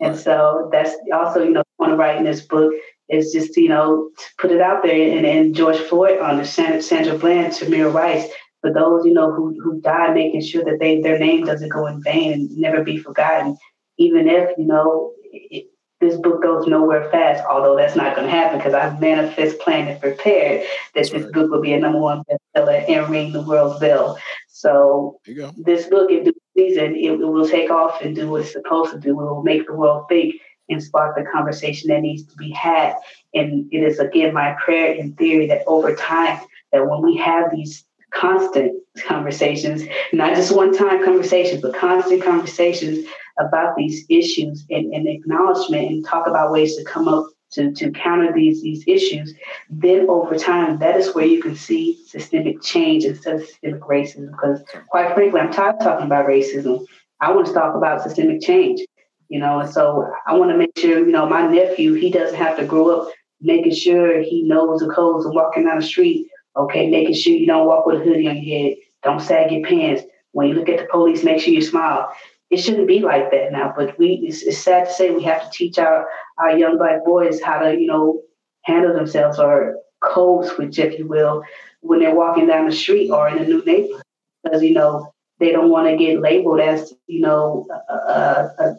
And 0.00 0.16
so 0.16 0.68
that's 0.72 0.94
also 1.12 1.42
you 1.42 1.52
know 1.52 1.62
point 1.78 1.92
of 1.92 1.98
writing 1.98 2.24
this 2.24 2.42
book 2.42 2.72
is 3.08 3.32
just 3.32 3.56
you 3.56 3.68
know 3.68 4.10
to 4.18 4.24
put 4.38 4.50
it 4.50 4.60
out 4.60 4.82
there 4.82 5.16
and, 5.16 5.26
and 5.26 5.54
George 5.54 5.78
Floyd 5.78 6.18
on 6.20 6.38
the 6.38 6.44
Sandra, 6.44 6.82
Sandra 6.82 7.18
Bland, 7.18 7.52
Tamir 7.52 7.92
Rice, 7.92 8.28
for 8.66 8.72
those, 8.72 9.04
you 9.04 9.12
know, 9.12 9.32
who, 9.32 9.58
who 9.62 9.80
died, 9.80 10.14
making 10.14 10.40
sure 10.40 10.64
that 10.64 10.78
they 10.80 11.00
their 11.00 11.18
name 11.18 11.44
doesn't 11.44 11.68
go 11.68 11.86
in 11.86 12.02
vain 12.02 12.32
and 12.32 12.56
never 12.56 12.82
be 12.82 12.98
forgotten, 12.98 13.56
even 13.98 14.28
if, 14.28 14.50
you 14.58 14.64
know, 14.64 15.12
it, 15.32 15.66
this 16.00 16.16
book 16.16 16.42
goes 16.42 16.66
nowhere 16.66 17.08
fast, 17.10 17.42
although 17.48 17.76
that's 17.76 17.96
not 17.96 18.14
going 18.14 18.28
to 18.28 18.34
happen 18.34 18.58
because 18.58 18.74
I've 18.74 19.00
manifest, 19.00 19.58
planned, 19.60 19.88
and 19.88 20.00
prepared 20.00 20.60
that 20.60 20.68
that's 20.94 21.10
this 21.10 21.22
right. 21.22 21.32
book 21.32 21.50
will 21.50 21.62
be 21.62 21.72
a 21.72 21.80
number 21.80 21.98
one 21.98 22.22
bestseller 22.28 22.84
and 22.88 23.08
ring 23.08 23.32
the 23.32 23.40
world's 23.40 23.80
bell. 23.80 24.18
So 24.56 25.20
this 25.58 25.86
book, 25.88 26.10
in 26.10 26.24
due 26.24 26.32
season, 26.56 26.96
it, 26.96 27.10
it, 27.10 27.18
will 27.18 27.46
take 27.46 27.70
off 27.70 28.00
and 28.00 28.16
do 28.16 28.30
what 28.30 28.40
it's 28.40 28.52
supposed 28.52 28.90
to 28.92 28.98
do. 28.98 29.10
It 29.10 29.22
will 29.22 29.42
make 29.42 29.66
the 29.66 29.74
world 29.74 30.06
think 30.08 30.36
and 30.70 30.82
spark 30.82 31.14
the 31.14 31.24
conversation 31.30 31.90
that 31.90 32.00
needs 32.00 32.24
to 32.24 32.34
be 32.36 32.52
had. 32.52 32.94
And 33.34 33.68
it 33.70 33.82
is 33.82 33.98
again 33.98 34.32
my 34.32 34.56
prayer 34.64 34.98
and 34.98 35.14
theory 35.18 35.46
that 35.48 35.62
over 35.66 35.94
time, 35.94 36.40
that 36.72 36.88
when 36.88 37.02
we 37.02 37.18
have 37.18 37.50
these 37.54 37.84
constant 38.14 38.82
conversations, 39.04 39.82
not 40.14 40.34
just 40.34 40.56
one 40.56 40.74
time 40.74 41.04
conversations, 41.04 41.60
but 41.60 41.76
constant 41.76 42.24
conversations 42.24 43.06
about 43.38 43.76
these 43.76 44.06
issues 44.08 44.64
and, 44.70 44.90
and 44.94 45.06
acknowledgement 45.06 45.90
and 45.90 46.06
talk 46.06 46.26
about 46.26 46.50
ways 46.50 46.76
to 46.76 46.84
come 46.84 47.08
up 47.08 47.26
to, 47.52 47.72
to 47.72 47.90
counter 47.92 48.32
these 48.32 48.62
these 48.62 48.84
issues, 48.86 49.34
then 49.70 50.08
over 50.08 50.36
time, 50.36 50.78
that 50.78 50.96
is 50.96 51.14
where 51.14 51.24
you 51.24 51.42
can 51.42 51.56
see 51.56 51.98
systemic 52.06 52.62
change 52.62 53.04
instead 53.04 53.36
of 53.36 53.46
systemic 53.46 53.80
racism. 53.82 54.30
Because 54.30 54.62
quite 54.88 55.14
frankly, 55.14 55.40
I'm 55.40 55.52
tired 55.52 55.76
of 55.76 55.80
talking 55.80 56.06
about 56.06 56.26
racism. 56.26 56.84
I 57.20 57.32
want 57.32 57.46
to 57.46 57.52
talk 57.54 57.74
about 57.74 58.02
systemic 58.02 58.42
change, 58.42 58.80
you 59.28 59.38
know, 59.38 59.60
and 59.60 59.70
so 59.70 60.06
I 60.26 60.34
want 60.34 60.50
to 60.50 60.56
make 60.56 60.76
sure, 60.76 60.98
you 60.98 61.12
know, 61.12 61.26
my 61.28 61.46
nephew, 61.46 61.94
he 61.94 62.10
doesn't 62.10 62.36
have 62.36 62.58
to 62.58 62.66
grow 62.66 63.00
up 63.00 63.12
making 63.40 63.74
sure 63.74 64.22
he 64.22 64.42
knows 64.42 64.80
the 64.80 64.88
codes 64.88 65.26
of 65.26 65.32
walking 65.34 65.64
down 65.64 65.78
the 65.78 65.84
street 65.84 66.26
Okay, 66.56 66.88
making 66.88 67.14
sure 67.14 67.34
you 67.34 67.46
don't 67.46 67.66
walk 67.66 67.86
with 67.86 68.00
a 68.00 68.04
hoodie 68.04 68.28
on 68.28 68.42
your 68.42 68.58
head. 68.58 68.76
Don't 69.02 69.20
sag 69.20 69.52
your 69.52 69.62
pants. 69.66 70.02
When 70.32 70.48
you 70.48 70.54
look 70.54 70.68
at 70.68 70.78
the 70.78 70.86
police, 70.90 71.22
make 71.22 71.40
sure 71.40 71.52
you 71.52 71.60
smile. 71.60 72.10
It 72.50 72.58
shouldn't 72.58 72.86
be 72.86 73.00
like 73.00 73.30
that 73.32 73.50
now, 73.52 73.74
but 73.76 73.98
we 73.98 74.24
it's, 74.28 74.42
it's 74.42 74.58
sad 74.58 74.86
to 74.86 74.92
say 74.92 75.10
we 75.10 75.24
have 75.24 75.42
to 75.42 75.50
teach 75.50 75.78
our, 75.78 76.08
our 76.38 76.56
young 76.56 76.78
black 76.78 77.04
boys 77.04 77.40
how 77.42 77.58
to, 77.58 77.76
you 77.76 77.86
know, 77.86 78.22
handle 78.62 78.94
themselves 78.94 79.38
or 79.38 79.76
code 80.02 80.46
switch, 80.46 80.78
if 80.78 80.98
you 80.98 81.06
will, 81.06 81.42
when 81.80 82.00
they're 82.00 82.14
walking 82.14 82.46
down 82.46 82.66
the 82.66 82.74
street 82.74 83.10
or 83.10 83.28
in 83.28 83.38
a 83.38 83.44
new 83.44 83.64
neighborhood. 83.64 84.02
Because, 84.44 84.62
you 84.62 84.74
know, 84.74 85.12
they 85.40 85.50
don't 85.50 85.70
want 85.70 85.88
to 85.88 85.96
get 85.96 86.20
labeled 86.20 86.60
as, 86.60 86.92
you 87.06 87.20
know, 87.20 87.66
a, 87.88 87.92
a, 87.92 88.76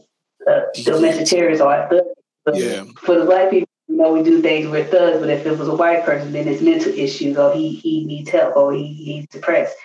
a, 0.47 0.63
domestic 0.84 1.28
terrorist 1.28 1.61
or 1.61 1.74
a 1.74 1.89
thug. 1.89 2.55
yeah. 2.55 2.84
For 3.01 3.20
the 3.20 3.26
black 3.26 3.49
people, 3.49 3.68
you 3.88 3.97
know, 3.97 4.13
we 4.13 4.24
do 4.24 4.41
things 4.41 4.68
with 4.70 4.91
thugs, 4.91 5.20
but 5.20 5.30
if 5.30 5.45
it 5.45 5.57
was 5.57 5.68
a 5.68 5.76
white 5.76 6.05
person, 6.05 6.32
then 6.32 6.47
it's 6.47 6.61
mental 6.61 6.93
issues 6.93 7.38
or 7.38 7.53
he 7.53 7.70
he 7.70 8.05
needs 8.05 8.30
help 8.30 8.55
or 8.55 8.74
he, 8.74 8.93
he's 8.93 9.28
depressed. 9.28 9.76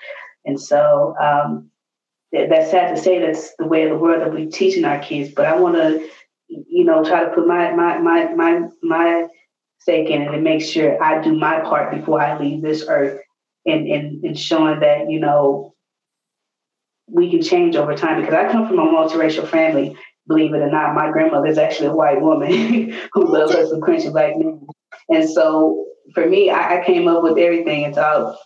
And 0.45 0.61
so 0.61 1.15
um, 1.21 1.71
that's 2.33 2.71
sad 2.71 2.95
to 2.95 3.03
say 3.03 3.19
that's 3.19 3.55
the 3.57 3.67
way 3.67 3.85
of 3.85 3.91
the 3.91 3.99
world 3.99 4.23
that 4.23 4.33
we're 4.33 4.51
teaching 4.51 4.85
our 4.85 4.99
kids. 4.99 5.33
But 5.35 5.47
I 5.47 5.59
want 5.59 5.77
to, 5.77 6.09
you 6.49 6.85
know, 6.85 7.05
try 7.05 7.25
to 7.25 7.31
put 7.31 7.47
my 7.47 7.73
my 7.73 7.99
my 7.99 8.33
my 8.35 8.69
my 8.83 9.27
stake 9.81 10.09
in 10.09 10.23
it 10.23 10.33
and 10.33 10.45
make 10.45 10.63
sure 10.63 11.03
I 11.03 11.23
do 11.23 11.35
my 11.35 11.61
part 11.61 11.95
before 11.95 12.21
I 12.21 12.39
leave 12.39 12.63
this 12.63 12.85
earth 12.89 13.21
and 13.67 13.87
and, 13.87 14.25
and 14.25 14.39
showing 14.39 14.81
that, 14.81 15.11
you 15.11 15.21
know, 15.21 15.75
we 17.09 17.31
can 17.31 17.43
change 17.43 17.77
over 17.77 17.95
time 17.95 18.21
because 18.21 18.35
I 18.35 18.51
come 18.51 18.67
from 18.67 18.79
a 18.79 18.85
multiracial 18.85 19.47
family 19.47 19.97
believe 20.27 20.55
it 20.55 20.59
or 20.59 20.71
not, 20.71 20.95
my 20.95 21.11
grandmother 21.11 21.49
is 21.49 21.59
actually 21.59 21.89
a 21.89 21.95
white 21.95 22.21
woman 22.21 22.93
who 23.13 23.27
loves 23.27 23.55
her 23.55 23.67
some 23.67 23.81
crunchy 23.81 24.11
black 24.13 24.37
men. 24.37 24.67
And 25.09 25.29
so 25.29 25.87
for 26.15 26.27
me, 26.27 26.51
I, 26.51 26.81
I, 26.81 26.85
came 26.85 27.09
up 27.09 27.23
with 27.23 27.39
everything. 27.39 27.85
And 27.85 27.95
so 27.95 28.37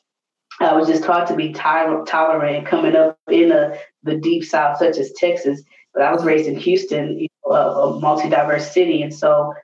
I, 0.61 0.74
was 0.74 0.88
just 0.88 1.04
taught 1.04 1.26
to 1.28 1.36
be 1.36 1.52
tolerant 1.52 2.66
coming 2.66 2.96
up 2.96 3.18
in 3.30 3.52
a, 3.52 3.78
the 4.02 4.16
deep 4.16 4.44
South, 4.44 4.78
such 4.78 4.96
as 4.98 5.12
Texas. 5.12 5.62
But 5.92 6.02
I 6.02 6.12
was 6.12 6.24
raised 6.24 6.48
in 6.48 6.57
Houston, 6.57 7.18
you 7.18 7.28
know, 7.44 7.52
a, 7.52 7.96
a 7.96 8.00
multi 8.00 8.28
diverse 8.28 8.70
city. 8.70 9.02
And 9.02 9.14
so 9.14 9.54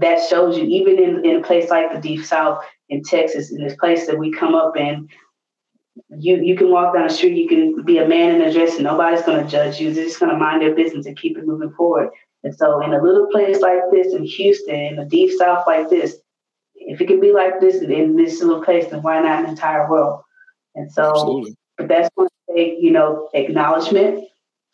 that 0.00 0.28
shows 0.28 0.56
you, 0.56 0.64
even 0.64 0.98
in, 0.98 1.24
in 1.24 1.36
a 1.36 1.42
place 1.42 1.70
like 1.70 1.92
the 1.92 2.00
deep 2.00 2.24
South 2.24 2.64
in 2.88 3.02
Texas, 3.02 3.50
in 3.50 3.62
this 3.62 3.76
place 3.76 4.06
that 4.06 4.18
we 4.18 4.32
come 4.32 4.54
up 4.54 4.76
in, 4.76 5.08
you 6.18 6.36
you 6.42 6.56
can 6.56 6.70
walk 6.70 6.94
down 6.94 7.06
the 7.06 7.12
street, 7.12 7.36
you 7.36 7.48
can 7.48 7.84
be 7.84 7.98
a 7.98 8.08
man 8.08 8.34
in 8.34 8.42
a 8.42 8.52
dress, 8.52 8.74
and 8.74 8.84
nobody's 8.84 9.22
going 9.22 9.44
to 9.44 9.50
judge 9.50 9.78
you. 9.78 9.92
They're 9.92 10.04
just 10.04 10.18
going 10.18 10.32
to 10.32 10.38
mind 10.38 10.62
their 10.62 10.74
business 10.74 11.06
and 11.06 11.16
keep 11.16 11.38
it 11.38 11.46
moving 11.46 11.72
forward. 11.72 12.10
And 12.42 12.54
so, 12.54 12.82
in 12.82 12.92
a 12.92 13.02
little 13.02 13.28
place 13.30 13.60
like 13.60 13.78
this, 13.92 14.12
in 14.12 14.24
Houston, 14.24 14.74
in 14.74 14.96
the 14.96 15.04
deep 15.04 15.30
South 15.38 15.64
like 15.66 15.88
this, 15.90 16.16
if 16.94 17.00
it 17.00 17.08
can 17.08 17.20
be 17.20 17.32
like 17.32 17.60
this 17.60 17.82
in 17.82 18.16
this 18.16 18.40
little 18.40 18.62
place, 18.62 18.86
then 18.86 19.02
why 19.02 19.20
not 19.20 19.42
the 19.42 19.48
entire 19.48 19.90
world? 19.90 20.22
And 20.76 20.90
so, 20.90 21.10
Absolutely. 21.10 21.56
but 21.76 21.88
that's 21.88 22.08
going 22.16 22.28
to 22.28 22.54
take 22.54 22.76
you 22.80 22.92
know 22.92 23.28
acknowledgement. 23.34 24.24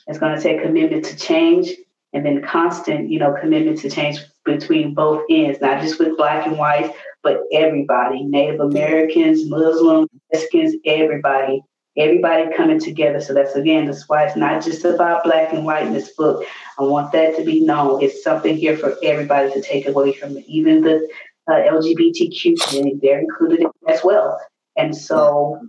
It's 0.06 0.18
going 0.18 0.36
to 0.36 0.42
take 0.42 0.62
commitment 0.62 1.06
to 1.06 1.16
change, 1.16 1.70
and 2.12 2.24
then 2.24 2.42
constant 2.42 3.10
you 3.10 3.18
know 3.18 3.34
commitment 3.40 3.78
to 3.80 3.90
change 3.90 4.18
between 4.44 4.92
both 4.92 5.24
ends, 5.30 5.60
not 5.62 5.80
just 5.80 5.98
with 5.98 6.16
black 6.18 6.46
and 6.46 6.58
white, 6.58 6.94
but 7.22 7.40
everybody, 7.52 8.22
Native 8.22 8.60
Americans, 8.60 9.48
Muslims, 9.48 10.08
Mexicans, 10.30 10.74
everybody, 10.84 11.62
everybody 11.96 12.54
coming 12.54 12.80
together. 12.80 13.20
So 13.22 13.32
that's 13.32 13.54
again, 13.54 13.86
that's 13.86 14.08
why 14.10 14.24
it's 14.24 14.36
not 14.36 14.62
just 14.62 14.84
about 14.84 15.24
black 15.24 15.54
and 15.54 15.64
white 15.64 15.86
in 15.86 15.94
this 15.94 16.12
book. 16.12 16.44
I 16.78 16.82
want 16.82 17.12
that 17.12 17.36
to 17.36 17.44
be 17.44 17.60
known. 17.60 18.02
It's 18.02 18.22
something 18.22 18.56
here 18.56 18.76
for 18.76 18.96
everybody 19.02 19.50
to 19.52 19.62
take 19.62 19.86
away 19.86 20.12
from 20.12 20.36
it. 20.36 20.44
Even 20.46 20.82
the 20.82 21.08
uh, 21.48 21.54
LGBTQ 21.54 22.60
community, 22.66 22.98
they're 23.02 23.20
included 23.20 23.66
as 23.88 24.02
well. 24.02 24.40
And 24.76 24.96
so 24.96 25.60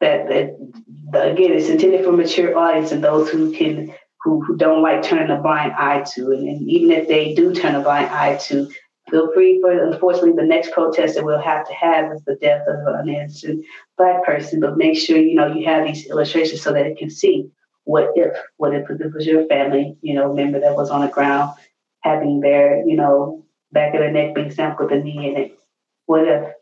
that, 0.00 0.28
that 0.28 1.32
again, 1.32 1.52
it's 1.52 1.68
intended 1.68 2.04
for 2.04 2.12
mature 2.12 2.56
audience 2.56 2.92
and 2.92 3.02
those 3.02 3.30
who 3.30 3.52
can 3.52 3.94
who, 4.24 4.40
who 4.42 4.56
don't 4.56 4.82
like 4.82 5.02
turning 5.02 5.36
a 5.36 5.40
blind 5.40 5.72
eye 5.72 6.04
to. 6.14 6.30
And, 6.30 6.48
and 6.48 6.68
even 6.68 6.92
if 6.92 7.08
they 7.08 7.34
do 7.34 7.52
turn 7.52 7.74
a 7.74 7.80
blind 7.80 8.08
eye 8.10 8.36
to, 8.36 8.70
feel 9.10 9.32
free 9.32 9.60
for 9.60 9.70
unfortunately 9.84 10.32
the 10.32 10.46
next 10.46 10.72
protest 10.72 11.14
that 11.14 11.24
we'll 11.24 11.40
have 11.40 11.66
to 11.66 11.74
have 11.74 12.12
is 12.12 12.22
the 12.24 12.36
death 12.36 12.62
of 12.68 12.94
an 12.94 13.08
innocent 13.08 13.64
black 13.98 14.24
person 14.24 14.60
but 14.60 14.76
make 14.76 14.96
sure 14.96 15.18
you 15.18 15.34
know 15.34 15.46
you 15.46 15.64
have 15.66 15.86
these 15.86 16.06
illustrations 16.06 16.62
so 16.62 16.72
that 16.72 16.86
it 16.86 16.96
can 16.96 17.10
see 17.10 17.48
what 17.84 18.10
if 18.14 18.36
what 18.56 18.74
if 18.74 18.88
it 18.88 19.12
was 19.12 19.26
your 19.26 19.46
family 19.46 19.96
you 20.02 20.14
know 20.14 20.32
member 20.32 20.60
that 20.60 20.76
was 20.76 20.88
on 20.88 21.00
the 21.00 21.08
ground 21.08 21.52
having 22.00 22.40
their 22.40 22.86
you 22.86 22.96
know 22.96 23.41
back 23.72 23.94
of 23.94 24.00
the 24.00 24.10
neck 24.10 24.34
being 24.34 24.50
stamped 24.50 24.80
with 24.80 24.92
a 24.92 24.96
knee 24.96 25.28
in 25.28 25.36
it 25.36 25.58
what 26.06 26.26
if 26.26 26.52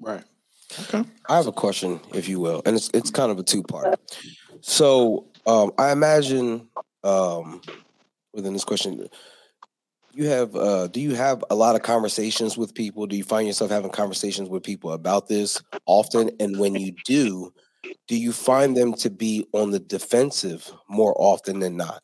right. 0.00 0.24
Okay. 0.80 1.04
I 1.28 1.36
have 1.36 1.46
a 1.46 1.52
question 1.52 2.00
if 2.14 2.28
you 2.28 2.40
will 2.40 2.62
and 2.64 2.76
it's 2.76 2.90
it's 2.94 3.10
kind 3.10 3.30
of 3.30 3.38
a 3.38 3.42
two 3.42 3.62
part 3.62 4.00
so 4.60 5.26
um 5.46 5.72
i 5.78 5.92
imagine 5.92 6.68
um 7.04 7.60
within 8.32 8.54
this 8.54 8.64
question 8.64 9.06
you 10.14 10.26
have 10.28 10.54
uh 10.54 10.88
do 10.88 11.00
you 11.00 11.14
have 11.14 11.44
a 11.50 11.54
lot 11.54 11.74
of 11.74 11.82
conversations 11.82 12.56
with 12.56 12.74
people? 12.74 13.06
Do 13.06 13.16
you 13.16 13.24
find 13.24 13.46
yourself 13.46 13.70
having 13.70 13.90
conversations 13.90 14.48
with 14.48 14.62
people 14.62 14.92
about 14.92 15.28
this 15.28 15.62
often? 15.86 16.30
And 16.38 16.58
when 16.58 16.74
you 16.74 16.92
do 17.04 17.52
do 18.08 18.16
you 18.16 18.32
find 18.32 18.76
them 18.76 18.94
to 18.94 19.10
be 19.10 19.46
on 19.52 19.70
the 19.70 19.80
defensive 19.80 20.70
more 20.88 21.14
often 21.16 21.60
than 21.60 21.76
not 21.76 22.02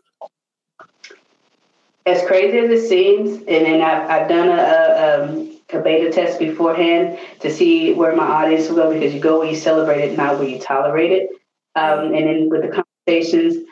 as 2.08 2.26
crazy 2.26 2.58
as 2.58 2.70
it 2.70 2.88
seems 2.88 3.38
and 3.38 3.66
then 3.66 3.80
i've, 3.80 4.10
I've 4.10 4.28
done 4.28 4.48
a, 4.48 4.62
a, 4.62 5.22
um, 5.22 5.60
a 5.72 5.80
beta 5.80 6.10
test 6.10 6.38
beforehand 6.38 7.18
to 7.40 7.50
see 7.50 7.92
where 7.92 8.14
my 8.16 8.26
audience 8.26 8.68
will 8.68 8.76
go 8.76 8.92
because 8.92 9.14
you 9.14 9.20
go 9.20 9.40
where 9.40 9.50
you 9.50 9.56
celebrate 9.56 10.00
it 10.00 10.16
not 10.16 10.38
where 10.38 10.48
you 10.48 10.58
tolerate 10.58 11.12
it 11.12 11.30
um, 11.74 12.14
and 12.14 12.26
then 12.26 12.48
with 12.48 12.62
the 12.62 12.82
conversations 13.06 13.68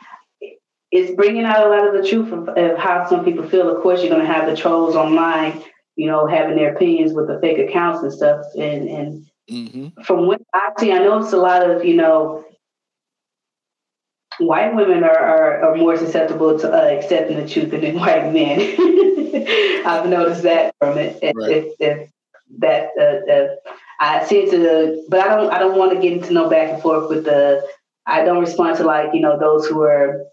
it's 0.91 1.15
bringing 1.15 1.43
out 1.43 1.67
a 1.67 1.69
lot 1.69 1.87
of 1.87 2.01
the 2.01 2.07
truth 2.07 2.31
of, 2.31 2.47
of 2.49 2.77
how 2.77 3.07
some 3.07 3.25
people 3.25 3.47
feel. 3.47 3.75
Of 3.75 3.81
course, 3.81 4.01
you're 4.01 4.09
going 4.09 4.25
to 4.25 4.33
have 4.33 4.49
the 4.49 4.55
trolls 4.55 4.95
online, 4.95 5.61
you 5.95 6.07
know, 6.07 6.27
having 6.27 6.55
their 6.55 6.73
opinions 6.73 7.13
with 7.13 7.27
the 7.27 7.39
fake 7.39 7.57
accounts 7.57 8.01
and 8.03 8.13
stuff. 8.13 8.45
And 8.57 8.87
and 8.87 9.25
mm-hmm. 9.49 10.01
from 10.03 10.27
what 10.27 10.41
I 10.53 10.69
see, 10.79 10.93
I 10.93 10.99
know 10.99 11.19
it's 11.19 11.33
a 11.33 11.37
lot 11.37 11.69
of 11.69 11.83
you 11.83 11.95
know, 11.95 12.45
white 14.39 14.75
women 14.75 15.03
are 15.03 15.17
are, 15.17 15.61
are 15.63 15.75
more 15.75 15.97
susceptible 15.97 16.57
to 16.59 16.71
uh, 16.71 16.87
accepting 16.87 17.37
the 17.37 17.47
truth 17.47 17.71
than 17.71 17.95
white 17.99 18.31
men. 18.31 18.59
I've 19.85 20.07
noticed 20.07 20.43
that 20.43 20.73
from 20.79 20.97
it. 20.97 21.19
Right. 21.23 21.51
If, 21.51 21.73
if 21.79 22.09
that 22.59 22.89
uh, 22.99 23.31
uh, 23.31 23.55
I 23.99 24.25
see 24.25 24.49
to, 24.49 25.03
but 25.09 25.19
I 25.19 25.35
don't 25.35 25.51
I 25.51 25.59
don't 25.59 25.77
want 25.77 25.93
to 25.93 25.99
get 25.99 26.13
into 26.13 26.33
no 26.33 26.49
back 26.49 26.73
and 26.73 26.81
forth 26.81 27.09
with 27.09 27.25
the. 27.25 27.67
I 28.05 28.23
don't 28.23 28.39
respond 28.39 28.77
to 28.77 28.83
like 28.83 29.13
you 29.13 29.19
know 29.19 29.37
those 29.37 29.67
who 29.67 29.81
are 29.83 30.23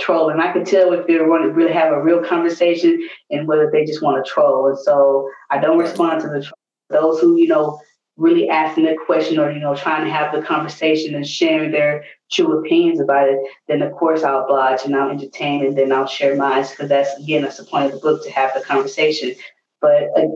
trolling. 0.00 0.40
I 0.40 0.52
can 0.52 0.64
tell 0.64 0.92
if 0.92 1.06
they're 1.06 1.28
want 1.28 1.44
to 1.44 1.50
really 1.50 1.72
have 1.72 1.92
a 1.92 2.02
real 2.02 2.24
conversation 2.24 3.08
and 3.30 3.46
whether 3.46 3.70
they 3.70 3.84
just 3.84 4.02
want 4.02 4.24
to 4.24 4.30
troll. 4.30 4.68
And 4.68 4.78
so 4.78 5.30
I 5.50 5.58
don't 5.58 5.78
respond 5.78 6.22
to 6.22 6.28
the. 6.28 6.50
Those 6.92 7.20
who, 7.20 7.36
you 7.36 7.46
know, 7.46 7.80
really 8.20 8.50
asking 8.50 8.84
the 8.84 8.96
question 9.06 9.38
or, 9.38 9.50
you 9.50 9.58
know, 9.58 9.74
trying 9.74 10.04
to 10.04 10.12
have 10.12 10.32
the 10.34 10.42
conversation 10.42 11.14
and 11.14 11.26
sharing 11.26 11.72
their 11.72 12.04
true 12.30 12.60
opinions 12.60 13.00
about 13.00 13.28
it, 13.28 13.38
then 13.66 13.80
of 13.80 13.92
course 13.92 14.22
I'll 14.22 14.44
oblige 14.44 14.84
and 14.84 14.94
I'll 14.94 15.10
entertain 15.10 15.64
and 15.64 15.76
then 15.76 15.90
I'll 15.90 16.06
share 16.06 16.36
mine 16.36 16.64
because 16.70 16.90
that's, 16.90 17.18
again, 17.18 17.42
that's 17.42 17.56
the 17.56 17.64
point 17.64 17.86
of 17.86 17.92
the 17.92 17.98
book 17.98 18.22
to 18.24 18.30
have 18.30 18.52
the 18.54 18.60
conversation. 18.60 19.34
But 19.80 20.10
uh, 20.16 20.26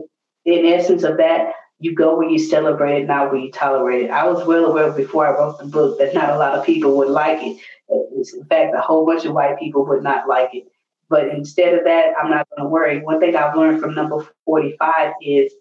in 0.45 0.65
essence 0.65 1.03
of 1.03 1.17
that, 1.17 1.51
you 1.77 1.93
go 1.93 2.17
where 2.17 2.29
you 2.29 2.39
celebrate 2.39 3.03
it, 3.03 3.07
not 3.07 3.31
where 3.31 3.39
you 3.39 3.51
tolerate 3.51 4.03
it. 4.03 4.09
I 4.09 4.27
was 4.27 4.47
well 4.47 4.65
aware 4.65 4.91
before 4.91 5.27
I 5.27 5.37
wrote 5.37 5.59
the 5.59 5.65
book 5.65 5.99
that 5.99 6.15
not 6.15 6.31
a 6.31 6.39
lot 6.39 6.57
of 6.57 6.65
people 6.65 6.97
would 6.97 7.09
like 7.09 7.39
it. 7.43 7.61
In 7.89 8.45
fact, 8.45 8.73
a 8.75 8.81
whole 8.81 9.05
bunch 9.05 9.25
of 9.25 9.33
white 9.33 9.59
people 9.59 9.85
would 9.85 10.01
not 10.01 10.27
like 10.27 10.49
it. 10.53 10.63
But 11.07 11.27
instead 11.27 11.75
of 11.75 11.83
that, 11.83 12.13
I'm 12.19 12.31
not 12.31 12.47
going 12.49 12.65
to 12.65 12.69
worry. 12.69 13.01
One 13.03 13.19
thing 13.19 13.35
I've 13.35 13.55
learned 13.55 13.79
from 13.79 13.93
number 13.93 14.25
45 14.45 15.13
is, 15.21 15.53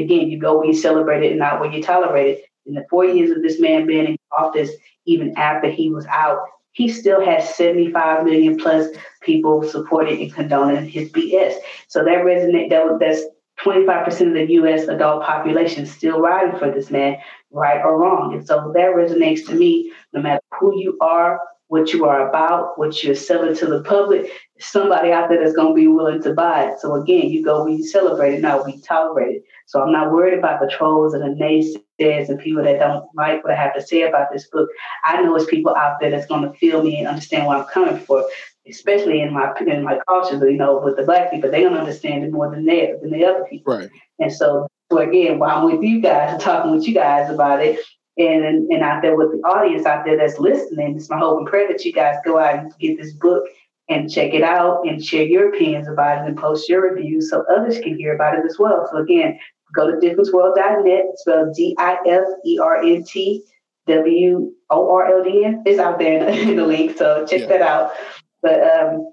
again, 0.00 0.30
you 0.30 0.38
go 0.38 0.58
where 0.58 0.66
you 0.66 0.74
celebrate 0.74 1.22
it 1.22 1.30
and 1.30 1.38
not 1.38 1.60
where 1.60 1.70
you 1.70 1.82
tolerate 1.82 2.38
it. 2.38 2.44
In 2.66 2.74
the 2.74 2.86
four 2.88 3.04
years 3.04 3.30
of 3.30 3.42
this 3.42 3.60
man 3.60 3.86
being 3.86 4.06
in 4.06 4.16
office, 4.36 4.70
even 5.04 5.36
after 5.36 5.68
he 5.68 5.90
was 5.90 6.06
out, 6.06 6.38
he 6.72 6.88
still 6.88 7.24
has 7.24 7.54
75 7.54 8.24
million 8.24 8.56
plus 8.56 8.88
people 9.20 9.62
supporting 9.62 10.22
and 10.22 10.34
condoning 10.34 10.88
his 10.88 11.10
BS. 11.10 11.54
So 11.88 12.04
that 12.04 12.24
resonate 12.24 12.70
that 12.70 12.98
that's 12.98 13.22
25% 13.60 14.28
of 14.28 14.34
the 14.34 14.54
US 14.54 14.88
adult 14.88 15.22
population 15.22 15.86
still 15.86 16.20
riding 16.20 16.58
for 16.58 16.70
this 16.70 16.90
man, 16.90 17.18
right 17.50 17.80
or 17.84 18.00
wrong. 18.00 18.34
And 18.34 18.46
so 18.46 18.72
that 18.74 18.94
resonates 18.94 19.46
to 19.46 19.54
me 19.54 19.92
no 20.12 20.22
matter 20.22 20.40
who 20.58 20.78
you 20.78 20.96
are, 21.00 21.40
what 21.68 21.92
you 21.92 22.04
are 22.04 22.28
about, 22.28 22.78
what 22.78 23.02
you're 23.02 23.14
selling 23.14 23.56
to 23.56 23.66
the 23.66 23.82
public, 23.82 24.30
somebody 24.58 25.10
out 25.10 25.28
there 25.28 25.42
that's 25.42 25.56
to 25.56 25.74
be 25.74 25.86
willing 25.86 26.22
to 26.22 26.34
buy 26.34 26.64
it. 26.64 26.78
So 26.80 26.94
again, 26.94 27.30
you 27.30 27.42
go, 27.42 27.64
we 27.64 27.82
celebrate 27.82 28.34
it, 28.34 28.42
not 28.42 28.66
we 28.66 28.80
tolerate 28.80 29.36
it. 29.36 29.44
So 29.72 29.80
I'm 29.80 29.90
not 29.90 30.12
worried 30.12 30.38
about 30.38 30.60
the 30.60 30.68
trolls 30.68 31.14
and 31.14 31.22
the 31.22 31.42
naysayers 31.42 32.28
and 32.28 32.38
people 32.38 32.62
that 32.62 32.78
don't 32.78 33.06
like 33.14 33.42
what 33.42 33.54
I 33.54 33.56
have 33.56 33.74
to 33.74 33.80
say 33.80 34.02
about 34.02 34.30
this 34.30 34.46
book. 34.48 34.68
I 35.02 35.22
know 35.22 35.34
it's 35.34 35.46
people 35.46 35.74
out 35.74 35.96
there 35.98 36.10
that's 36.10 36.26
going 36.26 36.42
to 36.42 36.52
feel 36.58 36.82
me 36.82 36.98
and 36.98 37.08
understand 37.08 37.46
what 37.46 37.56
I'm 37.56 37.64
coming 37.64 37.98
for 37.98 38.22
especially 38.68 39.20
in 39.20 39.32
my 39.32 39.52
in 39.66 39.82
my 39.82 39.98
culture, 40.06 40.38
you 40.48 40.56
know, 40.56 40.78
with 40.78 40.96
the 40.96 41.02
black 41.02 41.32
people, 41.32 41.50
they 41.50 41.62
don't 41.62 41.76
understand 41.76 42.22
it 42.22 42.30
more 42.30 42.48
than 42.48 42.64
they 42.64 42.92
than 43.00 43.10
the 43.10 43.24
other 43.24 43.44
people. 43.50 43.76
Right. 43.76 43.90
And 44.20 44.32
so, 44.32 44.68
so 44.92 44.98
again, 44.98 45.40
while 45.40 45.58
I'm 45.58 45.64
with 45.64 45.82
you 45.82 46.00
guys 46.00 46.32
and 46.32 46.40
talking 46.40 46.70
with 46.70 46.86
you 46.86 46.94
guys 46.94 47.28
about 47.28 47.60
it, 47.60 47.80
and 48.18 48.44
and 48.44 48.82
out 48.82 49.02
there 49.02 49.16
with 49.16 49.32
the 49.32 49.38
audience 49.38 49.84
out 49.84 50.04
there 50.04 50.16
that's 50.16 50.38
listening, 50.38 50.96
it's 50.96 51.10
my 51.10 51.18
hope 51.18 51.38
and 51.38 51.46
prayer 51.48 51.66
that 51.68 51.84
you 51.84 51.92
guys 51.92 52.16
go 52.24 52.38
out 52.38 52.58
and 52.58 52.72
get 52.78 52.98
this 52.98 53.12
book 53.14 53.44
and 53.88 54.10
check 54.10 54.32
it 54.32 54.42
out 54.42 54.86
and 54.86 55.04
share 55.04 55.24
your 55.24 55.48
opinions 55.48 55.88
about 55.88 56.22
it 56.22 56.28
and 56.28 56.36
post 56.38 56.68
your 56.68 56.82
reviews 56.82 57.30
so 57.30 57.44
others 57.50 57.78
can 57.80 57.96
hear 57.96 58.14
about 58.14 58.38
it 58.38 58.44
as 58.46 58.58
well. 58.58 58.88
So 58.90 58.98
again, 58.98 59.38
go 59.74 59.90
to 59.90 59.96
differenceworld.net, 59.96 61.04
spelled 61.16 61.54
D-I-F-E-R-N-T 61.54 63.44
W 63.86 64.52
O 64.70 64.94
R 64.94 65.18
L 65.18 65.24
D 65.24 65.44
N 65.44 65.62
It's 65.66 65.78
out 65.78 65.98
there 65.98 66.28
in 66.30 66.56
the 66.56 66.66
link. 66.66 66.96
So 66.96 67.26
check 67.26 67.40
yeah. 67.40 67.46
that 67.46 67.62
out. 67.62 67.92
But 68.40 68.60
um, 68.62 69.12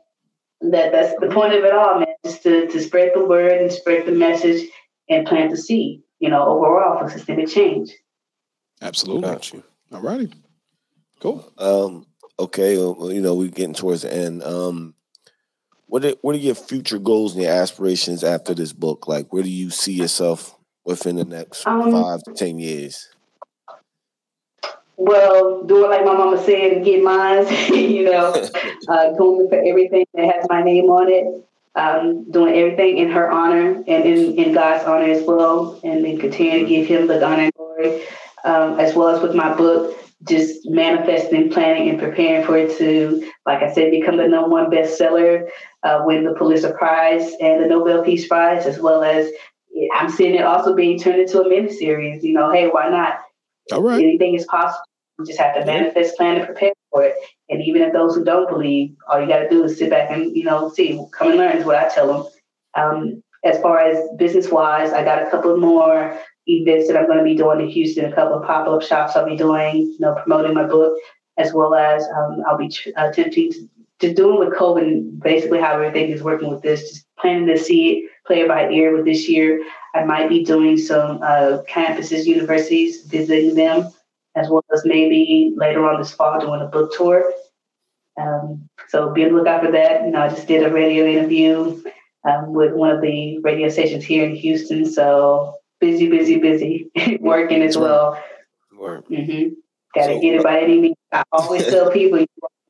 that 0.62 0.92
that's 0.92 1.20
the 1.20 1.28
point 1.28 1.54
of 1.54 1.64
it 1.64 1.74
all, 1.74 2.00
man, 2.00 2.08
is 2.24 2.40
to, 2.40 2.68
to 2.68 2.80
spread 2.82 3.12
the 3.16 3.26
word 3.26 3.62
and 3.62 3.72
spread 3.72 4.06
the 4.06 4.12
message 4.12 4.70
and 5.10 5.26
plant 5.26 5.52
the 5.52 5.58
seed, 5.58 6.02
you 6.20 6.30
know, 6.30 6.48
overall 6.48 7.00
for 7.00 7.10
systemic 7.10 7.48
change. 7.48 7.92
Absolutely. 8.82 9.22
Got 9.24 9.54
you. 9.54 9.64
All 9.92 10.02
righty. 10.02 10.32
Cool. 11.20 11.52
Um, 11.58 12.06
okay, 12.40 12.78
well, 12.78 13.12
you 13.12 13.22
know, 13.22 13.36
we're 13.36 13.50
getting 13.50 13.74
towards 13.74 14.04
the 14.04 14.14
end. 14.14 14.44
Um, 14.44 14.94
what 15.90 16.06
are, 16.06 16.14
what 16.22 16.36
are 16.36 16.40
your 16.40 16.56
future 16.56 17.00
goals 17.00 17.34
and 17.34 17.44
your 17.44 17.52
aspirations 17.52 18.24
after 18.24 18.54
this 18.54 18.74
book? 18.74 19.08
Like, 19.08 19.34
where 19.34 19.44
do 19.44 19.50
you 19.50 19.70
see 19.70 19.94
yourself 19.94 20.58
within 20.86 21.18
the 21.18 21.26
next 21.26 21.68
um, 21.68 21.92
five 21.92 22.24
to 22.24 22.34
ten 22.34 22.60
years? 22.60 23.10
well, 25.00 25.64
do 25.64 25.86
it 25.86 25.90
like 25.90 26.04
my 26.04 26.14
mama 26.14 26.38
said 26.44 26.84
get 26.84 27.02
mine, 27.02 27.48
you 27.74 28.04
know, 28.04 28.34
uh, 28.90 29.12
going 29.14 29.48
for 29.48 29.56
everything 29.56 30.06
that 30.14 30.36
has 30.36 30.46
my 30.50 30.62
name 30.62 30.86
on 30.86 31.10
it, 31.10 31.46
um, 31.76 32.30
doing 32.30 32.54
everything 32.54 32.98
in 32.98 33.10
her 33.10 33.32
honor 33.32 33.76
and 33.76 33.88
in, 33.88 34.38
in 34.38 34.54
God's 34.54 34.84
honor 34.84 35.10
as 35.10 35.24
well, 35.24 35.80
and 35.84 36.04
then 36.04 36.20
continue 36.20 36.60
to 36.60 36.66
give 36.66 36.86
him 36.86 37.08
the 37.08 37.24
honor 37.26 37.44
and 37.44 37.54
glory, 37.54 38.04
um, 38.44 38.78
as 38.78 38.94
well 38.94 39.08
as 39.16 39.22
with 39.22 39.34
my 39.34 39.56
book, 39.56 39.98
just 40.28 40.70
manifesting, 40.70 41.50
planning, 41.50 41.90
and 41.90 42.00
preparing 42.00 42.46
for 42.46 42.58
it 42.58 42.78
to, 42.78 43.26
like 43.46 43.64
I 43.64 43.74
said, 43.74 43.92
become 43.92 44.18
the 44.18 44.28
number 44.28 44.50
one 44.50 44.70
bestseller, 44.70 45.50
uh, 45.84 46.02
win 46.04 46.24
the 46.24 46.34
Pulitzer 46.34 46.74
Prize 46.74 47.34
and 47.40 47.64
the 47.64 47.68
Nobel 47.68 48.04
Peace 48.04 48.28
Prize, 48.28 48.66
as 48.66 48.80
well 48.80 49.04
as 49.04 49.30
I'm 49.96 50.10
seeing 50.10 50.36
it 50.36 50.44
also 50.44 50.76
being 50.76 51.00
turned 51.00 51.22
into 51.22 51.42
a 51.42 51.46
miniseries. 51.46 52.22
You 52.24 52.34
know, 52.34 52.52
hey, 52.52 52.68
why 52.68 52.90
not? 52.90 53.20
All 53.72 53.84
right. 53.84 54.02
Anything 54.02 54.36
is 54.36 54.46
possible. 54.46 54.84
You 55.20 55.26
just 55.26 55.40
have 55.40 55.56
to 55.56 55.66
manifest, 55.66 56.18
plan, 56.18 56.38
and 56.38 56.46
prepare 56.46 56.74
for 56.92 57.04
it. 57.04 57.16
And 57.50 57.62
even 57.62 57.82
if 57.82 57.94
those 57.94 58.16
who 58.16 58.24
don't 58.24 58.50
believe, 58.50 58.96
all 59.10 59.22
you 59.22 59.28
got 59.28 59.40
to 59.40 59.50
do 59.50 59.64
is 59.64 59.78
sit 59.78 59.90
back 59.90 60.10
and 60.12 60.36
you 60.36 60.44
know 60.44 60.70
see, 60.70 61.00
come 61.12 61.30
and 61.30 61.38
learn 61.38 61.58
is 61.58 61.66
what 61.66 61.76
I 61.76 61.90
tell 61.90 62.08
them. 62.08 62.32
Um, 62.76 63.24
as 63.44 63.60
far 63.62 63.80
as 63.80 63.98
business 64.18 64.50
wise, 64.50 64.92
I 64.92 65.04
got 65.04 65.26
a 65.26 65.30
couple 65.30 65.56
more 65.58 66.18
events 66.48 66.88
that 66.88 66.98
I'm 66.98 67.06
going 67.06 67.20
to 67.20 67.24
be 67.24 67.36
doing 67.36 67.62
in 67.62 67.70
Houston, 67.70 68.06
a 68.06 68.16
couple 68.16 68.36
of 68.36 68.46
pop 68.46 68.68
up 68.68 68.82
shops 68.82 69.16
I'll 69.16 69.26
be 69.26 69.38
doing, 69.38 69.78
you 69.78 69.98
know, 70.00 70.16
promoting 70.16 70.54
my 70.54 70.66
book, 70.66 70.98
as 71.38 71.54
well 71.54 71.76
as 71.76 72.04
um, 72.04 72.44
I'll 72.48 72.58
be 72.58 72.74
attempting 72.98 73.52
to, 73.52 73.70
to 74.00 74.14
doing 74.14 74.40
with 74.40 74.58
COVID, 74.58 75.22
basically 75.22 75.60
how 75.60 75.74
everything 75.74 76.12
is 76.12 76.24
working 76.24 76.50
with 76.50 76.62
this, 76.62 76.90
just 76.90 77.06
planning 77.20 77.48
to 77.48 77.58
see 77.58 77.90
it, 77.90 78.12
play 78.26 78.42
it 78.42 78.48
by 78.48 78.70
ear 78.70 78.96
with 78.96 79.06
this 79.06 79.28
year. 79.28 79.64
I 79.94 80.04
might 80.04 80.30
be 80.30 80.44
doing 80.44 80.78
some 80.78 81.22
uh, 81.22 81.60
campuses, 81.68 82.26
universities, 82.26 83.04
visiting 83.06 83.56
them 83.56 83.92
as 84.36 84.50
well 84.50 84.64
as 84.74 84.84
maybe 84.86 85.54
later 85.56 85.88
on 85.90 86.00
this 86.00 86.12
fall 86.12 86.40
doing 86.40 86.62
a 86.62 86.66
book 86.66 86.94
tour. 86.96 87.32
Um, 88.20 88.70
so 88.88 89.12
be 89.12 89.24
on 89.24 89.32
the 89.32 89.38
lookout 89.38 89.64
for 89.64 89.72
that. 89.72 90.06
You 90.06 90.12
know, 90.12 90.22
I 90.22 90.30
just 90.30 90.48
did 90.48 90.64
a 90.64 90.72
radio 90.72 91.06
interview 91.06 91.82
um, 92.28 92.54
with 92.54 92.74
one 92.74 92.92
of 92.92 93.02
the 93.02 93.40
radio 93.40 93.70
stations 93.70 94.04
here 94.04 94.26
in 94.26 94.36
Houston. 94.36 94.86
So 94.86 95.56
busy, 95.80 96.10
busy, 96.10 96.38
busy, 96.38 96.92
working 97.20 97.62
as 97.62 97.78
well. 97.78 98.22
Work. 98.78 99.10
Mm-hmm. 99.10 99.54
Got 99.96 100.08
to 100.08 100.14
so, 100.14 100.22
get 100.22 100.36
it 100.36 100.44
by 100.44 100.62
any 100.62 100.80
means. 100.80 100.96
I 101.12 101.24
always 101.32 101.66
tell 101.66 101.92
people, 101.92 102.20
you 102.20 102.28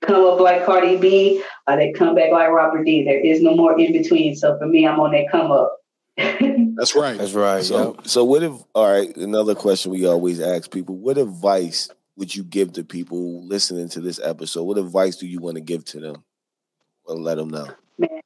come 0.10 0.26
up 0.26 0.39
like 0.39 0.66
Cardi 0.66 0.97
B 0.97 1.43
or 1.68 1.78
they 1.78 1.91
come 1.93 2.16
back 2.16 2.32
like 2.32 2.49
Robert 2.49 2.84
D. 2.84 3.03
There 3.03 3.20
is 3.20 3.41
no 3.41 3.55
more 3.55 3.80
in 3.80 3.93
between. 3.93 4.36
So 4.36 4.57
for 4.57 4.66
me, 4.66 4.88
I'm 4.88 4.99
on 4.99 5.12
that 5.12 5.30
come 5.32 5.51
up. 5.51 5.78
That's 6.18 6.95
right. 6.95 7.18
That's 7.18 7.34
right. 7.34 7.64
So, 7.64 7.95
yep. 7.95 8.07
so 8.07 8.24
what 8.26 8.43
if? 8.43 8.53
All 8.74 8.91
right, 8.91 9.16
another 9.16 9.55
question 9.55 9.91
we 9.91 10.05
always 10.05 10.39
ask 10.41 10.70
people: 10.72 10.95
What 10.97 11.18
advice 11.18 11.89
would 12.18 12.36
you 12.36 12.43
give 12.43 12.74
to 12.74 12.84
people 12.84 13.45
listening 13.45 13.88
to 13.89 14.01
this 14.01 14.20
episode? 14.22 14.64
What 14.64 14.78
advice 14.78 15.16
do 15.16 15.28
you 15.28 15.39
want 15.39 15.55
to 15.55 15.62
give 15.62 15.86
to 15.86 15.99
them? 15.99 16.24
Well, 17.05 17.22
let 17.22 17.36
them 17.36 17.49
know. 17.49 17.68
Man, 17.97 18.22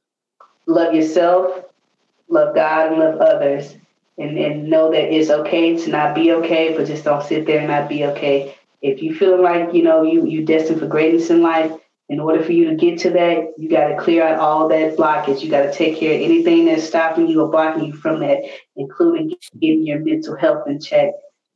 love 0.66 0.96
yourself, 0.96 1.66
love 2.30 2.56
God, 2.56 2.92
and 2.94 3.00
love 3.00 3.20
others, 3.20 3.76
and 4.18 4.38
and 4.40 4.70
know 4.70 4.92
that 4.92 5.14
it's 5.14 5.30
okay 5.30 5.78
to 5.78 5.90
not 5.92 6.16
be 6.16 6.32
okay, 6.32 6.76
but 6.76 6.88
just 6.88 7.04
don't 7.04 7.24
sit 7.24 7.46
there 7.46 7.60
and 7.60 7.68
not 7.68 7.90
be 7.90 8.06
okay. 8.06 8.56
If 8.84 9.02
you 9.02 9.16
feel 9.16 9.42
like 9.42 9.74
you 9.74 9.82
know 9.82 10.04
you 10.04 10.28
you 10.28 10.46
destined 10.46 10.80
for 10.80 10.88
greatness 10.88 11.32
in 11.32 11.42
life, 11.42 11.72
in 12.10 12.20
order 12.20 12.44
for 12.44 12.52
you 12.52 12.70
to 12.70 12.76
get 12.76 13.00
to 13.00 13.10
that, 13.12 13.54
you 13.58 13.70
got 13.70 13.88
to 13.88 13.98
clear 13.98 14.28
out 14.28 14.40
all 14.40 14.68
that 14.68 14.98
blockage. 14.98 15.42
You 15.42 15.50
got 15.50 15.64
to 15.64 15.74
take 15.74 15.98
care 15.98 16.14
of 16.16 16.22
anything 16.22 16.66
that's 16.66 16.84
stopping 16.84 17.28
you 17.28 17.42
or 17.42 17.50
blocking 17.50 17.86
you 17.86 17.94
from 17.94 18.20
that, 18.20 18.44
including 18.76 19.34
getting 19.60 19.86
your 19.86 20.00
mental 20.00 20.36
health 20.36 20.68
in 20.68 20.80
check. 20.80 21.12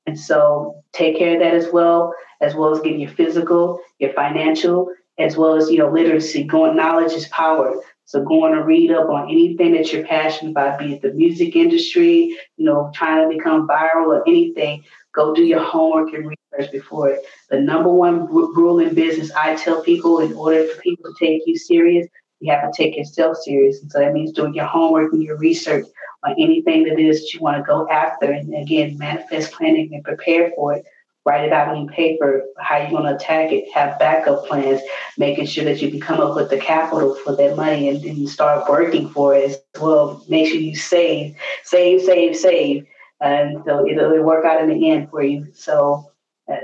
And 0.08 0.18
so 0.18 0.84
take 0.94 1.18
care 1.18 1.34
of 1.34 1.42
that 1.42 1.54
as 1.54 1.72
well, 1.72 2.14
as 2.42 2.56
well 2.56 2.74
as 2.74 2.80
getting 2.80 3.02
your 3.02 3.12
physical, 3.12 3.82
your 4.00 4.14
financial, 4.14 4.94
as 5.20 5.36
well 5.36 5.56
as, 5.56 5.70
you 5.70 5.80
know, 5.80 5.92
literacy. 5.92 6.46
Going 6.46 6.78
knowledge 6.78 7.12
is 7.12 7.28
power. 7.28 7.76
So 8.06 8.24
going 8.24 8.54
to 8.54 8.64
read 8.64 8.90
up 8.92 9.10
on 9.10 9.30
anything 9.30 9.74
that 9.74 9.92
you're 9.92 10.08
passionate 10.08 10.52
about, 10.52 10.80
be 10.80 10.94
it 10.94 11.02
the 11.02 11.12
music 11.12 11.58
industry, 11.58 12.38
you 12.56 12.66
know, 12.66 12.90
trying 12.96 13.30
to 13.30 13.38
become 13.38 13.68
viral 13.68 14.08
or 14.08 14.24
anything, 14.26 14.86
go 15.18 15.34
do 15.34 15.44
your 15.44 15.64
homework 15.64 16.14
and 16.14 16.28
research 16.30 16.72
before 16.72 17.10
it. 17.10 17.26
The 17.50 17.60
number 17.60 17.90
one 17.90 18.28
rule 18.28 18.80
in 18.80 18.94
business, 18.94 19.32
I 19.32 19.56
tell 19.56 19.82
people, 19.82 20.20
in 20.20 20.34
order 20.34 20.66
for 20.68 20.82
people 20.82 21.12
to 21.12 21.26
take 21.26 21.42
you 21.46 21.58
serious, 21.58 22.08
you 22.40 22.52
have 22.52 22.72
to 22.72 22.78
take 22.78 22.96
yourself 22.96 23.38
serious. 23.38 23.82
And 23.82 23.92
so 23.92 24.00
that 24.00 24.14
means 24.14 24.32
doing 24.32 24.54
your 24.54 24.66
homework 24.66 25.12
and 25.12 25.24
your 25.24 25.38
research 25.38 25.86
on 26.24 26.36
anything 26.40 26.84
that 26.84 27.00
is 27.00 27.22
that 27.22 27.34
you 27.34 27.42
want 27.42 27.58
to 27.58 27.64
go 27.64 27.90
after. 27.90 28.32
And 28.32 28.54
again, 28.54 28.98
manifest 28.98 29.52
planning 29.54 29.90
and 29.94 30.04
prepare 30.04 30.52
for 30.56 30.76
it. 30.76 30.86
Write 31.26 31.44
it 31.44 31.52
out 31.52 31.76
on 31.76 31.90
paper, 31.90 32.46
how 32.58 32.78
you're 32.78 32.92
going 32.92 33.04
to 33.04 33.16
attack 33.16 33.52
it, 33.52 33.70
have 33.74 34.00
backup 34.00 34.46
plans, 34.46 34.80
making 35.18 35.46
sure 35.46 35.66
that 35.66 35.82
you 35.82 35.92
can 35.92 36.00
come 36.00 36.22
up 36.22 36.38
with 36.38 36.50
the 36.50 36.58
capital 36.58 37.16
for 37.16 37.36
that 37.36 37.58
money 37.58 37.90
and 37.90 38.02
then 38.02 38.16
you 38.16 38.30
start 38.30 38.70
working 38.70 39.10
for 39.10 39.36
it 39.36 39.52
as 39.52 39.82
well. 39.82 40.24
Make 40.30 40.48
sure 40.48 40.58
you 40.58 40.78
save, 40.78 41.36
save, 41.66 42.02
save, 42.02 42.38
save 42.38 42.88
and 43.20 43.64
so 43.66 43.88
it'll, 43.88 44.24
work 44.24 44.46
out 44.46 44.62
in 44.62 44.70
the 44.70 44.92
end 44.92 45.10
for 45.10 45.24
you. 45.24 45.48
So 45.54 46.12
uh, 46.52 46.56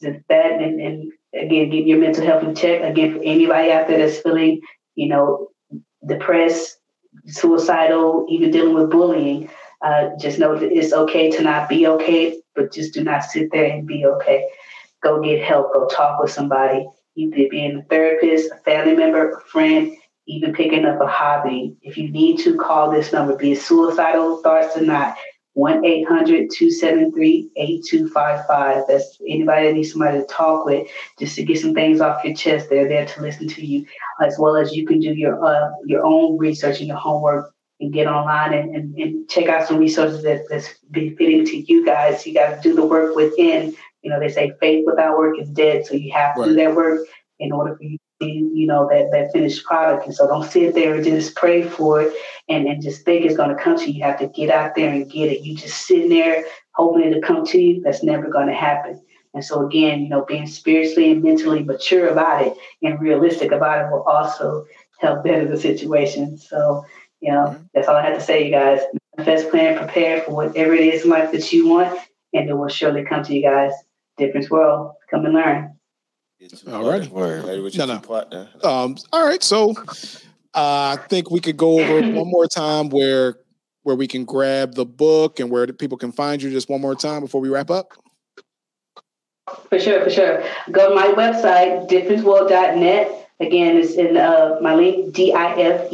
that 0.00 0.22
and, 0.30 0.80
and 0.80 1.12
again, 1.34 1.70
get 1.70 1.86
your 1.86 1.98
mental 1.98 2.24
health 2.24 2.44
in 2.44 2.54
check. 2.54 2.82
Again, 2.82 3.14
for 3.14 3.22
anybody 3.22 3.70
out 3.72 3.88
there 3.88 3.98
that's 3.98 4.18
feeling, 4.18 4.60
you 4.94 5.08
know, 5.08 5.48
depressed, 6.06 6.78
suicidal, 7.26 8.26
even 8.28 8.50
dealing 8.50 8.74
with 8.74 8.90
bullying, 8.90 9.50
uh, 9.82 10.10
just 10.18 10.38
know 10.38 10.56
that 10.58 10.72
it's 10.72 10.92
okay 10.92 11.30
to 11.30 11.42
not 11.42 11.68
be 11.68 11.86
okay, 11.86 12.40
but 12.54 12.72
just 12.72 12.94
do 12.94 13.04
not 13.04 13.24
sit 13.24 13.50
there 13.52 13.66
and 13.66 13.86
be 13.86 14.04
okay. 14.06 14.48
Go 15.02 15.20
get 15.22 15.42
help. 15.42 15.72
Go 15.72 15.86
talk 15.86 16.20
with 16.20 16.32
somebody, 16.32 16.88
either 17.16 17.48
being 17.50 17.78
a 17.78 17.82
therapist, 17.84 18.50
a 18.50 18.56
family 18.56 18.96
member, 18.96 19.30
a 19.30 19.40
friend, 19.42 19.96
even 20.26 20.52
picking 20.52 20.84
up 20.84 21.00
a 21.00 21.06
hobby. 21.06 21.76
If 21.82 21.96
you 21.96 22.10
need 22.10 22.38
to, 22.40 22.56
call 22.56 22.90
this 22.90 23.12
number. 23.12 23.36
Be 23.36 23.52
it 23.52 23.60
suicidal 23.60 24.42
thoughts 24.42 24.76
or 24.76 24.82
not, 24.82 25.16
1 25.58 25.84
800 25.84 26.50
273 26.50 27.50
8255. 27.56 28.84
That's 28.86 29.18
anybody 29.28 29.66
that 29.66 29.74
needs 29.74 29.90
somebody 29.90 30.18
to 30.18 30.24
talk 30.26 30.64
with 30.64 30.86
just 31.18 31.34
to 31.34 31.42
get 31.42 31.58
some 31.58 31.74
things 31.74 32.00
off 32.00 32.22
your 32.24 32.34
chest. 32.34 32.70
They're 32.70 32.86
there 32.86 33.06
to 33.06 33.20
listen 33.20 33.48
to 33.48 33.66
you, 33.66 33.84
as 34.22 34.36
well 34.38 34.56
as 34.56 34.72
you 34.72 34.86
can 34.86 35.00
do 35.00 35.12
your 35.12 35.44
uh, 35.44 35.70
your 35.84 36.06
own 36.06 36.38
research 36.38 36.78
and 36.78 36.86
your 36.86 36.96
homework 36.96 37.52
and 37.80 37.92
get 37.92 38.06
online 38.06 38.54
and, 38.54 38.76
and, 38.76 38.94
and 38.98 39.28
check 39.28 39.46
out 39.48 39.66
some 39.66 39.78
resources 39.78 40.22
that, 40.22 40.44
that's 40.48 40.74
befitting 40.92 41.44
to 41.46 41.56
you 41.56 41.84
guys. 41.84 42.24
You 42.24 42.34
got 42.34 42.54
to 42.54 42.60
do 42.62 42.76
the 42.76 42.86
work 42.86 43.16
within. 43.16 43.74
You 44.02 44.10
know, 44.10 44.20
they 44.20 44.28
say 44.28 44.52
faith 44.60 44.84
without 44.86 45.18
work 45.18 45.40
is 45.40 45.50
dead. 45.50 45.86
So 45.86 45.94
you 45.94 46.12
have 46.12 46.36
to 46.36 46.42
right. 46.42 46.48
do 46.50 46.54
that 46.54 46.76
work 46.76 47.00
in 47.40 47.50
order 47.50 47.76
for 47.76 47.82
you 47.82 47.98
you 48.20 48.66
know, 48.66 48.88
that, 48.90 49.10
that 49.12 49.32
finished 49.32 49.64
product. 49.64 50.06
And 50.06 50.14
so 50.14 50.26
don't 50.26 50.50
sit 50.50 50.74
there 50.74 50.94
and 50.94 51.04
just 51.04 51.36
pray 51.36 51.62
for 51.62 52.02
it 52.02 52.12
and, 52.48 52.66
and 52.66 52.82
just 52.82 53.04
think 53.04 53.24
it's 53.24 53.36
going 53.36 53.54
to 53.54 53.62
come 53.62 53.78
to 53.78 53.86
you. 53.86 53.98
You 53.98 54.04
have 54.04 54.18
to 54.18 54.28
get 54.28 54.50
out 54.50 54.74
there 54.74 54.92
and 54.92 55.10
get 55.10 55.30
it. 55.30 55.42
You 55.42 55.56
just 55.56 55.86
sitting 55.86 56.08
there 56.08 56.44
hoping 56.72 57.04
it 57.04 57.14
to 57.14 57.20
come 57.20 57.44
to 57.46 57.60
you. 57.60 57.80
That's 57.80 58.02
never 58.02 58.28
going 58.28 58.48
to 58.48 58.54
happen. 58.54 59.00
And 59.34 59.44
so 59.44 59.66
again, 59.66 60.00
you 60.00 60.08
know, 60.08 60.24
being 60.24 60.46
spiritually 60.46 61.12
and 61.12 61.22
mentally 61.22 61.62
mature 61.62 62.08
about 62.08 62.46
it 62.46 62.54
and 62.82 63.00
realistic 63.00 63.52
about 63.52 63.84
it 63.84 63.92
will 63.92 64.02
also 64.02 64.66
help 64.98 65.22
better 65.22 65.46
the 65.46 65.60
situation. 65.60 66.38
So, 66.38 66.84
you 67.20 67.32
know, 67.32 67.46
mm-hmm. 67.48 67.62
that's 67.74 67.88
all 67.88 67.96
I 67.96 68.04
have 68.04 68.18
to 68.18 68.24
say, 68.24 68.44
you 68.44 68.50
guys. 68.50 68.80
Manifest 69.16 69.50
plan, 69.50 69.76
prepare 69.76 70.22
for 70.22 70.32
whatever 70.32 70.74
it 70.74 70.80
is 70.80 71.04
in 71.04 71.10
life 71.10 71.32
that 71.32 71.52
you 71.52 71.68
want, 71.68 71.98
and 72.32 72.48
it 72.48 72.54
will 72.54 72.68
surely 72.68 73.04
come 73.04 73.24
to 73.24 73.34
you 73.34 73.42
guys. 73.42 73.72
Difference 74.16 74.48
world. 74.48 74.92
Come 75.10 75.24
and 75.24 75.34
learn. 75.34 75.77
All 76.68 76.88
right. 76.88 77.10
No, 77.78 77.86
no. 77.86 78.00
Um, 78.62 78.96
all 79.12 79.26
right. 79.26 79.42
So 79.42 79.72
uh, 80.54 80.96
I 80.96 80.98
think 81.08 81.30
we 81.30 81.40
could 81.40 81.56
go 81.56 81.80
over 81.80 82.00
one 82.12 82.30
more 82.30 82.46
time 82.46 82.90
where 82.90 83.36
where 83.82 83.96
we 83.96 84.06
can 84.06 84.24
grab 84.24 84.74
the 84.74 84.84
book 84.84 85.40
and 85.40 85.50
where 85.50 85.66
people 85.68 85.96
can 85.98 86.12
find 86.12 86.42
you 86.42 86.50
just 86.50 86.68
one 86.68 86.80
more 86.80 86.94
time 86.94 87.22
before 87.22 87.40
we 87.40 87.48
wrap 87.48 87.70
up. 87.70 87.92
For 89.70 89.78
sure, 89.80 90.04
for 90.04 90.10
sure. 90.10 90.44
Go 90.70 90.90
to 90.90 90.94
my 90.94 91.08
website, 91.08 91.88
differenceworld.net. 91.88 93.30
Again, 93.40 93.76
it's 93.76 93.94
in 93.94 94.16
uh, 94.16 94.58
my 94.60 94.74
link, 94.74 95.14
D-I-F-E-R-N-T-S 95.14 95.90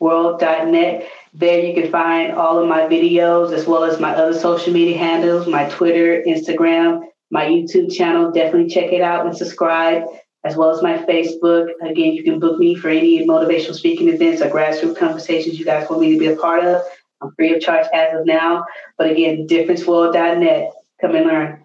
world.net. 0.00 1.08
There 1.34 1.64
you 1.64 1.74
can 1.80 1.92
find 1.92 2.32
all 2.32 2.58
of 2.58 2.66
my 2.68 2.80
videos 2.82 3.52
as 3.52 3.66
well 3.66 3.84
as 3.84 4.00
my 4.00 4.12
other 4.12 4.36
social 4.36 4.72
media 4.72 4.98
handles, 4.98 5.46
my 5.46 5.68
Twitter, 5.68 6.22
Instagram, 6.26 7.06
my 7.30 7.46
YouTube 7.46 7.92
channel. 7.92 8.30
Definitely 8.30 8.68
check 8.68 8.92
it 8.92 9.00
out 9.00 9.26
and 9.26 9.36
subscribe, 9.36 10.04
as 10.44 10.56
well 10.56 10.70
as 10.70 10.82
my 10.82 10.98
Facebook. 10.98 11.68
Again, 11.82 12.12
you 12.12 12.22
can 12.22 12.38
book 12.38 12.58
me 12.58 12.74
for 12.74 12.88
any 12.88 13.26
motivational 13.26 13.74
speaking 13.74 14.08
events 14.08 14.42
or 14.42 14.50
grassroots 14.50 14.96
conversations 14.96 15.58
you 15.58 15.64
guys 15.64 15.88
want 15.88 16.02
me 16.02 16.12
to 16.12 16.18
be 16.18 16.26
a 16.26 16.36
part 16.36 16.64
of. 16.64 16.82
I'm 17.22 17.32
free 17.34 17.54
of 17.54 17.60
charge 17.60 17.86
as 17.92 18.18
of 18.18 18.26
now. 18.26 18.64
But 18.96 19.10
again, 19.10 19.46
differenceworld.net. 19.46 20.72
Come 21.00 21.14
and 21.14 21.26
learn. 21.26 21.64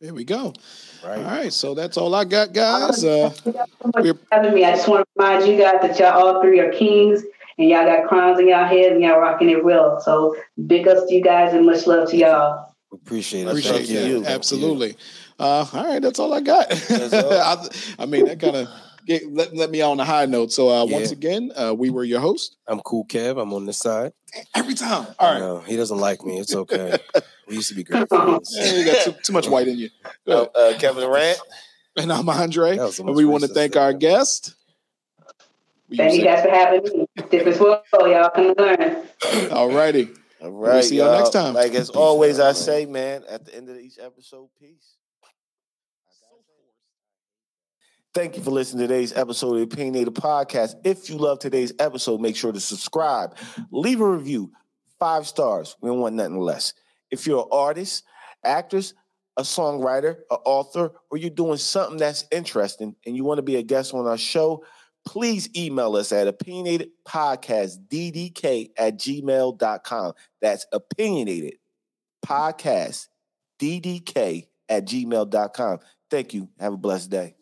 There 0.00 0.12
we 0.12 0.24
go. 0.24 0.52
Right. 1.04 1.18
All 1.18 1.24
right. 1.24 1.52
So 1.52 1.74
that's 1.74 1.96
all 1.96 2.14
I 2.14 2.24
got, 2.24 2.52
guys. 2.52 3.04
Uh, 3.04 3.32
having 4.30 4.54
me. 4.54 4.64
I 4.64 4.72
just 4.72 4.88
want 4.88 5.06
to 5.06 5.22
remind 5.22 5.46
you 5.46 5.58
guys 5.58 5.80
that 5.80 5.98
y'all 5.98 6.12
all 6.12 6.42
three 6.42 6.60
are 6.60 6.72
kings 6.72 7.22
and 7.58 7.68
y'all 7.68 7.84
got 7.84 8.08
crowns 8.08 8.38
in 8.38 8.48
y'all 8.48 8.66
heads 8.66 8.92
and 8.92 9.02
y'all 9.02 9.18
rocking 9.18 9.50
it 9.50 9.64
real. 9.64 10.00
So 10.00 10.36
big 10.66 10.88
ups 10.88 11.06
to 11.06 11.14
you 11.14 11.22
guys 11.22 11.54
and 11.54 11.64
much 11.64 11.86
love 11.86 12.10
to 12.10 12.16
y'all. 12.16 12.73
Appreciate 12.94 13.42
it. 13.42 13.48
Appreciate 13.48 13.88
you. 13.88 14.24
Absolutely. 14.24 14.96
Uh, 15.38 15.66
all 15.72 15.84
right, 15.84 16.00
that's 16.00 16.18
all 16.18 16.32
I 16.32 16.40
got. 16.40 16.66
I, 16.90 17.68
I, 17.98 18.06
mean, 18.06 18.26
that 18.26 18.40
kind 18.40 18.56
of 18.56 18.68
let, 19.28 19.54
let 19.54 19.70
me 19.70 19.80
on 19.82 20.00
a 20.00 20.04
high 20.04 20.26
note. 20.26 20.52
So 20.52 20.68
uh, 20.68 20.84
yeah. 20.86 20.96
once 20.96 21.10
again, 21.10 21.52
uh, 21.56 21.74
we 21.76 21.90
were 21.90 22.04
your 22.04 22.20
host. 22.20 22.56
I'm 22.66 22.80
Cool 22.80 23.04
Kev. 23.06 23.40
I'm 23.40 23.52
on 23.52 23.66
this 23.66 23.78
side. 23.78 24.12
Every 24.54 24.74
time. 24.74 25.06
All 25.18 25.58
right. 25.58 25.68
he 25.68 25.76
doesn't 25.76 25.98
like 25.98 26.24
me. 26.24 26.38
It's 26.38 26.54
okay. 26.54 26.98
we 27.48 27.56
used 27.56 27.68
to 27.68 27.74
be 27.74 27.84
great 27.84 28.08
friends. 28.08 28.54
Yeah, 28.56 28.72
you 28.72 28.84
got 28.84 29.04
too, 29.04 29.14
too 29.22 29.32
much 29.32 29.48
white 29.48 29.68
in 29.68 29.78
you. 29.78 29.90
Uh, 30.26 30.42
uh, 30.54 30.78
Kevin 30.78 31.02
Durant. 31.02 31.38
And 31.96 32.12
I'm 32.12 32.28
Andre. 32.28 32.76
And 32.78 33.14
we 33.14 33.24
want 33.24 33.44
to 33.44 33.48
thank 33.48 33.76
our 33.76 33.92
guest. 33.92 34.54
Thank 35.94 36.14
you 36.14 36.24
guys 36.24 36.42
for 36.42 36.50
having 36.50 36.82
me. 36.82 37.06
Different 37.30 37.60
world, 37.60 37.82
y'all 37.92 38.30
come 38.30 38.54
learn. 38.58 39.06
All 39.52 39.70
righty. 39.70 40.08
All 40.44 40.50
right. 40.50 40.74
We'll 40.74 40.82
see 40.82 40.98
y'all 40.98 41.16
next 41.16 41.30
time. 41.30 41.54
Like 41.54 41.72
as 41.72 41.88
always, 41.88 42.38
I 42.38 42.52
say, 42.52 42.84
man, 42.84 43.24
at 43.28 43.46
the 43.46 43.56
end 43.56 43.70
of 43.70 43.78
each 43.78 43.98
episode, 43.98 44.50
peace. 44.60 44.96
Thank 48.12 48.36
you 48.36 48.42
for 48.42 48.50
listening 48.50 48.82
to 48.82 48.86
today's 48.86 49.12
episode 49.14 49.54
of 49.54 49.56
the 49.56 49.74
Opinionated 49.74 50.14
Podcast. 50.14 50.74
If 50.84 51.08
you 51.10 51.16
love 51.16 51.40
today's 51.40 51.72
episode, 51.80 52.20
make 52.20 52.36
sure 52.36 52.52
to 52.52 52.60
subscribe, 52.60 53.36
leave 53.72 54.00
a 54.00 54.08
review, 54.08 54.52
five 55.00 55.26
stars. 55.26 55.76
We 55.80 55.88
don't 55.88 55.98
want 55.98 56.14
nothing 56.14 56.38
less. 56.38 56.74
If 57.10 57.26
you're 57.26 57.40
an 57.40 57.48
artist, 57.50 58.04
actress, 58.44 58.94
a 59.36 59.42
songwriter, 59.42 60.18
an 60.30 60.38
author, 60.44 60.92
or 61.10 61.18
you're 61.18 61.30
doing 61.30 61.56
something 61.56 61.96
that's 61.96 62.24
interesting 62.30 62.94
and 63.04 63.16
you 63.16 63.24
want 63.24 63.38
to 63.38 63.42
be 63.42 63.56
a 63.56 63.62
guest 63.62 63.94
on 63.94 64.06
our 64.06 64.18
show, 64.18 64.64
please 65.04 65.48
email 65.56 65.94
us 65.96 66.12
at 66.12 66.26
opinionatedpodcastddk 66.26 68.70
at 68.76 68.98
gmail.com. 68.98 70.12
That's 70.40 70.66
opinionated 70.72 71.54
podcast 72.24 73.08
ddk 73.60 74.46
at 74.68 74.86
gmail.com. 74.86 75.78
Thank 76.10 76.34
you. 76.34 76.48
Have 76.58 76.72
a 76.74 76.78
blessed 76.78 77.10
day. 77.10 77.36